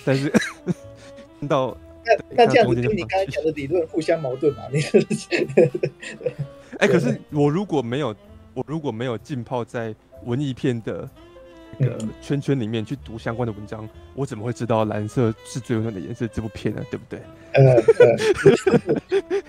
[0.03, 0.29] 但是
[1.47, 4.63] 到那那这样子跟你刚才讲的理论互相矛盾嘛？
[4.71, 4.81] 你
[6.79, 8.15] 哎，可是我如果没有
[8.53, 11.07] 我如果没有浸泡在文艺片的
[11.77, 16.27] 那个圈圈里面去读相关的文章，我怎么会知道蓝色是最温暖的颜色？
[16.27, 17.19] 这部片呢，对不对？
[17.53, 17.81] 呃，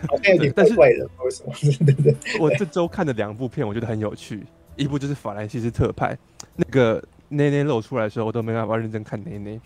[0.09, 1.52] 好像有点怪怪的，为什么？
[1.86, 2.14] 对对。
[2.39, 4.44] 我这周看的两部片，我觉得很有趣，
[4.76, 6.16] 一部就是法兰西斯特派
[6.56, 7.02] 那个。
[7.31, 9.60] 内内露出来的时候，我都没办法认真看内内，因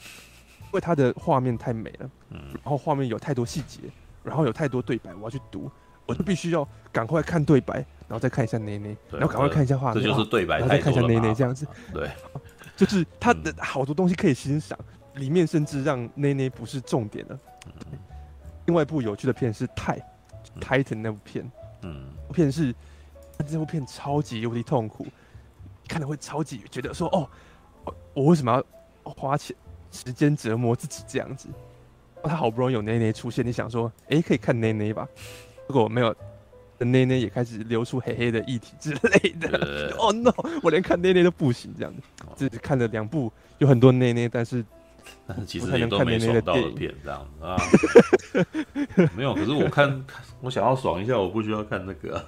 [0.73, 3.81] 为它的画面太美了，嗯，然后画面有太多细节，
[4.23, 5.71] 然后有太多对白，我要去读，
[6.07, 7.77] 我就必须要赶快看对白，
[8.07, 12.11] 然后再看一下内内，然后赶快看一下画面，这就是对白，然后再看一下内内，这样子，对，
[12.77, 14.79] 就是它的好多东西可以欣赏，
[15.15, 17.39] 里面甚至让内内不是重点了。
[18.67, 19.99] 另外一部有趣的片是泰
[20.61, 21.51] Titan 那部片，
[21.83, 22.75] 嗯，片是
[23.47, 25.07] 这部片超级无敌痛苦，
[25.89, 27.29] 看了会超级觉得说哦。
[28.13, 29.57] 我为什么要花钱
[29.91, 31.49] 时间折磨自己这样子？
[32.25, 35.07] 他好不容易有内内出现，你想说，哎、欸，可以看内内吧？
[35.69, 36.15] 如果没有，
[36.79, 39.95] 内内也开始流出黑黑的液体之类的。
[39.99, 40.33] 哦、 oh、no，
[40.63, 42.03] 我连看内内都不行，这样子。
[42.37, 44.65] 只是看了两部有很多内内，但是。
[45.27, 47.57] 但是其实也都没爽到的片，这样子啊，
[49.17, 49.35] 没有。
[49.35, 50.05] 可是我看，
[50.43, 52.23] 我想要爽一下，我不需要看那个，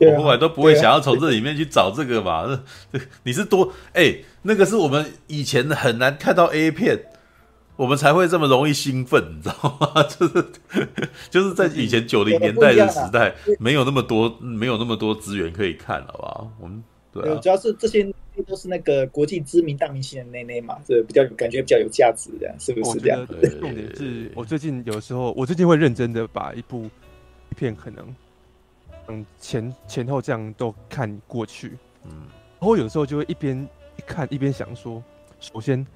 [0.00, 2.60] 我后来都不会想要从这里面去找这个嘛。
[2.92, 6.98] 这你是多哎、欸，那个是我们以前很难看到 A 片，
[7.76, 10.02] 我们才会这么容易兴奋，你知道吗？
[10.08, 10.46] 就是
[11.28, 16.52] 就是在以前九零年代的时代，没有那么多没有那么多资源可以看，好不好？
[16.60, 16.82] 我们
[17.12, 18.06] 对啊，主要是这些。
[18.46, 23.26] 都是那个国际知名大明星的内内嘛，这比较有感觉，比较有价值，这样是不是这样？
[23.26, 26.84] 重点是 我最近有时候，我最近会认真的把一部
[27.50, 28.14] 一片可能
[29.08, 32.10] 嗯前前后这样都看过去，嗯，
[32.60, 33.66] 然后有时候就会一边
[33.96, 35.02] 一看一边想说，
[35.40, 35.86] 首先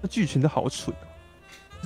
[0.00, 1.06] 那剧情都好蠢啊，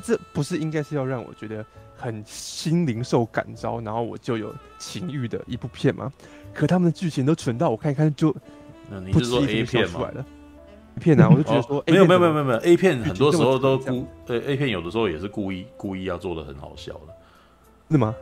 [0.02, 1.64] 这不是应该是要让我觉得
[1.96, 6.12] 很心灵受感召，然后我就有情欲的一部片吗？
[6.54, 8.34] 可他们的剧情都蠢到我看一看就。
[8.90, 10.10] 那你是说 A 片吗
[10.96, 17.14] ？A 片啊，我就觉得说，没有没有没有没有没有 A 片，很多时候都故对 A 片有的时候也是故意故意要做的很好笑的，
[17.90, 18.14] 是吗？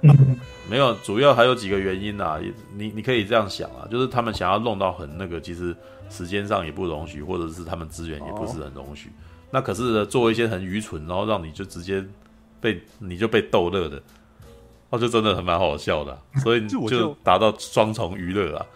[0.71, 2.39] 没有，主要还有几个原因啊。
[2.77, 5.75] 你你可以这样想啊，就是他们想要弄到很那个，其实
[6.09, 9.11] 时间上也不容许，或者是他们资源也不是很容许。
[9.51, 12.05] 那可是做一些很愚蠢，然后让你就直接
[12.61, 14.03] 被你就被逗乐的，
[14.91, 18.67] 那就真的很蛮好笑的，所以就达到双重娱乐啊。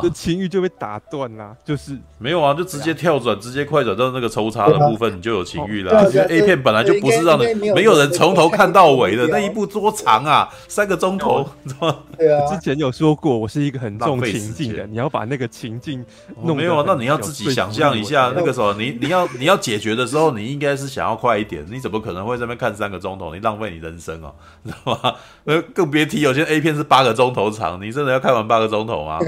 [0.00, 6.08] 这情欲就被打断啦，就是没有啊，就直接跳转，直接快转到那个抽插的部分，你就有情欲了。
[6.10, 11.96] 因为 A 片本来就不是让人没有人从头看到尾的，那一部多长啊，三个钟头，知道吗？
[12.16, 16.04] 对啊，之前有说过，我是一个很重情境的，你要把那个情境
[16.44, 16.84] 弄没有啊？
[16.86, 23.34] 那你要自己想象一下，那个时候你你要你要解决的时候，你应该是想要快一点，你怎么可能会在那边看三个钟头？
[23.34, 24.32] 你浪费你人生哦，
[24.64, 25.14] 知道吗？
[25.44, 29.18] 那更别提有些 A 片是八个钟头长，你真的要看完八个钟头吗？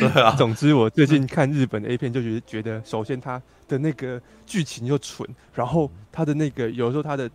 [0.00, 7.30] 对啊， 总之我最近看日本的 A 片，就觉得觉得，首先它的那个剧情又蠢，然后它的那个有时候它的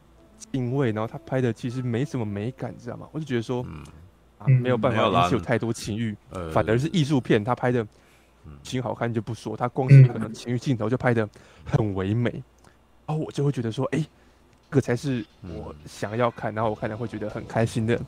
[0.52, 3.08] 定位，然后它拍的其实没什么美感，你知道吗？
[3.12, 3.84] 我就觉得说，嗯、
[4.40, 6.16] 啊，没有办法引起有太多情欲，
[6.52, 7.86] 反而是艺术片，它拍的
[8.64, 11.28] 挺好看就不说，它光是可能情欲镜头就拍的
[11.64, 12.32] 很唯美，
[13.06, 14.06] 然后我就会觉得说，哎、欸，
[14.70, 18.00] 这个才是我想要看，然后我看了会觉得很开心的。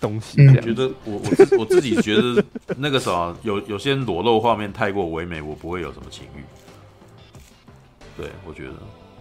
[0.00, 2.44] 东西，我觉得我我自我自己觉得
[2.76, 6.42] 那个啥，有有些裸露画面太过唯美，我不会有什么情欲。
[8.16, 8.72] 对，我觉得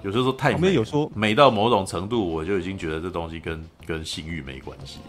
[0.04, 5.00] 有时候说太美，有说美到某种程度，我就已经觉得这东西跟跟性欲没关系。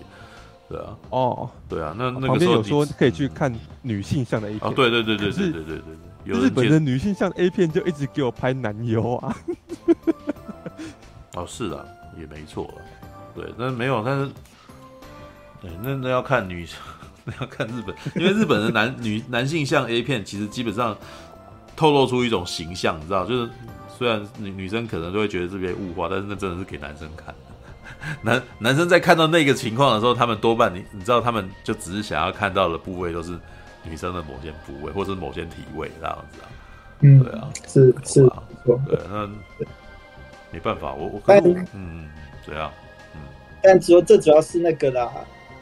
[0.69, 5.83] 对啊，哦，对啊，那那个时候有说可以去看女性向的 A 片，哦，对对对对对对对对，
[6.25, 9.37] 有日本的女性向 A 片就一直给我拍男优啊。
[11.35, 11.87] 哦，是的，
[12.19, 12.73] 也没错。
[13.35, 14.31] 对，但是没有，但是。
[15.65, 16.69] 对，那那要看女，
[17.25, 20.97] 那要看日本，因为日本的男 女男性像 A 片，其实基本上
[21.75, 23.51] 透露出一种形象，你知道，就是
[23.89, 27.35] 虽然女女生可能都会觉得这边物化，但是那真的是给男生看的。
[28.23, 33.39] 男男生在看到那个情况的时候，他们多半你你知道，他们就只是想要看到的部位都是
[33.83, 36.49] 女生的某些部位，或者是某些体位这样子啊。
[37.01, 38.23] 嗯，对啊，是是，
[38.65, 39.29] 对，那
[40.51, 42.09] 没办法，我我可能嗯，
[42.47, 42.71] 这样，
[43.15, 43.21] 嗯，
[43.63, 45.11] 但主要这主要是那个啦。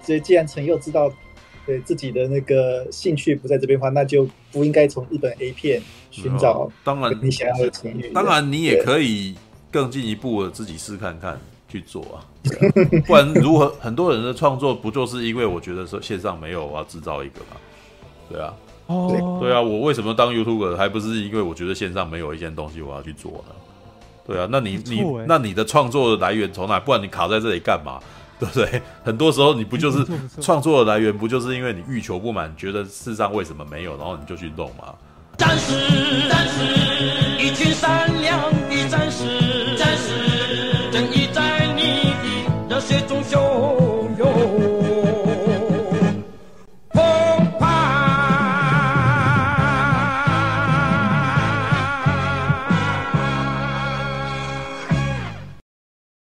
[0.03, 1.11] 所以，既然陈佑知道
[1.65, 5.81] 对自己的那个兴趣不在这边的话，那就不应该从日本 A 片
[6.11, 6.71] 寻找。
[6.83, 9.35] 当然，你想要的情侣，当然你也可以
[9.71, 12.27] 更进一步的自己试看看去做啊。
[13.07, 13.69] 不然如何？
[13.81, 17.57] 很多人的创作不就是因为我觉得说线上没有，我要制造一个嘛？
[18.29, 18.55] 对啊，
[18.89, 23.55] 哦，对啊，我为什么当 YouTuber 还不是因为我觉得线上没有一件东西我要去做呢？
[24.27, 26.81] 对啊，那你你那你的创作的来源从哪？
[26.81, 28.01] 不然你卡在这里干嘛？
[28.43, 28.83] 对不对？
[29.05, 30.05] 很多时候你不就是
[30.41, 34.95] 创作的来源，不就是因为你欲求不满，觉得世上为什么没有，然后你就去弄吗？
[35.39, 36.65] 战士，战士，
[37.39, 42.13] 一群善良的战士，战士，正义在你
[42.69, 43.92] 的热血中修。